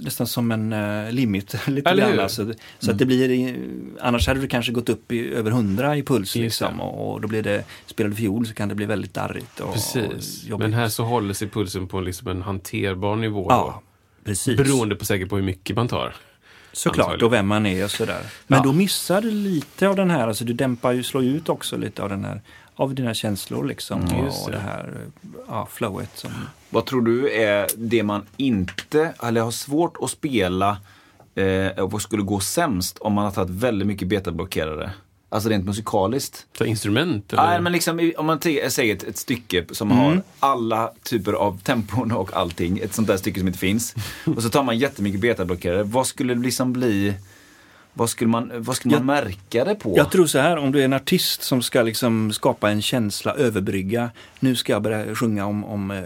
nästan 0.00 0.26
som 0.26 0.52
en 0.52 0.72
eh, 0.72 1.12
limit 1.12 1.56
lite 1.68 1.94
grann. 1.94 2.20
Alltså, 2.20 2.52
så 2.78 2.90
att 2.90 2.98
det 2.98 3.06
blir, 3.06 3.56
annars 4.00 4.28
hade 4.28 4.40
du 4.40 4.46
kanske 4.48 4.72
gått 4.72 4.88
upp 4.88 5.12
i 5.12 5.34
över 5.34 5.50
100 5.50 5.96
i 5.96 6.02
puls 6.02 6.34
liksom, 6.34 6.80
och, 6.80 7.12
och 7.12 7.20
då 7.20 7.28
blir 7.28 7.42
det, 7.42 7.64
spelar 7.86 8.10
du 8.10 8.16
fiol 8.16 8.46
så 8.46 8.54
kan 8.54 8.68
det 8.68 8.74
bli 8.74 8.86
väldigt 8.86 9.14
darrigt 9.14 9.60
och, 9.60 9.72
Precis. 9.72 10.50
och. 10.52 10.58
Men 10.58 10.72
här 10.72 10.88
så 10.88 11.04
håller 11.04 11.34
sig 11.34 11.48
pulsen 11.48 11.88
på 11.88 12.00
liksom 12.00 12.28
en 12.28 12.42
hanterbar 12.42 13.16
nivå. 13.16 13.46
Ja, 13.48 13.82
precis. 14.24 14.56
Beroende 14.56 14.94
på 14.96 15.04
säkert 15.04 15.28
på 15.28 15.36
hur 15.36 15.42
mycket 15.44 15.76
man 15.76 15.88
tar. 15.88 16.14
Såklart, 16.74 17.06
antagligen. 17.06 17.26
och 17.26 17.32
vem 17.32 17.46
man 17.46 17.66
är 17.66 17.84
och 17.84 17.90
sådär. 17.90 18.20
Men 18.46 18.56
Ja. 18.58 18.64
då 18.64 18.72
missar 18.72 19.20
du 19.20 19.30
lite 19.30 19.88
av 19.88 19.96
den 19.96 20.10
här, 20.10 20.28
alltså 20.28 20.44
du 20.44 20.52
dämpar 20.52 20.92
ju, 20.92 21.02
slår 21.02 21.24
ut 21.24 21.48
också 21.48 21.76
lite 21.76 22.02
av 22.02 22.08
den 22.08 22.24
här, 22.24 22.40
av 22.76 22.94
dina 22.94 23.14
känslor 23.14 23.64
liksom. 23.64 24.00
Mm, 24.02 24.26
och 24.26 24.32
det. 24.50 24.52
det 24.52 24.58
här 24.58 24.94
ja, 25.48 25.68
flowet. 25.70 26.10
Som, 26.14 26.30
Vad 26.70 26.86
tror 26.86 27.02
du 27.02 27.32
är 27.32 27.68
det 27.76 28.02
man 28.02 28.26
inte, 28.36 29.14
eller 29.22 29.40
har 29.40 29.50
svårt 29.50 29.96
att 30.00 30.10
spela 30.10 30.76
eh, 31.34 31.66
och 31.84 32.02
skulle 32.02 32.22
gå 32.22 32.40
sämst 32.40 32.98
om 32.98 33.12
man 33.12 33.24
har 33.24 33.32
tagit 33.32 33.50
väldigt 33.50 33.88
mycket 33.88 34.08
betablockerare? 34.08 34.90
Alltså 35.28 35.48
rent 35.48 35.64
musikaliskt. 35.64 36.46
Så 36.58 36.64
instrument? 36.64 37.32
Eller? 37.32 37.42
Nej, 37.42 37.60
men 37.60 37.72
liksom, 37.72 38.12
om 38.16 38.26
man 38.26 38.40
säger 38.40 38.94
ett, 38.96 39.02
ett 39.02 39.16
stycke 39.16 39.64
som 39.72 39.90
Mm. 39.92 40.04
har 40.04 40.22
alla 40.38 40.92
typer 41.02 41.32
av 41.32 41.58
tempon 41.60 42.12
och 42.12 42.36
allting, 42.36 42.78
ett 42.78 42.94
sånt 42.94 43.08
där 43.08 43.16
stycke 43.16 43.38
som 43.40 43.46
inte 43.48 43.58
finns. 43.58 43.94
och 44.36 44.42
så 44.42 44.48
tar 44.48 44.62
man 44.62 44.78
jättemycket 44.78 45.20
betablockerare. 45.20 45.82
Vad 45.82 46.06
skulle 46.06 46.34
det 46.34 46.40
liksom 46.40 46.72
bli, 46.72 47.14
vad 47.94 48.10
skulle 48.10 48.28
man, 48.30 48.50
vad 48.54 48.76
skulle 48.76 48.96
man 48.96 49.06
märka 49.06 49.64
det 49.64 49.74
på? 49.74 49.94
Jag 49.96 50.10
tror 50.10 50.26
så 50.26 50.38
här, 50.38 50.56
om 50.56 50.72
du 50.72 50.80
är 50.80 50.84
en 50.84 50.92
artist 50.92 51.42
som 51.42 51.62
ska 51.62 51.82
liksom 51.82 52.32
skapa 52.32 52.70
en 52.70 52.82
känsla, 52.82 53.34
överbrygga. 53.34 54.10
Nu 54.40 54.56
ska 54.56 54.72
jag 54.72 54.82
börja 54.82 55.14
sjunga 55.14 55.46
om, 55.46 55.64
om 55.64 55.90
eh, 55.90 55.98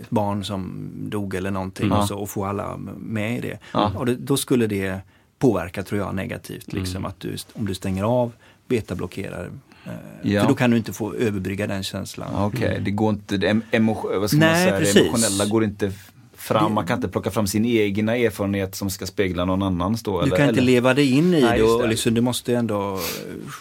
ett 0.00 0.10
barn 0.10 0.44
som 0.44 0.90
dog 0.94 1.34
eller 1.34 1.50
någonting 1.50 1.86
Mm. 1.86 1.98
och, 1.98 2.08
så, 2.08 2.18
och 2.18 2.30
få 2.30 2.44
alla 2.44 2.76
med 2.98 3.38
i 3.38 3.40
det. 3.40 3.58
Ja. 3.72 3.92
Och 3.96 4.06
det, 4.06 4.14
då 4.16 4.36
skulle 4.36 4.66
det 4.66 5.00
påverka, 5.38 5.82
tror 5.82 6.00
jag, 6.00 6.14
negativt. 6.14 6.72
Mm. 6.72 6.82
Liksom, 6.84 7.04
att 7.04 7.20
du, 7.20 7.36
om 7.52 7.66
du 7.66 7.74
stänger 7.74 8.04
av, 8.04 8.32
betablockerar. 8.68 9.50
Eh, 9.86 9.92
Ja. 10.22 10.40
För 10.40 10.48
då 10.48 10.54
kan 10.54 10.70
du 10.70 10.76
inte 10.76 10.92
få 10.92 11.14
överbrygga 11.14 11.66
den 11.66 11.82
känslan. 11.82 12.28
Okej, 12.34 12.80
det 12.84 12.90
går 12.90 13.10
inte, 13.10 13.36
det, 13.36 13.60
emo, 13.70 13.94
vad 14.20 14.30
ska 14.30 14.38
man 14.38 14.48
Nej, 14.48 14.64
säga, 14.66 14.78
precis. 14.78 14.94
det 14.94 15.00
emotionella 15.08 15.46
går 15.46 15.64
inte 15.64 15.92
fram. 16.48 16.72
Man 16.74 16.86
kan 16.86 16.98
inte 16.98 17.08
plocka 17.08 17.30
fram 17.30 17.46
sin 17.46 17.64
egna 17.64 18.16
erfarenhet 18.16 18.74
som 18.74 18.90
ska 18.90 19.06
spegla 19.06 19.44
någon 19.44 19.62
annans 19.62 20.02
då. 20.02 20.20
Du 20.20 20.26
eller, 20.26 20.36
kan 20.36 20.48
inte 20.48 20.60
eller? 20.60 20.72
leva 20.72 20.94
dig 20.94 21.10
in 21.12 21.34
i 21.34 21.40
Nej, 21.40 21.58
det 21.58 21.64
och 21.64 21.88
liksom, 21.88 22.14
du 22.14 22.20
måste 22.20 22.54
ändå 22.56 22.94
eh, 22.94 23.00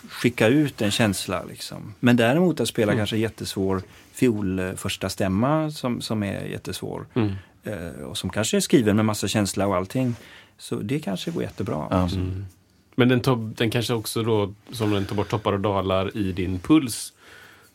skicka 0.10 0.48
ut 0.48 0.82
en 0.82 0.92
känsla. 0.92 1.44
Liksom. 1.50 1.94
Men 2.00 2.16
däremot 2.18 2.60
att 2.60 2.68
spela 2.68 2.92
Mm. 2.92 3.00
kanske 3.00 3.18
jättesvår 3.18 3.82
fiol 4.14 4.60
eh, 4.60 4.74
första 4.76 5.10
stämma 5.10 5.72
som, 5.72 6.02
som 6.02 6.24
är 6.24 6.46
jättesvår 6.46 7.06
Mm. 7.14 7.32
eh, 7.64 8.04
och 8.04 8.18
som 8.18 8.30
kanske 8.30 8.58
är 8.58 8.62
skriven 8.62 8.96
med 8.96 9.06
massa 9.06 9.28
känsla 9.28 9.68
och 9.68 9.76
allting. 9.76 10.16
Så 10.58 10.76
det 10.76 11.00
kanske 11.00 11.32
går 11.32 11.44
jättebra. 11.44 11.88
Ja. 11.90 12.10
Mm. 12.14 12.46
Men 12.96 13.10
den, 13.10 13.20
tar, 13.20 13.36
den 13.58 13.70
kanske 13.72 13.94
också 13.94 14.24
då, 14.24 14.54
som 14.72 14.92
den 14.92 15.06
tar 15.06 15.16
bort 15.16 15.30
toppar 15.30 15.54
och 15.54 15.60
dalar 15.60 16.18
i 16.18 16.32
din 16.32 16.60
puls, 16.60 17.14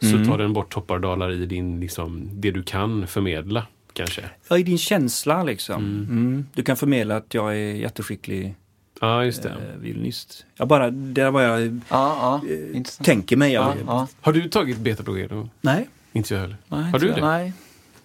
Mm. 0.03 0.25
så 0.25 0.31
tar 0.31 0.39
den 0.39 0.53
bort 0.53 0.73
toppar 0.73 0.95
och 0.95 1.01
dalar 1.01 1.33
i 1.33 1.47
din, 1.47 1.81
liksom, 1.81 2.29
det 2.33 2.51
du 2.51 2.63
kan 2.63 3.07
förmedla. 3.07 3.67
Kanske. 3.93 4.23
Ja, 4.49 4.59
i 4.59 4.63
din 4.63 4.79
känsla 4.79 5.43
liksom. 5.43 5.85
Mm. 5.85 6.47
Du 6.55 6.63
kan 6.63 6.77
förmedla 6.77 7.17
att 7.17 7.35
jag 7.35 7.53
är 7.53 7.75
jätteskicklig 7.75 8.55
Ja, 9.01 9.25
just 9.25 9.43
det. 9.43 9.49
eh, 9.49 9.57
violinist. 9.81 10.45
Jag 10.57 10.69
bara, 10.69 10.91
det 10.91 11.31
vad 11.31 11.45
jag 11.45 11.61
Ja, 11.89 12.41
ja, 12.49 12.55
eh, 12.75 12.83
tänker 12.83 13.37
mig. 13.37 13.53
Ja, 13.53 13.75
ja. 13.87 14.09
Har 14.21 14.33
du 14.33 14.49
tagit 14.49 14.79
betablockerare? 14.79 15.49
Nej. 15.61 15.89
Inte 16.13 16.35
jag 16.35 16.41
heller. 16.41 16.57
Nej, 16.69 16.91
Har 16.91 16.99
du 16.99 17.09
inte 17.09 17.21
det? 17.21 17.27
Nej. 17.27 17.53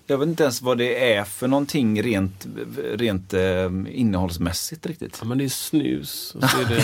Jag 0.09 0.17
vet 0.17 0.27
inte 0.27 0.43
ens 0.43 0.61
vad 0.61 0.77
det 0.77 1.13
är 1.13 1.23
för 1.23 1.47
någonting 1.47 2.03
rent, 2.03 2.47
rent 2.93 3.33
eh, 3.33 3.65
innehållsmässigt 3.89 4.85
riktigt. 4.85 5.17
Ja, 5.21 5.27
men 5.27 5.37
det 5.37 5.43
är 5.43 5.49
snus 5.49 6.35
och 6.35 6.43
så 6.49 6.61
är 6.61 6.65
det... 6.65 6.75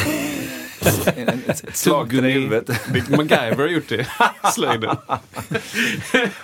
ett, 1.48 1.78
slag 1.78 2.14
i 2.14 2.22
huvudet. 2.22 2.70
MacGyver 3.10 3.58
har 3.58 3.68
gjort 3.68 3.90
det. 3.90 4.08
Slöjden. 4.54 4.96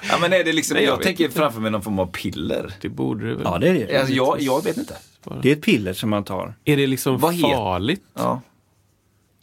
Ja, 0.09 0.17
men 0.21 0.33
är 0.33 0.43
det 0.43 0.53
liksom, 0.53 0.75
Nej, 0.75 0.83
jag 0.83 0.93
jag, 0.93 1.01
tänker 1.01 1.23
inte. 1.23 1.37
framför 1.37 1.61
mig 1.61 1.71
någon 1.71 1.81
form 1.81 1.99
av 1.99 2.11
piller. 2.11 2.73
Det 2.81 2.89
borde 2.89 3.27
det 3.29 3.33
väl. 3.35 3.41
Ja, 3.45 3.57
det 3.57 3.67
är 3.69 3.73
det. 3.87 3.97
Alltså, 3.99 4.13
jag, 4.13 4.41
jag 4.41 4.63
vet 4.63 4.77
inte. 4.77 4.97
Det 5.41 5.51
är 5.51 5.55
ett 5.55 5.61
piller 5.61 5.93
som 5.93 6.09
man 6.09 6.23
tar. 6.23 6.53
Är 6.65 6.77
det 6.77 6.87
liksom 6.87 7.17
Vad 7.17 7.39
farligt? 7.39 8.03
Ja. 8.13 8.41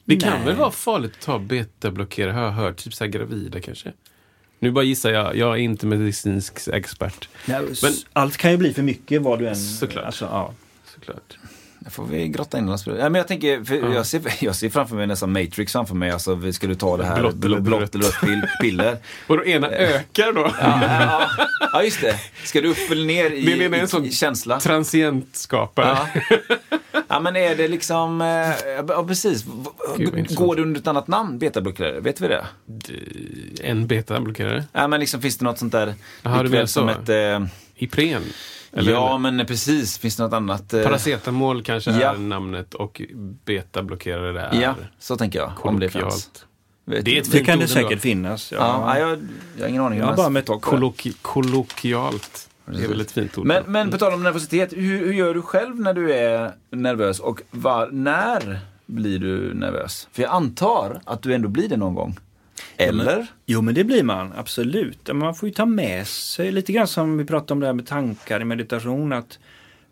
Det 0.04 0.16
kan 0.16 0.32
Nej. 0.32 0.44
väl 0.46 0.56
vara 0.56 0.70
farligt 0.70 1.12
att 1.18 1.24
ta 1.24 1.38
betablockerare, 1.38 2.32
har 2.32 2.42
jag 2.42 2.50
hört. 2.50 2.76
Typ 2.76 2.94
så 2.94 3.04
här 3.04 3.10
gravida 3.10 3.60
kanske. 3.60 3.92
Nu 4.58 4.70
bara 4.70 4.84
gissar 4.84 5.10
jag. 5.10 5.36
Jag 5.36 5.50
är 5.52 5.56
inte 5.56 5.86
medicinsk 5.86 6.68
expert. 6.72 7.28
Ja, 7.46 7.60
Men- 7.82 7.92
allt 8.12 8.36
kan 8.36 8.50
ju 8.50 8.56
bli 8.56 8.72
för 8.74 8.82
mycket 8.82 9.22
vad 9.22 9.38
du 9.38 9.48
än... 9.48 9.56
Såklart. 9.56 10.04
Alltså, 10.04 10.24
ja. 10.24 10.52
Såklart. 10.94 11.38
Det 11.86 11.92
får 11.92 12.04
vi 12.04 12.28
grotta 12.28 12.58
in 12.58 12.68
oss 12.68 12.86
ja, 12.86 12.92
men 12.94 13.14
jag 13.14 13.28
tänker, 13.28 13.64
för 13.64 13.74
jag, 13.94 14.06
ser, 14.06 14.22
jag 14.44 14.56
ser 14.56 14.70
framför 14.70 14.96
mig 14.96 15.06
nästan 15.06 15.32
Matrix 15.32 15.72
framför 15.72 15.94
mig. 15.94 16.10
Alltså, 16.10 16.34
vi- 16.34 16.52
du 16.66 16.74
ta 16.74 16.96
det 16.96 17.04
här 17.04 17.20
Blått 17.20 17.44
eller 17.44 17.60
blått 17.60 18.20
pill, 18.20 18.42
piller? 18.60 18.96
Och 19.26 19.36
då 19.36 19.44
ena 19.44 19.70
ökar 19.70 20.32
då. 20.32 20.50
Ja, 20.60 20.80
ja, 20.82 21.30
ja, 21.72 21.82
just 21.82 22.00
det. 22.00 22.20
Ska 22.44 22.60
du 22.60 22.68
upp 22.68 22.90
eller 22.90 23.04
ner 23.06 23.30
i, 23.30 23.44
Den 23.44 23.62
ena 23.62 23.76
är 23.76 23.80
en 23.80 23.88
sån 23.88 24.04
i 24.04 24.12
känsla? 24.12 24.60
Transientskapare. 24.60 25.98
Ja. 26.30 26.36
ja, 27.08 27.20
men 27.20 27.36
är 27.36 27.56
det 27.56 27.68
liksom, 27.68 28.20
eh, 28.20 28.26
ja 28.88 29.04
precis. 29.08 29.44
Gud. 29.96 30.34
Går 30.34 30.56
det 30.56 30.62
under 30.62 30.80
ett 30.80 30.86
annat 30.86 31.08
namn, 31.08 31.38
betablockerare? 31.38 32.00
Vet 32.00 32.20
vi 32.20 32.28
det? 32.28 32.44
En 33.62 33.86
betablockerare. 33.86 34.64
Ja, 34.72 34.88
men 34.88 35.00
liksom 35.00 35.22
finns 35.22 35.38
det 35.38 35.44
något 35.44 35.58
sånt 35.58 35.72
där? 35.72 35.94
Jaha, 36.22 36.36
du 36.36 36.42
likväl 36.42 36.50
menar 36.52 36.66
som 36.66 36.88
så. 36.88 37.12
ett... 37.12 37.40
Eh, 37.40 37.46
Ipren. 37.78 38.22
Eller 38.76 38.92
ja, 38.92 39.18
men 39.18 39.46
precis. 39.46 39.98
Finns 39.98 40.16
det 40.16 40.22
något 40.22 40.32
annat? 40.32 40.72
Eh, 40.74 40.82
Paracetamol 40.82 41.62
kanske 41.62 41.90
Ja. 41.90 42.14
är 42.14 42.18
namnet 42.18 42.74
och 42.74 43.02
betablockerare 43.44 44.40
är 44.42 44.60
Ja, 44.62 44.74
så 44.98 45.16
tänker 45.16 45.38
jag. 45.38 45.52
Om 45.60 45.80
det 45.80 45.88
finns. 45.88 46.30
Det 46.84 47.00
Det 47.00 47.26
fint 47.30 47.46
kan 47.46 47.58
det 47.58 47.68
säkert 47.68 47.90
ändå. 47.90 48.00
finnas. 48.00 48.52
Ja. 48.52 48.58
Ja, 48.58 48.98
jag, 48.98 49.18
jag 49.56 49.64
har 49.64 49.68
ingen 49.68 49.82
aning. 49.82 49.98
Jag 49.98 50.06
har 50.06 50.16
bara 50.16 50.28
mött 50.28 50.46
det. 50.46 50.58
Kolloki 50.62 51.12
kolloquialt. 51.22 52.48
Det 52.66 52.84
är 52.84 52.88
väl 52.88 53.00
ett 53.00 53.10
fint 53.12 53.38
ord. 53.38 53.46
Men, 53.46 53.62
men 53.66 53.90
på 53.90 53.98
tal 53.98 54.12
om 54.12 54.22
nervositet, 54.22 54.72
hur, 54.72 55.06
hur 55.06 55.12
gör 55.12 55.34
du 55.34 55.42
själv 55.42 55.80
när 55.80 55.94
du 55.94 56.12
är 56.14 56.52
nervös 56.70 57.20
och 57.20 57.40
var, 57.50 57.88
när 57.92 58.58
blir 58.86 59.18
du 59.18 59.54
nervös? 59.54 60.08
För 60.12 60.22
jag 60.22 60.32
antar 60.32 61.00
att 61.04 61.22
du 61.22 61.34
ändå 61.34 61.48
blir 61.48 61.68
det 61.68 61.76
någon 61.76 61.94
gång. 61.94 62.18
Eller? 62.78 63.26
Jo, 63.46 63.60
men 63.62 63.74
det 63.74 63.84
blir 63.84 64.02
man 64.02 64.32
absolut. 64.36 65.10
Man 65.14 65.34
får 65.34 65.48
ju 65.48 65.54
ta 65.54 65.66
med 65.66 66.06
sig 66.06 66.52
lite 66.52 66.72
grann 66.72 66.86
som 66.86 67.18
vi 67.18 67.24
pratade 67.24 67.52
om 67.52 67.60
det 67.60 67.66
här 67.66 67.72
med 67.74 67.86
tankar 67.86 68.40
i 68.40 68.44
meditation. 68.44 69.12
att 69.12 69.38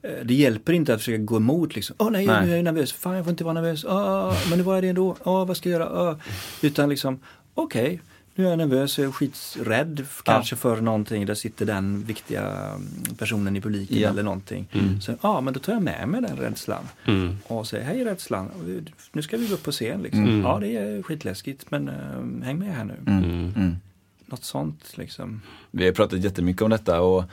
eh, 0.03 0.11
det 0.25 0.35
hjälper 0.35 0.73
inte 0.73 0.95
att 0.95 1.01
försöka 1.01 1.19
gå 1.19 1.37
emot 1.37 1.75
liksom. 1.75 1.97
Åh 1.99 2.11
nej, 2.11 2.27
Nej. 2.27 2.47
nu 2.47 2.53
är 2.53 2.57
jag 2.57 2.65
nervös. 2.65 2.93
Fan, 2.93 3.15
jag 3.15 3.25
får 3.25 3.31
inte 3.31 3.45
vara 3.45 3.55
nervös. 3.55 3.85
Åh, 3.85 4.37
men 4.49 4.59
nu 4.59 4.65
var 4.65 4.75
jag 4.75 4.85
det 4.85 4.89
ändå. 4.89 5.17
Åh, 5.25 5.47
vad 5.47 5.57
ska 5.57 5.71
jag 5.71 5.81
göra? 5.81 6.11
Åh. 6.11 6.17
Utan 6.63 6.89
liksom, 6.89 7.21
okej, 7.55 8.01
nu 8.35 8.47
är 8.47 8.51
jag 8.51 8.59
nervös. 8.59 8.99
Jag 8.99 9.07
är 9.09 9.13
skiträdd 9.13 10.01
Ja. 10.01 10.23
kanske 10.33 10.57
för 10.57 10.81
någonting. 10.81 11.27
Där 11.27 11.35
sitter 11.35 11.67
den 11.67 12.05
viktiga 12.05 12.43
mm, 12.43 12.89
personen 13.19 13.57
i 13.57 13.61
publiken 13.61 13.99
Ja. 14.01 14.09
eller 14.09 14.23
någonting. 14.23 14.69
Så 15.01 15.15
ja, 15.23 15.41
men 15.41 15.55
då 15.55 15.61
tar 15.61 15.73
jag 15.73 15.83
med 15.83 16.09
mig 16.09 16.23
den 16.23 16.37
rädslan. 16.37 16.89
Mm. 17.07 17.37
Och 17.47 17.67
säger, 17.67 17.85
hej 17.85 18.05
rädslan, 18.05 18.51
nu 19.13 19.23
ska 19.23 19.37
vi 19.37 19.47
gå 19.47 19.55
upp 19.55 19.63
på 19.63 19.73
scen. 19.73 20.03
Liksom. 20.03 20.41
Ja, 20.45 20.59
det 20.61 20.77
är 20.77 21.03
skitläskigt, 21.03 21.71
men 21.71 21.89
eh, 21.89 22.45
häng 22.47 22.59
med 22.59 22.75
här 22.75 22.85
nu. 22.85 22.95
Mm. 23.07 23.77
Något 24.27 24.45
sånt 24.45 24.97
liksom. 24.97 25.43
Vi 25.71 25.85
har 25.87 25.93
pratat 25.93 26.19
jättemycket 26.25 26.63
om 26.63 26.71
detta 26.71 27.01
och 27.01 27.25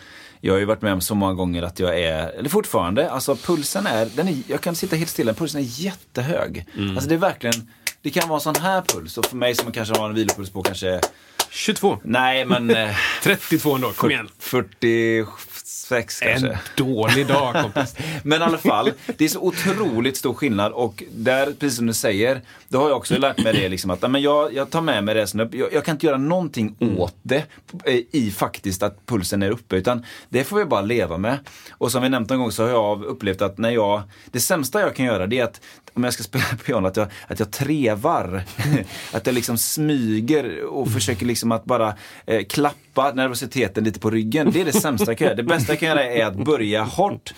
jag 0.42 0.54
har 0.54 0.60
ju 0.60 0.66
varit 0.66 0.82
med 0.82 0.94
om 0.94 1.02
så 1.02 1.16
många 1.16 1.34
gånger 1.34 1.64
att 1.64 1.80
jag 1.80 2.00
är, 2.00 2.30
eller 2.30 2.50
fortfarande, 2.50 3.10
alltså 3.12 3.36
pulsen 3.36 3.88
är, 3.88 4.08
den 4.16 4.28
är 4.28 4.38
jag 4.48 4.62
kan 4.62 4.76
sitta 4.76 4.96
helt 4.96 5.10
stilla, 5.10 5.34
pulsen 5.34 5.62
är 5.62 5.66
jättehög. 5.84 6.66
Alltså 6.96 7.10
det 7.10 7.16
är 7.16 7.20
verkligen, 7.20 7.70
det 8.02 8.10
kan 8.10 8.30
vara 8.30 8.40
sån 8.40 8.56
här 8.56 8.82
puls 8.82 9.18
och 9.18 9.26
för 9.26 9.36
mig 9.36 9.56
som 9.56 9.72
kanske 9.72 9.98
har 9.98 10.10
en 10.10 10.16
vilopuls 10.16 10.50
på 10.50 10.64
kanske, 10.64 11.02
22. 11.50 11.98
nej 12.04 12.46
men 12.46 12.70
eh, 12.70 12.96
32 13.24 13.76
ändå, 13.76 13.92
kom 13.92 14.12
igen. 14.12 14.30
46 14.40 16.20
kanske. 16.20 16.48
En 16.48 16.58
dålig 16.78 17.28
dag 17.28 17.54
kompis. 17.62 17.96
Men 18.24 18.42
i 18.42 18.46
alla 18.46 18.58
fall, 18.58 18.92
det 19.18 19.26
är 19.26 19.30
så 19.30 19.40
otroligt 19.40 20.18
stor 20.18 20.34
skillnad 20.34 20.72
och 20.72 21.04
där, 21.12 21.46
precis 21.46 21.78
som 21.78 21.86
du 21.86 21.94
säger, 21.94 22.42
då 22.68 22.80
har 22.80 22.90
jag 22.90 22.98
också 22.98 23.18
lärt 23.18 23.44
mig 23.44 23.54
det 23.54 23.70
liksom 23.70 23.92
att 23.92 24.12
men 24.12 24.22
jag, 24.22 24.54
jag 24.54 24.70
tar 24.70 24.82
med 24.82 25.04
mig 25.04 25.16
det, 25.16 25.34
jag, 25.34 25.74
jag 25.74 25.86
kan 25.86 25.96
inte 25.96 26.06
göra 26.06 26.18
någonting 26.18 26.76
åt 26.98 27.16
det 27.22 27.44
eh, 27.86 28.00
i 28.12 28.34
faktiskt 28.38 28.84
att 28.84 29.06
pulsen 29.06 29.44
är 29.44 29.52
uppe 29.52 29.76
utan 29.76 30.06
det 30.30 30.44
får 30.44 30.58
vi 30.58 30.66
bara 30.66 30.82
leva 30.82 31.18
med. 31.18 31.38
Och 31.72 31.92
som 31.92 32.04
vi 32.04 32.10
nämnt 32.10 32.32
en 32.32 32.40
gång 32.40 32.52
så 32.52 32.64
har 32.64 32.70
jag 32.70 33.04
upplevt 33.04 33.42
att 33.42 33.58
när 33.58 33.70
jag, 33.70 34.02
det 34.32 34.40
sämsta 34.40 34.80
jag 34.80 34.96
kan 34.96 35.06
göra 35.06 35.28
det 35.28 35.40
är 35.40 35.44
att 35.44 35.62
om 35.94 36.04
jag 36.04 36.14
ska 36.14 36.24
spela 36.24 36.44
piano, 36.66 36.88
att 36.88 36.98
jag, 36.98 37.08
att 37.28 37.40
jag 37.40 37.52
trevar. 37.96 38.44
att 39.14 39.26
jag 39.26 39.36
liksom 39.36 39.58
smyger 39.58 40.64
och 40.66 40.92
försöker 40.92 41.26
liksom 41.26 41.52
att 41.52 41.66
bara 41.66 41.94
eh, 42.26 42.44
klappa 42.44 43.12
nervositeten 43.14 43.84
lite 43.84 44.00
på 44.00 44.10
ryggen. 44.10 44.52
Det 44.52 44.62
är 44.62 44.66
det 44.66 44.74
sämsta 44.74 45.12
jag 45.12 45.18
kan 45.18 45.26
göra. 45.26 45.36
Det 45.36 45.44
bästa 45.44 45.72
jag 45.72 45.80
kan 45.80 45.90
göra 45.90 46.04
är 46.06 46.26
att 46.26 46.36
börja 46.46 46.84
hårt, 46.84 47.34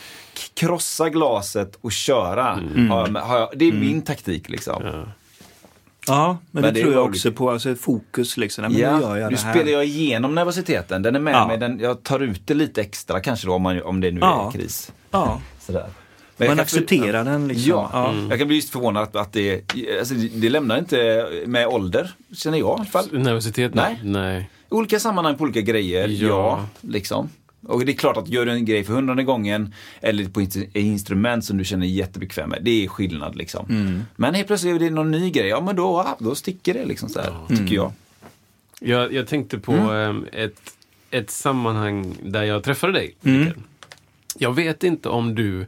krossa 0.53 1.09
glaset 1.09 1.75
och 1.81 1.91
köra. 1.91 2.59
Har 2.89 3.07
jag, 3.13 3.21
har 3.21 3.39
jag, 3.39 3.49
det 3.55 3.65
är 3.67 3.71
min 3.73 4.01
taktik 4.01 4.49
liksom. 4.49 4.83
Ja, 4.85 5.05
Ja, 6.07 6.37
men, 6.51 6.61
Men 6.61 6.73
det, 6.73 6.79
det 6.79 6.81
tror 6.83 6.93
jag 6.93 7.05
också 7.05 7.31
på, 7.31 7.51
alltså 7.51 7.75
fokus 7.75 8.37
liksom. 8.37 8.61
Nej, 8.61 8.71
men 8.71 8.95
nu 8.99 9.01
gör 9.05 9.17
jag 9.17 9.31
nu 9.31 9.35
det 9.37 9.41
här. 9.43 9.53
spelar 9.53 9.71
jag 9.71 9.85
igenom 9.85 10.35
nervositeten. 10.35 11.01
Den 11.01 11.15
är 11.15 11.19
med 11.19 11.33
Ja. 11.33 11.47
mig. 11.47 11.57
Den, 11.57 11.79
jag 11.79 12.03
tar 12.03 12.19
ut 12.19 12.47
det 12.47 12.53
lite 12.53 12.81
extra 12.81 13.19
kanske 13.19 13.47
då 13.47 13.53
om, 13.53 13.61
man, 13.61 13.81
om 13.83 14.01
det 14.01 14.11
nu 14.11 14.19
Ja. 14.21 14.47
är 14.47 14.51
kris. 14.59 14.91
Ja, 15.11 15.41
Sådär. 15.59 15.85
Men 16.37 16.47
man 16.47 16.59
accepterar 16.59 17.23
den 17.23 17.47
liksom. 17.47 17.69
Ja, 17.69 17.89
Ja. 17.93 18.13
jag 18.29 18.39
kan 18.39 18.47
bli 18.47 18.55
just 18.55 18.69
förvånad 18.69 19.03
att, 19.03 19.15
att 19.15 19.33
det, 19.33 19.61
alltså, 19.99 20.13
det 20.13 20.49
lämnar 20.49 20.77
inte 20.79 21.27
med 21.45 21.67
ålder, 21.67 22.11
känner 22.33 22.57
jag 22.57 22.69
i 22.69 22.71
alla 22.71 22.85
fall. 22.85 23.05
Nervositet? 23.11 23.73
Nej. 23.73 23.99
Nej. 24.03 24.49
Olika 24.69 24.99
sammanhang 24.99 25.37
på 25.37 25.43
olika 25.43 25.61
grejer, 25.61 26.07
ja. 26.07 26.27
Ja. 26.27 26.65
liksom. 26.81 27.29
Och 27.67 27.85
det 27.85 27.91
är 27.91 27.95
klart 27.95 28.17
att 28.17 28.27
gör 28.27 28.45
du 28.45 28.51
en 28.51 28.65
grej 28.65 28.83
för 28.83 28.93
hundrade 28.93 29.23
gången 29.23 29.73
eller 30.01 30.25
på 30.25 30.39
ett 30.41 30.55
instrument 30.75 31.45
som 31.45 31.57
du 31.57 31.63
känner 31.65 31.85
dig 31.85 31.95
jättebekväm 31.95 32.49
med, 32.49 32.59
det 32.61 32.83
är 32.83 32.87
skillnad 32.87 33.35
liksom. 33.35 33.65
Mm. 33.69 34.03
Men 34.15 34.33
helt 34.33 34.47
plötsligt 34.47 34.75
är 34.75 34.79
det 34.79 34.89
någon 34.89 35.11
ny 35.11 35.29
grej, 35.29 35.47
ja 35.47 35.61
men 35.61 35.75
då, 35.75 36.15
då 36.19 36.35
sticker 36.35 36.73
det 36.73 36.85
liksom 36.85 37.09
så 37.09 37.19
här, 37.21 37.33
tycker 37.49 37.75
jag. 37.75 37.91
Jag, 38.79 39.13
jag 39.13 39.27
tänkte 39.27 39.59
på 39.59 39.71
ehm, 39.71 40.25
ett, 40.31 40.61
ett 41.11 41.29
sammanhang 41.31 42.15
där 42.23 42.43
jag 42.43 42.63
träffade 42.63 42.93
dig. 42.93 43.15
Mm. 43.23 43.49
Jag 44.37 44.55
vet 44.55 44.83
inte 44.83 45.09
om 45.09 45.35
du 45.35 45.65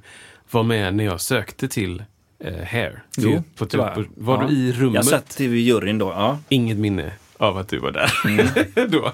var 0.55 0.63
med 0.63 0.95
när 0.95 1.03
jag 1.03 1.21
sökte 1.21 1.67
till 1.67 2.03
eh, 2.39 2.53
Hair. 2.67 3.03
Jo, 3.17 3.29
Till- 3.31 3.41
på, 3.57 3.65
det 3.65 3.77
var 3.77 4.07
var 4.15 4.41
Ja. 4.43 4.47
du 4.49 4.55
i 4.55 4.71
rummet? 4.71 4.95
Jag 4.95 5.05
satt 5.05 5.41
i 5.41 5.45
juryn 5.45 5.97
då, 5.97 6.05
ja. 6.07 6.39
Inget 6.49 6.77
minne 6.77 7.11
av 7.37 7.57
att 7.57 7.67
du 7.69 7.79
var 7.79 7.91
där. 7.91 8.11
Mm. 8.25 8.47
Då. 8.91 9.13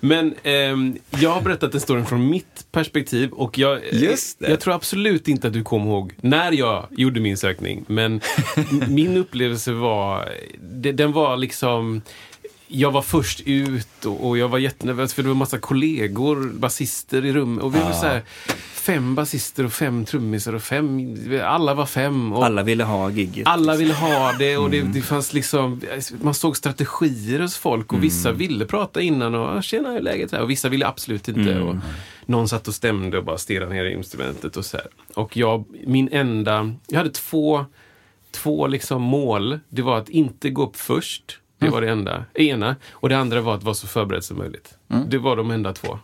Men 0.00 0.34
ehm, 0.42 0.96
jag 1.10 1.30
har 1.30 1.42
berättat 1.42 1.72
den 1.72 1.80
storyn 1.80 2.06
från 2.06 2.30
mitt 2.30 2.66
perspektiv 2.72 3.30
och 3.30 3.58
jag, 3.58 3.80
Just 3.92 4.38
det. 4.38 4.50
jag 4.50 4.60
tror 4.60 4.74
absolut 4.74 5.28
inte 5.28 5.46
att 5.46 5.52
du 5.52 5.62
kommer 5.64 5.86
ihåg 5.86 6.12
när 6.20 6.52
jag 6.52 6.86
gjorde 6.90 7.20
min 7.20 7.36
sökning. 7.36 7.84
Men 7.88 8.20
min 8.88 9.16
upplevelse 9.16 9.72
var, 9.72 10.28
det, 10.60 10.92
den 10.92 11.12
var 11.12 11.36
liksom 11.36 12.02
jag 12.74 12.90
var 12.90 13.02
först 13.02 13.40
ut 13.44 14.04
och, 14.04 14.28
och 14.28 14.38
jag 14.38 14.48
var 14.48 14.58
jättenervös 14.58 15.14
för 15.14 15.22
det 15.22 15.28
var 15.28 15.36
massa 15.36 15.58
kollegor, 15.58 16.52
basister 16.58 17.24
i 17.24 17.32
rummet. 17.32 17.64
Och 17.64 17.74
vi 17.74 17.78
var 17.78 17.92
så 17.92 18.06
här, 18.06 18.22
fem 18.74 19.14
basister 19.14 19.64
och 19.64 19.72
fem 19.72 20.04
trummisar 20.04 20.52
och 20.52 20.62
fem, 20.62 21.16
alla 21.44 21.74
var 21.74 21.86
fem. 21.86 22.32
Och 22.32 22.44
Alla 22.46 22.62
ville 22.62 22.84
ha 22.84 23.10
gigget. 23.10 23.46
alla 23.46 23.76
ville 23.76 23.94
ha 23.94 24.32
det 24.38 24.56
och 24.56 24.70
det, 24.70 24.82
det 24.82 25.02
fanns 25.02 25.32
liksom, 25.32 25.80
man 26.22 26.34
såg 26.34 26.56
strategier 26.56 27.40
hos 27.40 27.56
folk 27.56 27.92
och 27.92 28.02
vissa 28.04 28.32
ville 28.32 28.64
prata 28.66 29.00
innan 29.00 29.34
och 29.34 29.48
"Ah, 29.48 29.62
tjena 29.62 29.88
hur 29.90 29.96
är 29.96 30.02
läget? 30.02 30.32
Och 30.32 30.50
vissa 30.50 30.68
ville 30.68 30.86
absolut 30.86 31.28
inte. 31.28 31.60
Och 31.60 31.76
någon 32.26 32.48
satt 32.48 32.68
och 32.68 32.74
stämde 32.74 33.18
och 33.18 33.24
bara 33.24 33.38
stirrade 33.38 33.74
ner 33.74 33.84
i 33.84 33.92
instrumentet 33.92 34.56
och 34.56 34.64
så 34.64 34.76
här. 34.76 34.86
Och 35.14 35.36
jag, 35.36 35.64
min 35.86 36.08
enda, 36.12 36.72
jag 36.86 36.98
hade 36.98 37.10
två, 37.10 37.64
två 38.30 38.66
liksom 38.66 39.02
mål. 39.02 39.60
Det 39.68 39.82
var 39.82 39.98
att 39.98 40.08
inte 40.08 40.50
gå 40.50 40.62
upp 40.62 40.76
först. 40.76 41.38
Det 41.58 41.68
var 41.68 41.80
det 41.80 41.90
enda, 41.90 42.24
ena. 42.34 42.76
Och 42.90 43.08
det 43.08 43.18
andra 43.18 43.40
var 43.40 43.54
att 43.54 43.62
vara 43.62 43.74
så 43.74 43.86
förberedd 43.86 44.24
som 44.24 44.38
möjligt. 44.38 44.74
Det 45.08 45.18
var 45.18 45.36
de 45.36 45.50
enda 45.50 45.72
två. 45.72 45.98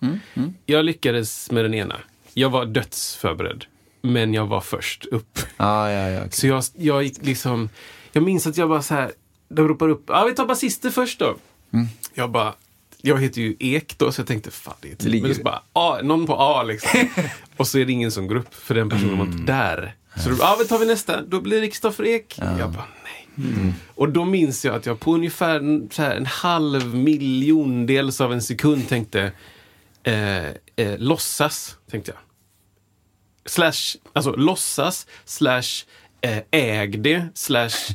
Jag 0.66 0.84
lyckades 0.84 1.50
med 1.50 1.64
den 1.64 1.74
ena. 1.74 1.96
Jag 2.34 2.50
var 2.50 2.64
dödsförberedd. 2.66 3.64
Men 4.02 4.34
jag 4.34 4.46
var 4.46 4.60
först 4.60 5.04
upp. 5.04 5.38
Ja, 5.56 5.90
ja, 5.90 6.08
ja. 6.08 6.22
Så 6.30 6.46
jag, 6.46 6.64
jag 6.76 7.02
gick 7.02 7.26
liksom... 7.26 7.68
Jag 8.12 8.22
minns 8.22 8.46
att 8.46 8.56
jag 8.56 8.68
bara 8.68 8.82
så 8.82 8.94
här... 8.94 9.12
De 9.48 9.68
ropar 9.68 9.88
upp. 9.88 10.04
Ja, 10.06 10.24
vi 10.24 10.34
tar 10.34 10.46
basister 10.46 10.90
först 10.90 11.18
då. 11.18 11.36
Jag 12.14 12.30
bara... 12.30 12.54
Jag 13.02 13.20
heter 13.20 13.40
ju 13.40 13.56
Ek 13.58 13.98
då, 13.98 14.12
så 14.12 14.20
jag 14.20 14.26
tänkte 14.26 14.50
fan 14.50 14.74
det 14.80 14.92
är 14.92 14.96
tid. 14.96 15.10
Ligger 15.10 15.26
Men 15.26 15.36
så 15.36 15.42
bara, 15.42 15.62
A, 15.72 15.98
någon 16.02 16.26
på 16.26 16.36
A 16.38 16.62
liksom. 16.62 17.00
och 17.56 17.66
så 17.66 17.78
är 17.78 17.84
det 17.84 17.92
ingen 17.92 18.10
som 18.10 18.26
går 18.26 18.36
upp, 18.36 18.54
för 18.54 18.74
den 18.74 18.90
personen 18.90 19.18
var 19.18 19.26
inte 19.26 19.52
där. 19.52 19.94
Så 20.16 20.28
då, 20.28 20.36
ja, 20.40 20.56
vi 20.60 20.64
tar 20.64 20.78
vi 20.78 20.86
nästa. 20.86 21.22
Då 21.22 21.40
blir 21.40 21.60
det 21.60 21.66
Kristoffer 21.68 22.04
Ek. 22.04 22.38
Jag 22.58 22.70
bara, 22.70 22.86
Och 23.86 24.08
då 24.08 24.24
minns 24.24 24.64
jag 24.64 24.74
att 24.74 24.86
jag 24.86 25.00
på 25.00 25.14
ungefär 25.14 25.56
en, 26.00 26.26
halv 26.26 26.94
miljondels 26.94 28.20
av 28.20 28.32
en 28.32 28.42
sekund 28.42 28.88
tänkte, 28.88 29.32
eh, 30.02 30.46
eh, 30.76 30.98
låtsas, 30.98 31.76
tänkte 31.90 32.10
jag 32.10 32.20
slash, 33.50 33.98
alltså 34.12 34.32
låtsas, 34.32 35.06
slash 35.24 35.84
eh, 36.20 36.42
äg 36.50 36.86
det, 36.86 37.28
slash 37.34 37.94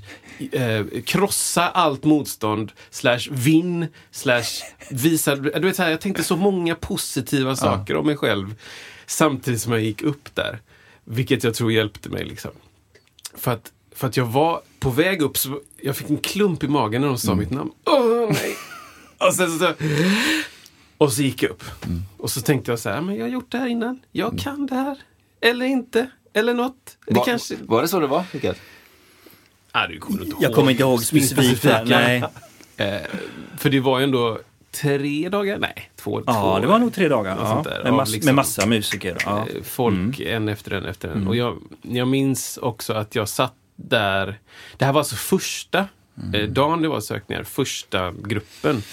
eh, 0.52 0.86
krossa 1.06 1.70
allt 1.70 2.04
motstånd, 2.04 2.72
slash 2.89 3.20
vinn, 3.32 3.88
slash 4.12 4.64
visa, 4.89 5.36
du 5.36 5.60
vet 5.60 5.76
så 5.76 5.84
här, 5.84 5.89
jag 5.89 6.02
tänkte 6.02 6.24
så 6.24 6.36
många 6.36 6.76
positiva 6.76 7.56
saker 7.56 7.96
om 7.96 8.06
mig 8.06 8.18
själv 8.18 8.56
samtidigt 9.06 9.62
som 9.62 9.72
jag 9.72 9.82
gick 9.82 10.02
upp 10.02 10.36
där. 10.36 10.62
Vilket 11.04 11.43
jag 11.43 11.54
tror 11.54 11.72
hjälpte 11.72 12.10
mig 12.10 12.26
liksom. 12.26 12.52
För 13.38 13.52
att, 13.52 13.72
för 13.96 14.08
att 14.08 14.18
jag 14.18 14.26
var 14.26 14.62
på 14.86 14.91
väg 14.91 15.21
upp, 15.21 15.38
så 15.38 15.59
jag 15.81 15.97
fick 15.97 16.09
en 16.09 16.17
klump 16.17 16.63
i 16.63 16.67
magen 16.67 17.01
när 17.01 17.07
de 17.07 17.17
sa 17.17 17.36
mitt 17.36 17.51
namn. 17.51 17.71
Åh 17.86 18.29
nej! 18.29 18.55
Och 19.17 19.33
sen 19.33 19.59
så, 19.59 19.73
och 20.97 21.13
så 21.13 21.21
gick 21.21 21.43
jag 21.43 21.51
upp. 21.51 21.63
Och 22.17 22.29
så 22.31 22.41
tänkte 22.41 22.71
jag 22.71 22.79
så 22.79 22.89
här, 22.89 23.01
men 23.01 23.15
jag 23.15 23.23
har 23.23 23.29
gjort 23.29 23.51
det 23.51 23.57
här 23.57 23.67
innan. 23.67 23.99
Jag 24.11 24.39
kan 24.39 24.65
det 24.65 24.75
här. 24.75 24.97
Eller 25.41 25.65
inte. 25.65 26.09
eller 26.33 26.53
något. 26.53 26.97
Det 27.07 27.13
Var, 27.13 27.25
kanske... 27.25 27.55
var 27.61 27.81
det 27.81 27.88
så 27.88 27.99
det 27.99 28.07
var, 28.07 28.23
Rickard? 28.31 28.55
Ah, 29.71 29.88
du 29.88 29.99
kommer 29.99 30.23
inte 30.23 30.36
Jag 30.39 30.53
kommer 30.53 30.71
inte 30.71 30.83
ihåg 30.83 31.03
specifikt. 31.03 31.63
Nej. 31.86 32.23
Eh, 32.77 33.01
för 33.57 33.69
det 33.69 33.79
var 33.79 33.99
ju 33.99 34.03
ändå 34.03 34.39
tre 34.71 35.29
dagar? 35.29 35.57
Nej, 35.57 35.91
två. 35.95 36.23
Ja, 36.25 36.33
två, 36.33 36.59
det 36.59 36.67
var 36.67 36.79
nog 36.79 36.93
tre 36.93 37.07
dagar. 37.07 37.38
Ja. 37.39 37.47
sånt 37.47 37.63
där. 37.63 37.83
Med, 37.83 37.93
mass, 37.93 38.11
liksom. 38.11 38.25
med 38.25 38.36
massa 38.36 38.65
musiker. 38.65 39.17
Ja. 39.25 39.39
eh, 39.39 39.63
folk 39.63 40.19
en 40.19 40.49
efter 40.49 40.71
en 40.71 40.86
efter 40.86 41.09
en. 41.09 41.27
Och 41.27 41.36
jag, 41.36 41.57
jag 41.81 42.07
minns 42.07 42.57
också 42.57 42.93
att 42.93 43.15
jag 43.15 43.29
satt 43.29 43.53
där. 43.76 44.39
Det 44.78 44.86
här 44.86 44.93
var 44.93 44.99
alltså 44.99 45.15
första 45.15 45.88
eh, 46.34 46.49
dagen 46.49 46.82
det 46.82 46.88
var 46.88 46.99
sökningar, 46.99 47.43
första 47.43 48.11
gruppen. 48.23 48.84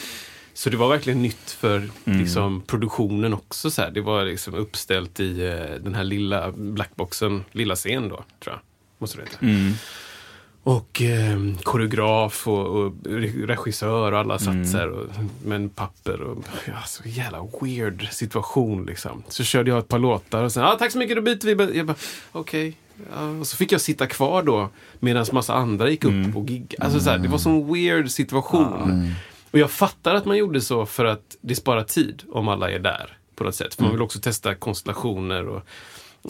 Så 0.55 0.70
det 0.70 0.76
var 0.76 0.89
verkligen 0.89 1.22
nytt 1.22 1.51
för 1.51 1.91
liksom, 2.05 2.62
produktionen 2.66 3.35
också. 3.35 3.70
Så 3.70 3.83
här. 3.83 3.91
Det 3.91 4.01
var 4.01 4.24
liksom 4.24 4.55
uppställt 4.55 5.20
i 5.20 5.47
eh, 5.47 5.83
den 5.85 5.95
här 5.95 6.05
lilla 6.05 6.53
blackboxen, 6.53 7.45
lilla 7.53 7.74
scen 7.76 8.09
då, 8.09 8.16
tror 8.16 8.55
jag. 8.55 8.59
Måste 8.99 9.16
det 9.18 9.22
heta. 9.22 9.39
Och 10.64 11.03
eh, 11.03 11.39
koreograf 11.62 12.49
och, 12.49 12.66
och 12.66 12.93
re- 12.93 13.47
regissör 13.47 14.12
och 14.12 14.18
alla 14.18 14.39
satt 14.39 14.68
så 14.70 14.76
här 14.76 14.89
och, 14.89 15.07
med 15.45 15.76
papper. 15.76 16.20
Och, 16.20 16.45
ja, 16.66 16.83
så 16.87 17.03
jävla 17.09 17.49
weird 17.61 18.09
situation 18.11 18.87
liksom. 18.87 19.22
Så 19.28 19.45
körde 19.45 19.70
jag 19.70 19.78
ett 19.78 19.89
par 19.89 19.99
låtar 19.99 20.43
och 20.43 20.53
sen, 20.53 20.64
ah, 20.64 20.76
tack 20.78 20.93
så 20.93 20.99
mycket, 20.99 21.16
då 21.16 21.22
byter 21.22 21.55
vi. 21.55 21.76
Jag 21.76 21.87
bara, 21.87 21.97
okej. 22.33 22.68
Ja, 22.68 22.91
och 23.41 23.47
så 23.47 23.57
fick 23.57 23.73
jag 23.73 23.81
sitta 23.81 24.07
kvar 24.07 24.43
då 24.43 24.71
medan 25.01 25.27
massa 25.33 25.55
andra 25.55 25.91
gick 25.91 26.05
upp 26.05 26.37
och 26.37 26.47
gig. 26.47 26.75
Alltså 26.79 27.01
så 27.01 27.11
här, 27.11 27.19
det 27.19 27.29
var 27.29 27.39
sån 27.39 27.73
weird 27.73 28.11
situation. 28.11 29.13
Och 29.51 29.59
jag 29.59 29.71
fattar 29.71 30.15
att 30.15 30.25
man 30.25 30.37
gjorde 30.37 30.61
så 30.61 30.87
för 30.87 31.05
att 31.05 31.37
det 31.41 31.55
sparar 31.55 31.85
tid 31.85 32.23
om 32.33 32.49
alla 32.49 32.71
är 32.71 32.79
där 32.79 33.17
på 33.35 33.45
något 33.45 33.55
sätt. 33.55 33.75
För 33.75 33.83
man 33.83 33.93
vill 33.93 34.03
också 34.03 34.21
testa 34.21 34.55
konstellationer 34.55 35.49
och 35.49 35.63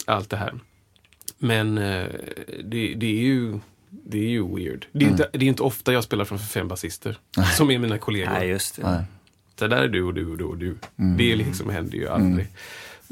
allt 0.05 0.29
det 0.29 0.37
här. 0.37 0.53
Men 1.37 1.77
eh, 1.77 2.07
det, 2.63 2.93
det 2.93 3.05
är 3.05 3.23
ju 3.23 3.59
det 3.89 4.17
är 4.17 4.29
ju 4.29 4.55
weird. 4.55 4.85
Det 4.91 5.05
är, 5.05 5.09
inte, 5.09 5.29
det 5.33 5.45
är 5.45 5.49
inte 5.49 5.63
ofta 5.63 5.93
jag 5.93 6.03
spelar 6.03 6.25
framför 6.25 6.45
fem 6.45 6.67
basister. 6.67 7.17
Som 7.57 7.71
är 7.71 7.77
mina 7.77 7.97
kollegor. 7.97 8.31
Nej, 8.31 8.49
just 8.49 8.75
det. 8.75 8.91
Nej. 8.91 9.03
Så 9.59 9.67
där 9.67 9.77
är 9.77 9.87
du 9.87 10.03
och 10.03 10.13
du 10.13 10.25
och 10.25 10.37
du 10.37 10.43
och 10.43 10.57
du. 10.57 10.77
Det 10.95 11.35
liksom 11.35 11.69
händer 11.69 11.97
ju 11.97 12.09
aldrig. 12.09 12.47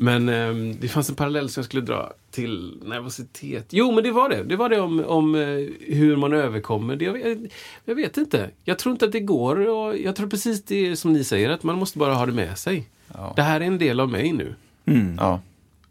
Men 0.02 0.30
ehm, 0.30 0.80
det 0.80 0.88
fanns 0.88 1.10
en 1.10 1.16
parallell 1.16 1.50
som 1.50 1.62
jag 1.62 1.66
skulle 1.66 1.86
dra 1.86 2.14
till 2.32 2.80
nervositet. 2.84 3.66
Jo, 3.70 3.92
men 3.92 4.04
det 4.04 4.12
var 4.12 4.30
det. 4.30 4.44
Det 4.44 4.56
var 4.56 4.70
det 4.70 4.80
om, 4.80 5.06
om 5.06 5.36
eh, 5.36 5.42
hur 5.96 6.16
man 6.16 6.34
överkommer 6.34 6.96
det. 6.96 7.06
Jag, 7.06 7.48
jag 7.86 7.96
vet 7.96 8.18
inte. 8.18 8.50
Jag 8.64 8.80
tror 8.80 8.94
inte 8.94 9.06
att 9.06 9.12
det 9.12 9.20
går. 9.20 9.70
Och 9.70 9.98
jag 9.98 10.16
tror 10.16 10.28
precis 10.28 10.64
det 10.64 10.96
som 10.96 11.14
ni 11.14 11.24
säger, 11.24 11.50
att 11.50 11.64
man 11.64 11.76
måste 11.76 11.98
bara 11.98 12.14
ha 12.14 12.26
det 12.26 12.32
med 12.32 12.58
sig. 12.58 12.90
Det 13.36 13.42
här 13.42 13.62
är 13.62 13.66
en 13.66 13.78
del 13.78 14.00
av 14.00 14.10
mig 14.10 14.34
nu. 14.34 14.56
Ja. 15.18 15.42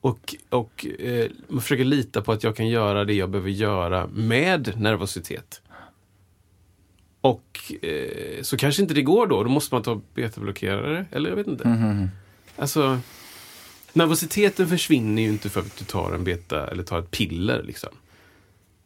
Och, 0.00 0.34
och 0.48 0.86
eh, 0.98 1.30
man 1.48 1.62
försöker 1.62 1.84
lita 1.84 2.22
på 2.22 2.32
att 2.32 2.44
jag 2.44 2.56
kan 2.56 2.68
göra 2.68 3.04
det 3.04 3.14
jag 3.14 3.30
behöver 3.30 3.50
göra 3.50 4.06
med 4.06 4.80
nervositet. 4.80 5.60
Och 7.20 7.72
eh, 7.82 8.42
så 8.42 8.56
kanske 8.56 8.82
inte 8.82 8.94
det 8.94 9.02
går 9.02 9.26
då. 9.26 9.42
Då 9.42 9.50
måste 9.50 9.74
man 9.74 9.82
ta 9.82 10.00
betablockerare. 10.14 11.06
Eller 11.12 11.30
jag 11.30 11.36
vet 11.36 11.46
inte. 11.46 12.08
Alltså, 12.56 13.00
nervositeten 13.92 14.68
försvinner 14.68 15.22
ju 15.22 15.28
inte 15.28 15.50
för 15.50 15.60
att 15.60 15.76
du 15.78 15.84
tar 15.84 16.12
en 16.12 16.24
beta 16.24 16.70
eller 16.70 16.82
tar 16.82 16.98
ett 16.98 17.10
piller. 17.10 17.62
Liksom. 17.62 17.90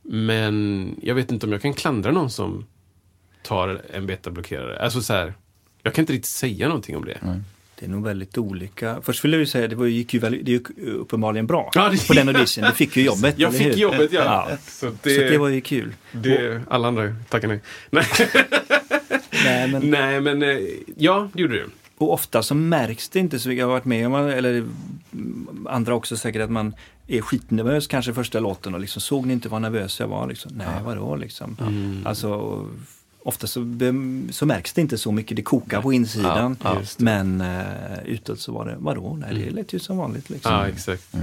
Men 0.03 0.89
jag 1.03 1.15
vet 1.15 1.33
inte 1.33 1.47
om 1.47 1.53
jag 1.53 1.63
kan 1.63 1.75
klandra 1.75 2.13
någon 2.13 2.31
som 2.31 2.67
tar 3.43 3.83
en 3.93 4.07
betablockerare. 4.07 4.79
Alltså 4.79 5.03
så 5.03 5.13
här, 5.13 5.35
jag 5.83 5.95
kan 5.95 6.03
inte 6.03 6.13
riktigt 6.13 6.31
säga 6.31 6.67
någonting 6.69 6.97
om 6.97 7.05
det. 7.05 7.19
Det 7.79 7.87
är 7.87 7.91
nog 7.91 8.05
väldigt 8.05 8.39
olika. 8.39 9.01
Först 9.03 9.25
vill 9.25 9.33
jag 9.33 9.41
ju 9.41 9.47
säga, 9.47 9.69
det 9.69 9.77
var, 9.77 9.87
gick 9.87 10.15
ju 10.15 10.21
väldigt, 10.21 10.45
det 10.47 10.53
gick 10.53 10.67
uppenbarligen 10.79 11.47
bra 11.47 11.71
Ja, 11.75 11.89
det- 11.89 12.07
på 12.07 12.13
den 12.13 12.29
audition. 12.29 12.65
Du 12.65 12.71
fick 12.73 12.97
ju 12.97 13.03
jobbet. 13.05 13.35
Jag 13.39 13.55
fick 13.55 13.67
hur? 13.67 13.73
jobbet, 13.75 14.13
ja. 14.13 14.47
ja. 14.51 14.57
Så 14.67 14.91
Så 14.91 15.09
det 15.09 15.39
var 15.39 15.49
ju 15.49 15.61
kul. 15.61 15.95
Det, 16.13 16.63
alla 16.71 16.89
andra 16.89 17.15
tackar 17.29 17.49
nej. 17.49 17.61
Nej, 17.91 18.05
Nej, 19.45 19.69
men, 19.69 19.91
nej 19.91 20.21
men 20.21 20.43
eh, 20.43 20.59
ja, 20.97 21.29
det 21.33 21.43
gjorde 21.43 21.55
du. 21.55 21.69
Och 22.05 22.13
ofta 22.13 22.43
så 22.43 22.55
märks 22.55 23.09
det 23.09 23.19
inte 23.19 23.39
så. 23.39 23.53
Jag 23.53 23.67
har 23.67 23.73
varit 23.73 23.85
med 23.85 24.07
om, 24.07 24.15
eller 24.15 24.51
mm, 25.13 25.67
andra 25.71 25.95
också 25.95 26.17
säkert, 26.17 26.43
att 26.43 26.51
man 26.51 26.75
är 27.07 27.21
skitnervös 27.21 27.87
kanske 27.87 28.15
första 28.15 28.41
låten 28.41 28.75
och 28.75 28.81
liksom 28.81 29.03
såg 29.03 29.27
ni 29.27 29.33
inte 29.33 29.49
vad 29.49 29.63
nervös 29.63 30.01
jag 30.01 30.09
var? 30.09 30.29
Liksom, 30.29 30.53
Nej, 30.55 30.67
vadå 30.85 31.17
liksom? 31.17 31.57
Alltså, 32.05 32.61
ofta 33.23 33.47
så, 33.47 33.61
så 34.31 34.47
märks 34.47 34.73
det 34.73 34.81
inte 34.81 34.99
så 34.99 35.13
mycket. 35.13 35.37
Det 35.37 35.43
kokar 35.43 35.83
på 35.83 35.93
insidan. 35.93 36.57
Ja, 36.63 36.75
det. 36.75 37.05
men 37.05 37.41
uh, 37.41 38.05
utåt 38.05 38.41
så 38.41 38.53
var 38.53 38.67
det, 38.67 38.77
vadå? 38.79 39.19
Nej, 39.21 39.45
det 39.45 39.51
lät 39.51 39.73
ju 39.73 39.79
som 39.79 39.97
vanligt. 39.97 40.31
Liksom. 40.31 40.53
Ja, 40.53 40.69
exakt. 40.69 41.15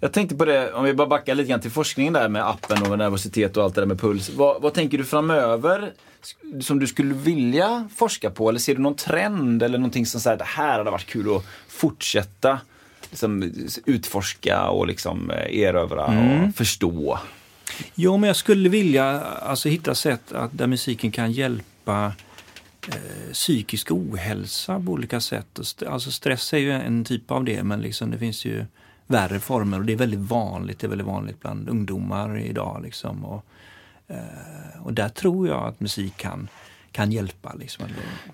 Jag 0.00 0.12
tänkte 0.12 0.36
på 0.36 0.44
det, 0.44 0.72
om 0.72 0.84
vi 0.84 0.94
bara 0.94 1.08
backar 1.08 1.34
lite 1.34 1.50
grann 1.50 1.60
till 1.60 1.70
forskningen 1.70 2.12
där 2.12 2.28
med 2.28 2.48
appen 2.48 2.82
och 2.82 2.88
med 2.88 2.98
nervositet 2.98 3.56
och 3.56 3.64
allt 3.64 3.74
det 3.74 3.80
där 3.80 3.86
med 3.86 4.00
puls. 4.00 4.30
Vad, 4.30 4.62
vad 4.62 4.74
tänker 4.74 4.98
du 4.98 5.04
framöver 5.04 5.92
som 6.60 6.78
du 6.78 6.86
skulle 6.86 7.14
vilja 7.14 7.88
forska 7.96 8.30
på? 8.30 8.48
Eller 8.48 8.58
ser 8.58 8.74
du 8.74 8.80
någon 8.80 8.96
trend 8.96 9.62
eller 9.62 9.78
någonting 9.78 10.06
som 10.06 10.20
säger 10.20 10.36
det 10.36 10.44
här 10.44 10.78
hade 10.78 10.90
varit 10.90 11.06
kul 11.06 11.36
att 11.36 11.44
fortsätta 11.68 12.60
liksom, 13.10 13.52
utforska 13.84 14.68
och 14.68 14.86
liksom 14.86 15.30
eh, 15.30 15.58
erövra 15.58 16.04
och 16.04 16.54
förstå? 16.56 17.18
Jo, 17.94 18.16
men 18.16 18.26
jag 18.26 18.36
skulle 18.36 18.68
vilja 18.68 19.20
alltså, 19.20 19.68
hitta 19.68 19.94
sätt 19.94 20.32
att, 20.32 20.58
där 20.58 20.66
musiken 20.66 21.10
kan 21.10 21.32
hjälpa 21.32 22.12
eh, 22.88 23.32
psykisk 23.32 23.90
ohälsa 23.90 24.80
på 24.80 24.92
olika 24.92 25.20
sätt. 25.20 25.82
Alltså 25.86 26.10
stress 26.10 26.52
är 26.52 26.58
ju 26.58 26.72
en 26.72 27.04
typ 27.04 27.30
av 27.30 27.44
det, 27.44 27.62
men 27.62 27.80
liksom, 27.80 28.10
det 28.10 28.18
finns 28.18 28.44
ju 28.44 28.64
värre 29.06 29.40
former 29.40 29.78
och 29.78 29.84
det 29.84 29.92
är 29.92 29.96
väldigt 29.96 30.20
vanligt. 30.20 30.78
Det 30.78 30.86
är 30.86 30.88
väldigt 30.88 31.06
vanligt 31.06 31.40
bland 31.40 31.68
ungdomar 31.68 32.38
idag. 32.38 32.80
Liksom, 32.82 33.24
och, 33.24 33.44
eh, 34.08 34.82
och 34.82 34.92
där 34.92 35.08
tror 35.08 35.48
jag 35.48 35.64
att 35.64 35.80
musik 35.80 36.16
kan, 36.16 36.48
kan 36.92 37.12
hjälpa. 37.12 37.54
Liksom. 37.54 37.84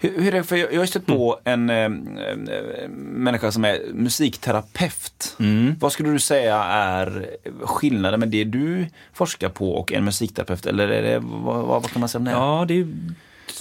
Hur, 0.00 0.22
hur 0.22 0.28
är 0.28 0.32
det, 0.32 0.44
för 0.44 0.56
jag, 0.56 0.72
jag 0.72 0.78
har 0.78 0.86
stött 0.86 1.06
på 1.06 1.40
en 1.44 1.70
eh, 1.70 1.76
eh, 1.76 2.88
människa 2.98 3.52
som 3.52 3.64
är 3.64 3.80
musikterapeut. 3.94 5.36
Vad 5.80 5.92
skulle 5.92 6.10
du 6.10 6.18
säga 6.18 6.56
är 6.64 7.30
skillnaden 7.60 8.20
med 8.20 8.28
det 8.28 8.44
du 8.44 8.86
forskar 9.12 9.48
på 9.48 9.72
och 9.74 9.92
en 9.92 10.04
musikterapeut? 10.04 10.66
Eller 10.66 10.88
är 10.88 11.02
det, 11.02 11.18
vad, 11.18 11.66
vad, 11.66 11.90
kan 11.90 12.00
man 12.00 12.08
säga 12.08 12.18
om 12.18 12.24
det? 12.24 12.30
Ja, 12.30 12.64
det 12.68 12.74
är 12.74 12.86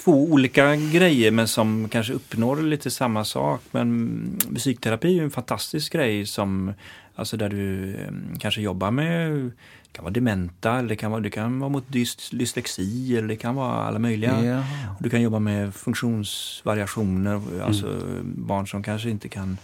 två 0.04 0.24
olika 0.24 0.76
grejer 0.76 1.32
men 1.32 1.48
som 1.48 1.90
kanske 1.90 2.14
uppnår 2.14 2.58
lite 2.62 2.92
samma 2.92 3.26
sak. 3.26 3.62
Men 3.72 4.18
musikterapi 4.50 5.20
är 5.20 5.24
en 5.24 5.32
fantastisk 5.32 5.94
grej 5.94 6.26
som 6.26 6.74
Alltså 7.16 7.38
där 7.38 7.50
du 7.50 7.96
eh, 7.96 8.08
kanske 8.40 8.62
jobbar 8.62 8.92
med 8.92 9.32
det 9.32 9.96
kan 9.96 10.04
vara 10.04 10.14
dementa, 10.14 10.78
eller 10.78 10.90
det 10.90 10.96
kan 10.96 11.12
vara, 11.12 11.22
det 11.22 11.30
kan 11.30 11.60
vara 11.60 11.70
mot 11.70 11.84
dys, 11.88 12.30
dyslexi 12.30 13.18
eller 13.18 13.28
det 13.28 13.36
kan 13.36 13.56
vara 13.56 13.74
alla 13.74 14.00
möjliga. 14.00 14.46
Ja. 14.46 14.64
Du 15.00 15.10
kan 15.10 15.22
jobba 15.22 15.40
med 15.40 15.76
funktionsvariationer, 15.76 17.42
alltså 17.64 18.02
barn 18.24 18.68
som 18.68 18.84
kanske 18.84 19.10
inte 19.10 19.30
kan 19.30 19.58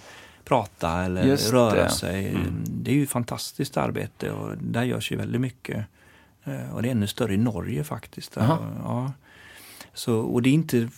prata 0.46 1.04
eller 1.04 1.24
Just 1.28 1.52
röra 1.54 1.84
det. 1.84 1.90
sig. 1.90 2.38
Det 2.64 2.92
är 2.92 2.96
ju 2.96 3.08
fantastiskt 3.08 3.78
arbete 3.78 4.32
och 4.32 4.58
där 4.58 4.84
görs 4.84 5.12
ju 5.12 5.16
väldigt 5.16 5.42
mycket. 5.42 5.86
Eh, 6.44 6.74
Och 6.76 6.82
det 6.82 6.88
är 6.88 6.92
ännu 6.92 7.08
större 7.08 7.34
i 7.34 7.38
Norge 7.38 7.84
faktiskt. 7.84 8.32
Där. 8.36 8.42
Aha. 8.42 8.60
Ja. 8.84 9.12
Så, 9.94 10.16
och 10.20 10.42
det 10.42 10.50
är 10.50 10.54
inte 10.54 10.90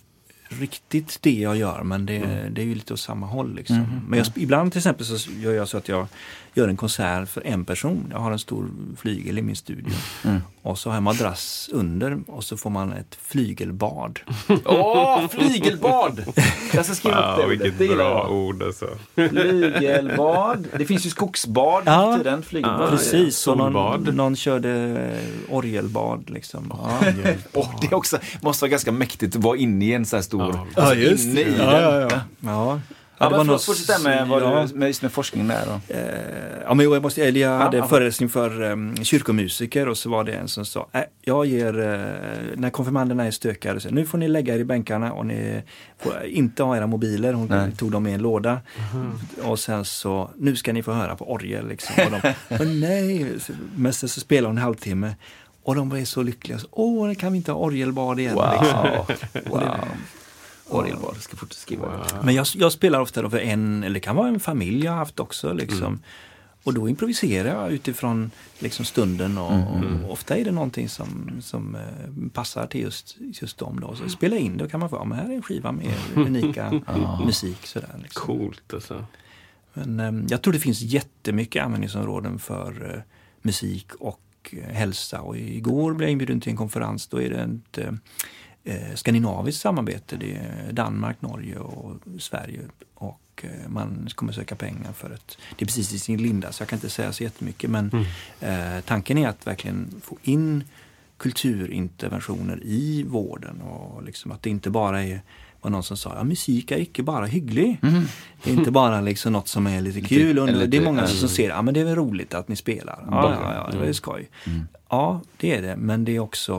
riktigt 0.49 1.17
det 1.21 1.31
jag 1.39 1.57
gör 1.57 1.83
men 1.83 2.05
det, 2.05 2.15
Mm. 2.17 2.53
det 2.53 2.61
är 2.61 2.65
ju 2.65 2.75
lite 2.75 2.93
åt 2.93 2.99
samma 2.99 3.25
håll. 3.27 3.55
Liksom. 3.55 3.77
Mhm. 3.77 4.01
Men 4.07 4.19
jag, 4.19 4.27
ibland 4.35 4.71
till 4.71 4.79
exempel 4.79 5.05
så 5.05 5.31
gör 5.31 5.51
jag 5.53 5.67
så 5.67 5.77
att 5.77 5.87
jag 5.87 6.07
gör 6.59 6.67
en 6.67 6.77
konsert 6.77 7.29
för 7.29 7.47
en 7.47 7.65
person. 7.65 8.07
Jag 8.11 8.19
har 8.19 8.31
en 8.31 8.39
stor 8.39 8.69
flygel 8.97 9.37
i 9.37 9.41
min 9.41 9.55
studio. 9.55 9.93
Mm. 10.25 10.41
Och 10.61 10.79
så 10.79 10.89
har 10.89 10.95
jag 10.95 11.03
madrass 11.03 11.69
under 11.73 12.19
och 12.27 12.43
så 12.43 12.57
får 12.57 12.69
man 12.69 12.93
ett 12.93 13.17
flygelbad. 13.21 14.19
Åh, 14.65 15.27
flygelbad! 15.27 16.23
Jag 16.73 16.85
ska 16.85 16.95
skriva 16.95 17.31
upp 17.31 17.37
det 17.37 17.45
ordet. 17.45 17.61
vilket 17.61 17.79
Det 17.79 17.87
bra 17.95 18.03
jag. 18.27 18.31
ord 18.31 18.63
alltså. 18.63 18.85
Flygelbad. 19.15 20.67
Det 20.77 20.85
finns 20.85 21.05
ju 21.05 21.09
skogsbad 21.09 21.83
Ja. 21.85 22.11
ja. 22.11 22.17
tiden. 22.17 22.43
Flygelbad. 22.43 22.81
Ja, 22.81 22.89
Precis, 22.89 23.47
och 23.47 23.57
någon, 23.57 24.03
någon 24.15 24.35
körde 24.35 24.69
eh, 25.49 25.55
orgelbad. 25.55 26.29
Liksom. 26.29 26.73
Ja. 26.77 26.99
Och 27.53 27.67
det 27.81 27.95
också 27.95 28.17
måste 28.41 28.63
vara 28.63 28.69
ganska 28.69 28.91
mäktigt 28.91 29.35
att 29.35 29.43
vara 29.43 29.57
inne 29.57 29.85
i 29.85 29.93
en 29.93 30.05
så 30.05 30.15
här 30.15 30.23
stor... 30.23 30.41
Ja. 30.75 30.81
Alltså 30.83 30.95
Ja, 30.95 31.09
just 31.09 31.25
inne 31.25 31.41
i 31.41 31.55
Ja, 31.57 31.81
den. 31.81 32.19
ja, 32.39 32.79
ja. 33.19 33.29
Det 33.29 33.37
var 33.37 33.43
något- 33.43 33.63
fortsätt 33.63 34.03
med, 34.03 34.27
vad 34.27 34.41
ja. 34.43 34.67
du, 34.71 34.75
med, 34.75 34.87
just 34.87 35.01
med 35.01 35.11
forskning 35.11 35.47
där 35.47 35.65
då. 35.65 35.93
Eh, 35.93 35.99
Ja, 36.65 36.73
men 36.73 36.91
jag, 36.91 37.01
måste, 37.01 37.25
eller 37.25 37.41
jag 37.41 37.57
hade 37.59 37.77
en 37.77 37.87
föreläsning 37.87 38.29
för 38.29 38.61
um, 38.61 38.95
kyrkomusiker 39.03 39.87
och 39.89 39.97
så 39.97 40.09
var 40.09 40.23
det 40.23 40.31
en 40.33 40.47
som 40.47 40.65
sa, 40.65 40.87
äh, 40.93 41.01
jag 41.21 41.45
ger, 41.45 41.79
eh, 41.79 41.95
när 42.55 42.69
konfirmanderna 42.69 43.25
är 43.25 43.31
stökade, 43.31 43.79
så 43.79 43.89
nu 43.89 44.05
får 44.05 44.17
ni 44.17 44.27
lägga 44.27 44.55
er 44.55 44.59
i 44.59 44.63
bänkarna 44.65 45.13
och 45.13 45.25
ni 45.25 45.61
får 45.99 46.23
inte 46.25 46.63
ha 46.63 46.77
era 46.77 46.87
mobiler. 46.87 47.33
Hon 47.33 47.47
Nej. 47.47 47.71
tog 47.77 47.91
dem 47.91 48.07
i 48.07 48.13
en 48.13 48.21
låda. 48.21 48.61
Och 49.43 49.59
sen 49.59 49.85
så, 49.85 50.29
nu 50.37 50.55
ska 50.55 50.73
ni 50.73 50.83
få 50.83 50.91
höra 50.91 51.15
på 51.15 51.31
orgel. 51.31 51.67
Liksom. 51.67 51.95
Och 52.05 52.11
de, 52.11 52.33
"Åh, 52.49 52.67
nej, 52.67 53.25
men 53.75 53.93
sen 53.93 54.09
så 54.09 54.19
spelade 54.19 54.47
hon 54.47 54.57
en 54.57 54.63
halvtimme. 54.63 55.15
Och 55.63 55.75
de 55.75 55.89
var 55.89 56.05
så 56.05 56.23
lyckliga. 56.23 56.57
Så, 56.59 56.67
Åh, 56.71 57.13
kan 57.13 57.31
vi 57.31 57.37
inte 57.37 57.51
ha 57.51 57.59
orgelbad 57.59 58.19
igen? 58.19 58.37
Liksom. 58.61 58.87
Wow. 59.51 59.75
Wow. 60.69 60.79
Orgelbad, 60.79 61.11
jag 61.15 61.23
ska 61.23 61.37
fortsätta 61.37 61.61
skriva 61.61 61.87
det. 61.87 62.05
Men 62.23 62.35
jag, 62.35 62.47
jag 62.53 62.71
spelar 62.71 62.99
ofta 62.99 63.21
då 63.21 63.29
för 63.29 63.37
en, 63.37 63.83
eller 63.83 63.93
det 63.93 63.99
kan 63.99 64.15
vara 64.15 64.27
en 64.27 64.39
familj 64.39 64.85
jag 64.85 64.91
har 64.91 64.97
haft 64.97 65.19
också. 65.19 65.53
Liksom. 65.53 65.99
och 66.63 66.73
då 66.73 66.89
improviserar 66.89 67.61
jag 67.61 67.71
utifrån 67.71 68.31
liksom 68.59 68.85
stunden 68.85 69.37
och, 69.37 69.51
och 70.05 70.11
ofta 70.11 70.37
är 70.37 70.45
det 70.45 70.51
någonting 70.51 70.89
som, 70.89 71.31
som 71.41 71.75
eh, 71.75 71.81
passar 72.33 72.67
till 72.67 72.81
just, 72.81 73.17
just 73.19 73.57
dem. 73.57 73.79
Då. 73.79 73.95
Så 73.95 74.09
spela 74.09 74.37
in 74.37 74.57
det 74.57 74.63
och 74.63 74.71
kan 74.71 74.79
man 74.79 74.89
få, 74.89 74.95
ja, 74.95 75.03
men 75.03 75.17
här 75.17 75.29
är 75.29 75.35
en 75.35 75.43
skiva 75.43 75.71
med 75.71 75.93
unika 76.15 76.81
musik. 77.25 77.67
Sådär, 77.67 77.99
liksom. 78.01 78.27
Coolt 78.27 78.73
alltså. 78.73 79.05
Men 79.73 79.99
eh, 79.99 80.25
jag 80.29 80.41
tror 80.41 80.53
det 80.53 80.59
finns 80.59 80.81
jättemycket 80.81 81.63
användningsområden 81.63 82.39
för 82.39 82.95
eh, 82.95 83.01
musik 83.41 83.87
och 83.99 84.55
hälsa. 84.67 85.21
Och 85.21 85.37
igår 85.37 85.93
blev 85.93 86.07
jag 86.07 86.11
inbjuden 86.11 86.41
till 86.41 86.51
en 86.51 86.57
konferens. 86.57 87.07
Då 87.07 87.21
är 87.21 87.29
det 87.29 87.37
ett 87.37 87.93
eh, 88.63 88.95
skandinaviskt 88.95 89.61
samarbete. 89.61 90.15
Det 90.15 90.35
är 90.35 90.71
Danmark, 90.71 91.21
Norge 91.21 91.57
och 91.57 91.95
Sverige. 92.19 92.61
Och 92.93 93.43
eh, 93.43 93.69
man 93.69 94.09
kommer 94.15 94.33
söka 94.33 94.55
pengar 94.55 94.93
för 94.93 95.11
ett... 95.11 95.37
Det 95.57 95.63
är 95.63 95.65
precis 95.65 95.93
i 95.93 95.99
sin 95.99 96.21
linda 96.21 96.51
så 96.51 96.61
jag 96.61 96.69
kan 96.69 96.77
inte 96.77 96.89
säga 96.89 97.13
så 97.13 97.23
jättemycket. 97.23 97.69
Men 97.69 98.05
eh, 98.39 98.79
tanken 98.85 99.17
är 99.17 99.27
att 99.27 99.47
verkligen 99.47 100.01
få 100.03 100.17
in 100.23 100.63
kulturinterventioner 101.17 102.59
i 102.63 103.03
vården. 103.03 103.61
Och 103.61 104.03
liksom 104.03 104.31
att 104.31 104.43
det 104.43 104.49
inte 104.49 104.69
bara 104.69 105.03
är 105.03 105.21
var 105.61 105.69
någon 105.71 105.83
som 105.83 105.97
sa, 105.97 106.13
ja 106.15 106.23
musik 106.23 106.71
är 106.71 106.77
inte 106.77 107.03
bara 107.03 107.25
hygglig. 107.25 107.77
Det 108.43 108.49
är 108.49 108.53
inte 108.53 108.71
bara 108.71 109.01
liksom 109.01 109.33
något 109.33 109.47
som 109.47 109.67
är 109.67 109.81
lite 109.81 110.01
kul. 110.01 110.39
Och 110.39 110.49
eller 110.49 110.59
det 110.59 110.63
är 110.63 110.67
lite- 110.67 110.83
många 110.83 111.07
som 111.07 111.29
ser, 111.29 111.49
ja 111.49 111.61
men 111.61 111.73
det 111.73 111.79
är 111.79 111.85
väl 111.85 111.95
roligt 111.95 112.33
att 112.33 112.47
ni 112.47 112.55
spelar. 112.55 113.05
Ja, 113.11 113.35
ja, 113.43 113.53
ja 113.73 113.79
det 113.79 113.87
är 113.87 113.93
skoj. 113.93 114.29
Ja, 114.89 115.21
det 115.37 115.55
är 115.57 115.61
det. 115.61 115.75
Men 115.75 116.05
det 116.05 116.15
är 116.15 116.19
också 116.19 116.55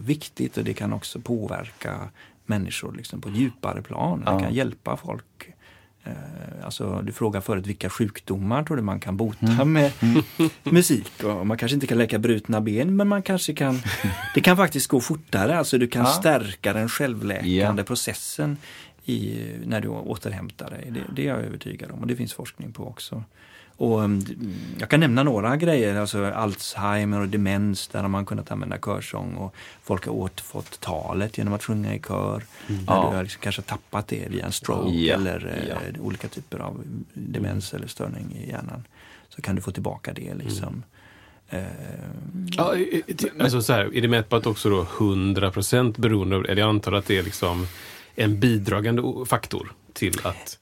viktigt 0.00 0.56
och 0.56 0.64
det 0.64 0.74
kan 0.74 0.92
också 0.92 1.20
påverka 1.20 1.94
människor 2.46 2.92
liksom 2.96 3.20
på 3.20 3.28
ett 3.28 3.36
djupare 3.36 3.82
plan. 3.82 4.20
Det 4.20 4.42
kan 4.44 4.54
hjälpa 4.54 4.96
folk. 4.96 5.24
Eh, 6.08 6.14
Alltså, 6.64 7.02
du 7.02 7.12
frågade 7.12 7.44
förut 7.46 7.66
vilka 7.66 7.90
sjukdomar 7.90 8.62
tror 8.64 8.76
du 8.76 8.82
man 8.82 9.00
kan 9.00 9.16
bota 9.16 9.64
med 9.64 9.92
musik. 10.62 11.12
Och 11.24 11.46
man 11.46 11.56
kanske 11.56 11.74
inte 11.74 11.86
kan 11.86 11.98
läka 11.98 12.18
brutna 12.18 12.60
ben 12.60 12.96
men 12.96 13.08
man 13.08 13.22
kanske 13.22 13.54
kan 13.54 13.80
Det 14.34 14.40
kan 14.40 14.56
faktiskt 14.56 14.86
gå 14.88 15.00
fortare. 15.00 15.58
Alltså 15.58 15.78
du 15.78 15.86
kan 15.88 16.06
stärka 16.06 16.72
den 16.72 16.88
självläkande 16.88 17.82
Ja. 17.82 17.84
processen 17.86 18.56
i, 19.04 19.38
när 19.64 19.80
du 19.80 19.88
återhämtar 19.88 20.70
dig. 20.70 20.90
Det, 20.94 21.00
det 21.16 21.22
är 21.22 21.26
jag 21.28 21.38
övertygad 21.44 21.90
om 21.90 21.98
och 21.98 22.06
det 22.06 22.16
finns 22.16 22.32
forskning 22.32 22.72
på 22.72 22.86
också. 22.88 23.24
Och 23.80 24.04
mm, 24.04 24.24
jag 24.78 24.88
kan 24.88 25.00
nämna 25.00 25.22
några 25.22 25.56
grejer, 25.56 25.96
alltså 26.00 26.24
Alzheimer 26.24 27.20
och 27.20 27.28
demens, 27.28 27.88
där 27.88 28.00
har 28.02 28.08
man 28.08 28.26
kunnat 28.26 28.50
använda 28.50 28.78
körsång 28.78 29.34
och 29.34 29.54
folk 29.82 30.06
har 30.06 30.12
återfått 30.12 30.80
talet 30.80 31.38
genom 31.38 31.54
att 31.54 31.64
sjunga 31.64 31.94
i 31.94 31.98
kör. 32.00 32.42
När 32.66 33.10
du 33.10 33.16
har 33.16 33.22
liksom 33.22 33.40
kanske 33.42 33.62
tappat 33.62 34.08
det 34.08 34.28
via 34.30 34.46
en 34.46 34.52
stroke 34.52 34.90
Ja, 34.96 35.14
eller 35.14 35.66
ja. 35.68 35.74
eh, 35.74 36.00
olika 36.06 36.28
typer 36.28 36.58
av 36.58 36.80
demens 37.14 37.74
eller 37.74 37.86
störning 37.86 38.36
i 38.44 38.48
hjärnan. 38.50 38.84
Så 39.28 39.42
kan 39.42 39.56
du 39.56 39.62
få 39.62 39.70
tillbaka 39.70 40.12
det 40.12 40.34
liksom. 40.34 40.82
Eh, 41.48 41.62
Ja, 42.56 42.74
i- 42.76 43.02
i- 43.06 43.14
t- 43.14 43.28
alltså 43.40 43.62
så 43.62 43.72
här, 43.72 43.96
är 43.96 44.02
det 44.02 44.08
mätbart 44.08 44.46
också 44.46 44.70
då 44.70 44.84
100% 44.84 45.98
beroende 45.98 46.36
eller 46.36 46.56
jag 46.62 46.68
antar 46.68 46.92
att 46.92 47.06
det 47.06 47.18
är 47.18 47.22
liksom 47.22 47.66
en 48.14 48.40
bidragande 48.40 49.02
faktor 49.26 49.72
till 49.92 50.14
att 50.22 50.58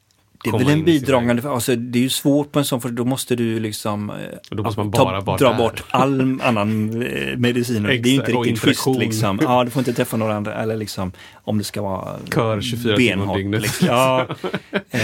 Det 0.53 0.57
är 0.57 0.59
väl 0.59 0.68
en 0.68 0.74
sin 0.76 0.84
bidragande, 0.84 1.51
alltså 1.51 1.76
det 1.76 1.99
är 1.99 2.03
ju 2.03 2.09
svårt 2.09 2.53
på 2.53 2.59
en 2.59 2.64
sån 2.64 2.80
för 2.80 2.88
då 2.88 3.05
måste 3.05 3.36
du 3.36 3.61
liksom 3.61 4.11
eh, 4.11 4.16
då 4.51 4.62
måste 4.62 4.80
man 4.80 4.92
ta- 4.92 5.05
bara 5.05 5.20
vara 5.20 5.36
dra 5.36 5.49
där. 5.51 5.59
bort 5.59 5.82
all 5.90 6.40
annan 6.44 7.03
eh, 7.03 7.36
medicin. 7.36 7.82
Det 7.82 7.88
är 7.88 7.92
Exakt, 7.92 8.07
inte 8.28 8.32
riktigt 8.32 8.59
schysst 8.61 8.86
liksom. 8.99 9.38
Ja, 9.42 9.64
du 9.64 9.70
får 9.70 9.80
inte 9.80 9.92
träffa 9.92 10.16
några 10.16 10.34
andra 10.36 10.55
eller 10.55 10.76
liksom 10.76 11.12
om 11.44 11.59
det 11.59 11.64
ska 11.64 11.82
vara 11.82 12.16
Kör 12.34 12.61
24 12.61 12.97
timmar 12.97 13.12
om 13.12 13.18
benhårt, 13.18 13.36
dygnet. 13.36 13.62
Liksom. 13.62 13.86
Ja, 13.86 14.20
eh, 14.90 15.01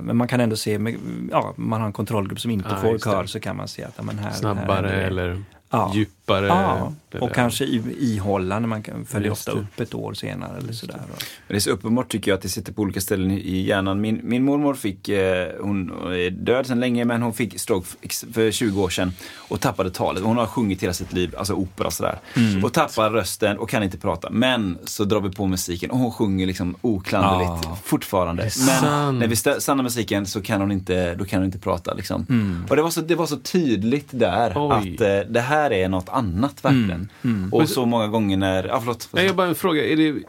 men 0.00 0.16
man 0.16 0.28
kan 0.28 0.40
ändå 0.40 0.56
se, 0.56 0.78
ja, 1.30 1.52
man 1.56 1.80
har 1.80 1.86
en 1.86 1.92
kontrollgrupp 1.92 2.40
som 2.40 2.50
inte 2.50 2.68
Ja, 2.70 2.76
får 2.76 2.98
kör 2.98 3.26
så 3.26 3.40
kan 3.40 3.56
man 3.56 3.68
se 3.68 3.82
att 3.84 4.04
men 4.04 4.18
här, 4.18 4.30
Snabbare 4.32 4.86
här 4.88 4.94
eller 4.94 5.42
Ja. 5.70 5.92
djupare. 5.94 6.46
Ja, 6.46 6.92
det 7.16 7.22
och 7.22 7.28
där. 7.28 7.34
kanske 7.34 7.64
i- 7.64 8.14
ihållande. 8.14 8.68
Man 8.68 8.82
kan 8.82 9.04
följa 9.06 9.28
Just 9.28 9.48
ofta 9.48 9.54
det. 9.60 9.64
upp 9.66 9.80
ett 9.80 9.94
år 9.94 10.14
senare 10.14 10.58
eller 10.58 10.72
sådär. 10.72 10.96
Men 11.08 11.16
det 11.48 11.54
är 11.54 11.60
så 11.60 11.70
uppenbart 11.70 12.08
tycker 12.12 12.30
jag 12.30 12.36
att 12.36 12.42
det 12.42 12.48
sitter 12.48 12.72
på 12.72 12.82
olika 12.82 13.00
ställen 13.00 13.30
i- 13.30 13.60
hjärnan. 13.66 14.00
Min, 14.00 14.20
min 14.22 14.44
mormor 14.44 14.74
fick, 14.74 15.08
eh, 15.08 15.48
hon 15.60 15.90
är 16.12 16.30
död 16.30 16.66
sedan 16.66 16.80
länge, 16.80 17.04
men 17.04 17.22
hon 17.22 17.32
fick 17.34 17.60
stroke 17.60 17.86
för 18.32 18.50
20 18.50 18.82
år 18.82 18.88
sedan 18.88 19.12
och 19.48 19.60
tappade 19.60 19.90
talet. 19.90 20.22
Hon 20.22 20.36
har 20.36 20.46
sjungit 20.46 20.82
hela 20.82 20.92
sitt 20.92 21.12
liv, 21.12 21.34
alltså 21.38 21.54
opera 21.54 21.86
och 21.86 21.92
sådär. 21.92 22.18
Och 22.64 22.72
tappar 22.72 23.10
rösten 23.10 23.58
och 23.58 23.68
kan 23.70 23.82
inte 23.82 23.98
prata. 23.98 24.30
Men 24.30 24.78
så 24.84 25.04
drar 25.04 25.20
vi 25.20 25.30
på 25.30 25.46
musiken 25.46 25.90
och 25.90 25.98
hon 25.98 26.12
sjunger 26.12 26.46
liksom 26.46 26.76
oklanderligt 26.80 27.64
Ja. 27.64 27.78
fortfarande. 27.84 28.50
Men 28.66 29.18
när 29.18 29.26
vi 29.26 29.36
stannar 29.36 29.82
musiken 29.82 30.26
så 30.26 30.42
kan 30.42 30.60
hon 30.60 30.72
inte, 30.72 31.14
då 31.14 31.24
kan 31.24 31.38
hon 31.38 31.46
inte 31.46 31.58
prata 31.58 31.94
liksom. 31.94 32.26
Och 32.70 32.76
det 32.76 32.82
var, 32.82 32.90
så, 32.90 33.00
det 33.00 33.14
var 33.14 33.26
så 33.26 33.36
tydligt 33.36 34.08
där 34.10 34.52
Oj. 34.56 34.94
att 34.94 35.00
eh, 35.00 35.32
det 35.32 35.40
här 35.40 35.72
är 35.72 35.88
något 35.88 36.08
annat 36.08 36.64
verkligen. 36.64 37.05
Och 37.52 37.68
så 37.68 37.86
många 37.86 38.08
gånger 38.08 38.36
när, 38.36 38.64
ja 38.64 38.80
förlåt. 38.80 39.08
Nej, 39.12 39.24
jag 39.24 39.30
har 39.32 39.36
bara 39.36 39.48
en 39.48 39.54
fråga. 39.54 39.84
Är 39.84 39.96
det, 39.96 40.22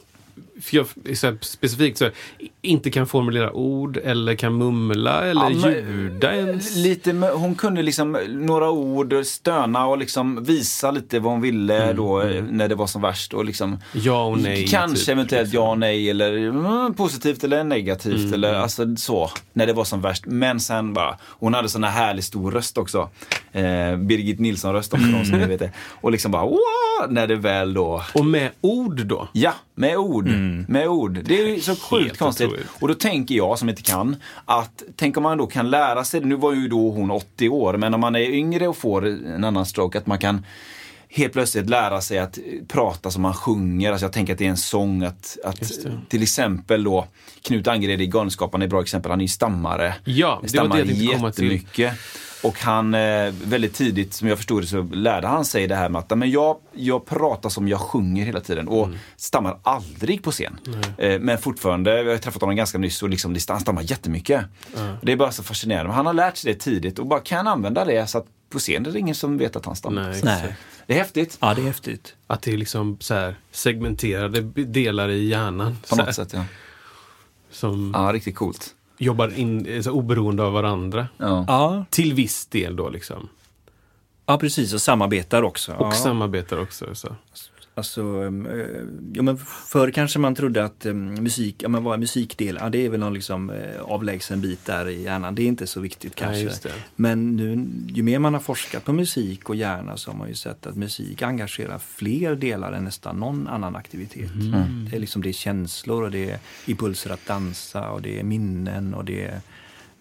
för 0.62 0.78
jag 0.78 1.18
så 1.18 1.28
här, 1.28 1.38
specifikt 1.42 1.98
så 1.98 2.04
här, 2.04 2.14
inte 2.62 2.90
kan 2.90 3.08
formulera 3.08 3.54
ord 3.54 3.98
eller 3.98 4.36
kan 4.36 4.54
mumla 4.58 5.24
eller 5.26 5.42
Ja, 5.42 5.50
men- 5.50 5.74
ljuda 5.74 6.36
ens? 6.36 6.76
Lite, 6.76 7.12
hon 7.34 7.56
kunde 7.56 7.82
liksom 7.82 8.18
några 8.30 8.70
ord 8.70 9.14
stöna 9.26 9.86
och 9.86 9.98
liksom 9.98 10.44
visa 10.44 10.92
lite 10.92 11.20
vad 11.20 11.32
hon 11.34 11.42
ville 11.42 11.94
då 11.94 12.22
eh, 12.22 12.44
när 12.44 12.68
det 12.68 12.76
var 12.76 12.88
som 12.88 13.02
värst. 13.02 13.34
Och 13.34 13.46
liksom, 13.46 13.78
Ja 13.94 14.26
och 14.26 14.40
nej. 14.40 14.68
Kanske 14.68 14.98
typ, 14.98 15.10
eventuellt 15.10 15.48
liksom. 15.48 15.64
ja 15.64 15.70
och 15.72 15.80
nej 15.80 16.10
eller 16.10 16.38
mm, 16.38 16.94
positivt 16.94 17.44
eller 17.44 17.64
negativt 17.64 18.18
Mm. 18.18 18.34
eller 18.34 18.54
alltså 18.54 18.96
så. 18.96 19.32
När 19.54 19.68
det 19.68 19.74
var 19.74 19.84
som 19.84 20.02
värst. 20.02 20.26
Men 20.26 20.60
sen 20.60 20.94
bara, 20.94 21.18
hon 21.24 21.54
hade 21.54 21.70
sån 21.70 21.84
här 21.84 21.92
härlig 21.92 22.24
stor 22.24 22.52
röst 22.52 22.78
också. 22.78 23.10
Eh, 23.52 23.96
Birgit 23.98 24.40
Nilsson 24.40 24.74
röst 24.74 24.94
också 24.94 25.06
de 25.08 25.26
som 25.26 25.40
ni 25.40 25.46
vet 25.46 25.60
det. 25.60 25.72
Och 26.02 26.12
liksom 26.12 26.32
bara 26.32 26.46
wow, 26.46 26.60
när 27.10 27.28
det 27.28 27.36
väl 27.36 27.74
då 27.74 28.04
Och 28.14 28.26
med 28.26 28.50
ord 28.62 29.06
då? 29.06 29.28
Ja, 29.34 29.54
med 29.76 29.98
ord. 29.98 30.28
Med 30.68 30.88
ord. 30.88 31.20
Det 31.24 31.42
är 31.56 31.60
så 31.60 31.76
sjukt 31.76 32.06
Helt 32.06 32.20
konstigt. 32.20 32.48
otroligt. 32.48 32.68
Och 32.80 32.88
då 32.88 32.94
tänker 32.94 33.36
jag 33.36 33.60
som 33.60 33.70
inte 33.70 33.82
kan 33.82 34.16
att 34.46 34.84
tänk 34.96 35.18
om 35.18 35.24
man 35.24 35.38
då 35.38 35.48
kan 35.48 35.70
lära 35.70 36.04
sig, 36.04 36.22
nu 36.22 36.36
var 36.36 36.54
ju 36.54 36.68
då 36.68 36.92
hon 36.92 37.12
80 37.12 37.50
år, 37.50 37.78
men 37.78 37.94
om 37.94 38.00
man 38.00 38.16
är 38.16 38.20
yngre 38.30 38.68
och 38.68 38.78
får 38.78 39.06
en 39.06 39.44
annan 39.44 39.66
stroke, 39.66 39.98
att 39.98 40.08
man 40.08 40.18
kan 40.20 40.46
helt 41.10 41.34
plötsligt 41.34 41.70
lära 41.70 42.02
sig 42.02 42.20
att 42.20 42.38
prata 42.68 43.12
som 43.12 43.22
man 43.22 43.34
sjunger. 43.34 43.92
Alltså 43.92 44.06
jag 44.06 44.14
tänker 44.14 44.34
att 44.34 44.40
det 44.40 44.46
är 44.46 44.50
en 44.50 44.58
sång. 44.58 45.04
Att, 45.04 45.38
att 45.44 45.72
till 46.10 46.24
exempel 46.24 46.84
då 46.84 47.08
Knut 47.42 47.68
Angered 47.68 48.02
i 48.02 48.08
Galenskaparna 48.08 48.64
är 48.64 48.68
ett 48.68 48.72
bra 48.72 48.82
exempel. 48.82 49.12
Han 49.12 49.20
är 49.20 49.24
ju 49.24 49.28
stammare. 49.28 49.94
Ja, 50.04 50.30
det 50.42 50.42
var 50.42 50.48
stammar 50.48 50.76
det 50.76 50.82
jag 50.82 50.88
till. 51.36 51.52
jättemycket. 51.52 51.94
Och 52.44 52.60
han, 52.60 52.94
eh, 52.94 53.34
väldigt 53.46 53.74
tidigt, 53.74 54.14
som 54.14 54.28
jag 54.28 54.38
förstod 54.38 54.64
det, 54.64 54.68
så 54.68 54.82
lärde 54.82 55.28
han 55.28 55.46
sig 55.46 55.68
det 55.68 55.76
här 55.76 55.90
med 55.90 56.00
att 56.00 56.18
men 56.18 56.32
jag, 56.32 56.58
jag 56.74 57.06
pratar 57.06 57.50
som 57.50 57.68
jag 57.68 57.80
sjunger 57.80 58.26
hela 58.26 58.40
tiden 58.40 58.68
och 58.68 58.86
Mm. 58.86 58.98
stammar 59.16 59.60
aldrig 59.64 60.24
på 60.24 60.32
scen. 60.32 60.60
Eh, 60.98 61.20
men 61.20 61.38
fortfarande, 61.38 62.04
jag 62.04 62.12
har 62.12 62.18
träffat 62.18 62.42
honom 62.42 62.56
ganska 62.56 62.78
nyss 62.78 63.04
och 63.04 63.10
liksom, 63.10 63.36
han 63.48 63.60
stammar 63.60 63.82
jättemycket. 63.82 64.42
Det 65.02 65.12
är 65.12 65.16
bara 65.16 65.32
så 65.32 65.44
fascinerande. 65.44 65.88
Men 65.88 65.96
han 65.96 66.06
har 66.06 66.14
lärt 66.14 66.38
sig 66.38 66.54
det 66.54 66.60
tidigt 66.60 67.00
och 67.00 67.06
bara 67.08 67.20
kan 67.20 67.48
använda 67.48 67.86
det 67.86 68.08
så 68.08 68.18
att 68.18 68.26
på 68.50 68.60
scen 68.60 68.86
är 68.86 68.92
det 68.92 69.00
ingen 69.00 69.16
som 69.16 69.38
vet 69.38 69.56
att 69.56 69.66
han 69.66 69.76
stammar. 69.76 70.16
Nej. 70.24 70.56
Det 70.88 70.94
är 70.94 70.98
häftigt. 70.98 71.38
Ja, 71.42 71.54
det 71.54 71.62
är 71.62 71.66
häftigt. 71.66 72.16
Att 72.28 72.42
det 72.42 72.54
är 72.54 72.58
liksom 72.58 72.98
så 73.00 73.14
här 73.14 73.36
segmenterade 73.52 74.42
delar 74.64 75.10
i 75.10 75.28
hjärnan. 75.28 75.78
På 75.90 75.96
så 75.96 75.96
något 75.96 76.16
sätt 76.16 76.34
ja. 76.34 76.44
Som 77.52 77.92
Ja, 77.96 78.14
riktigt 78.14 78.36
coolt. 78.36 78.76
jobbar 78.98 79.40
in, 79.40 79.84
så 79.84 79.92
oberoende 79.92 80.44
av 80.44 80.54
varandra. 80.54 81.08
Ja. 81.18 81.46
Ja, 81.48 81.86
Till 81.90 82.14
viss 82.14 82.46
del 82.46 82.76
då 82.76 82.90
liksom. 82.90 83.30
ja 84.26 84.38
precis. 84.38 84.74
Och 84.74 84.82
samarbetar 84.82 85.44
också. 85.44 85.74
Och 85.74 85.88
ja. 85.88 85.92
samarbetar 85.92 86.62
också. 86.62 86.96
Så. 86.96 87.16
Alltså, 87.78 88.02
eh, 88.26 88.82
ja, 89.14 89.24
men 89.24 89.38
förr 89.68 89.92
kanske 89.92 90.20
man 90.20 90.36
trodde 90.36 90.64
att 90.64 90.86
eh, 90.86 90.94
musik, 90.94 91.56
ja 91.64 91.70
men 91.70 91.84
vad 91.84 91.94
är 91.94 91.98
musikdel? 91.98 92.58
Ja, 92.62 92.70
det 92.70 92.86
är 92.86 92.90
väl 92.90 93.00
någon 93.00 93.14
liksom 93.14 93.50
eh, 93.50 93.82
avlägsen 93.82 94.42
bit 94.42 94.66
där 94.66 94.90
i 94.90 95.04
hjärnan. 95.04 95.36
Det 95.36 95.42
är 95.42 95.48
inte 95.48 95.68
så 95.68 95.80
viktigt 95.80 96.16
kanske. 96.16 96.44
det. 96.44 96.74
Men 96.96 97.36
nu, 97.36 97.70
ju 97.94 98.04
mer 98.04 98.20
man 98.20 98.34
har 98.34 98.42
forskat 98.42 98.86
på 98.86 98.94
musik 98.94 99.50
och 99.50 99.56
hjärna 99.56 99.98
så 99.98 100.12
har 100.12 100.18
man 100.18 100.28
ju 100.28 100.36
sett 100.36 100.66
att 100.66 100.76
musik 100.76 101.22
engagerar 101.22 101.80
fler 101.80 102.36
delar 102.36 102.72
än 102.72 102.84
nästan 102.84 103.20
någon 103.20 103.48
annan 103.48 103.76
aktivitet. 103.76 104.32
Det 104.90 104.96
är 104.96 105.00
liksom 105.00 105.22
det 105.22 105.30
är 105.30 105.34
känslor 105.34 106.04
och 106.04 106.12
det 106.12 106.30
är 106.30 106.40
impulser 106.66 107.10
att 107.10 107.26
dansa 107.26 107.90
och 107.90 108.02
det 108.02 108.20
är 108.20 108.24
minnen 108.24 108.94
och 108.94 109.06
det 109.06 109.24
är 109.24 109.42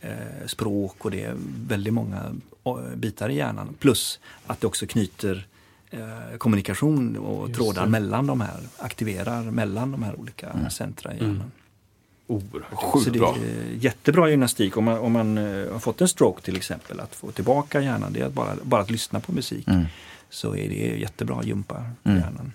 eh, 0.01 0.47
språk 0.47 1.05
och 1.05 1.11
det 1.11 1.23
är 1.23 1.35
väldigt 1.69 1.93
många 1.93 2.37
eh, 2.65 2.97
bitar 2.97 3.29
i 3.29 3.37
hjärnan. 3.37 3.75
Plus 3.79 4.21
att 4.47 4.61
det 4.61 4.67
också 4.67 4.87
knyter 4.87 5.47
eh, 5.91 6.37
kommunikation 6.39 7.17
och 7.17 7.55
trådar 7.55 7.87
mellan 7.87 8.27
de 8.27 8.41
här, 8.41 8.61
aktiverar 8.79 9.43
mellan 9.43 9.91
de 9.93 10.03
här 10.03 10.21
olika 10.21 10.71
centra 10.71 11.15
i 11.15 11.17
hjärnan. 11.17 11.53
Oerhört. 12.27 12.81
Så 12.81 12.87
Sjukt 12.91 13.13
det 13.13 13.19
bra. 13.19 13.37
är 13.37 13.75
jättebra 13.81 14.31
gymnastik 14.31 14.77
om 14.77 14.85
man, 14.85 14.99
om 14.99 15.13
man 15.13 15.39
eh, 15.39 15.73
har 15.73 15.79
fått 15.79 16.01
en 16.01 16.09
stroke 16.09 16.43
till 16.43 16.57
exempel. 16.57 17.01
Att 17.01 17.15
få 17.15 17.31
tillbaka 17.31 17.81
hjärnan, 17.81 18.13
det 18.13 18.21
är 18.21 18.27
att 18.27 18.33
bara, 18.33 18.53
bara 18.63 18.81
att 18.81 18.91
lyssna 18.91 19.21
på 19.21 19.33
musik. 19.33 19.67
Så 20.31 20.57
är 20.57 20.69
det 20.69 20.99
jättebra 20.99 21.43
gympa 21.45 21.85
i 22.05 22.09
hjärnan. 22.09 22.53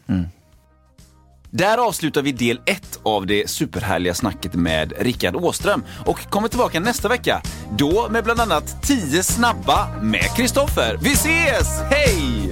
Där 1.53 1.77
avslutar 1.77 2.21
vi 2.21 2.31
del 2.31 2.59
ett 2.65 2.99
av 3.03 3.25
det 3.27 3.49
superhärliga 3.49 4.13
snacket 4.13 4.53
med 4.53 4.93
Rickard 4.99 5.35
Åström 5.35 5.83
och 6.05 6.29
kommer 6.29 6.47
tillbaka 6.47 6.79
nästa 6.79 7.07
vecka. 7.09 7.41
Då 7.77 8.09
med 8.09 8.23
bland 8.23 8.39
annat 8.39 8.83
10 8.83 9.23
snabba 9.23 10.01
med 10.01 10.35
Kristoffer. 10.35 10.99
Vi 11.01 11.11
ses! 11.13 11.81
Hej! 11.89 12.51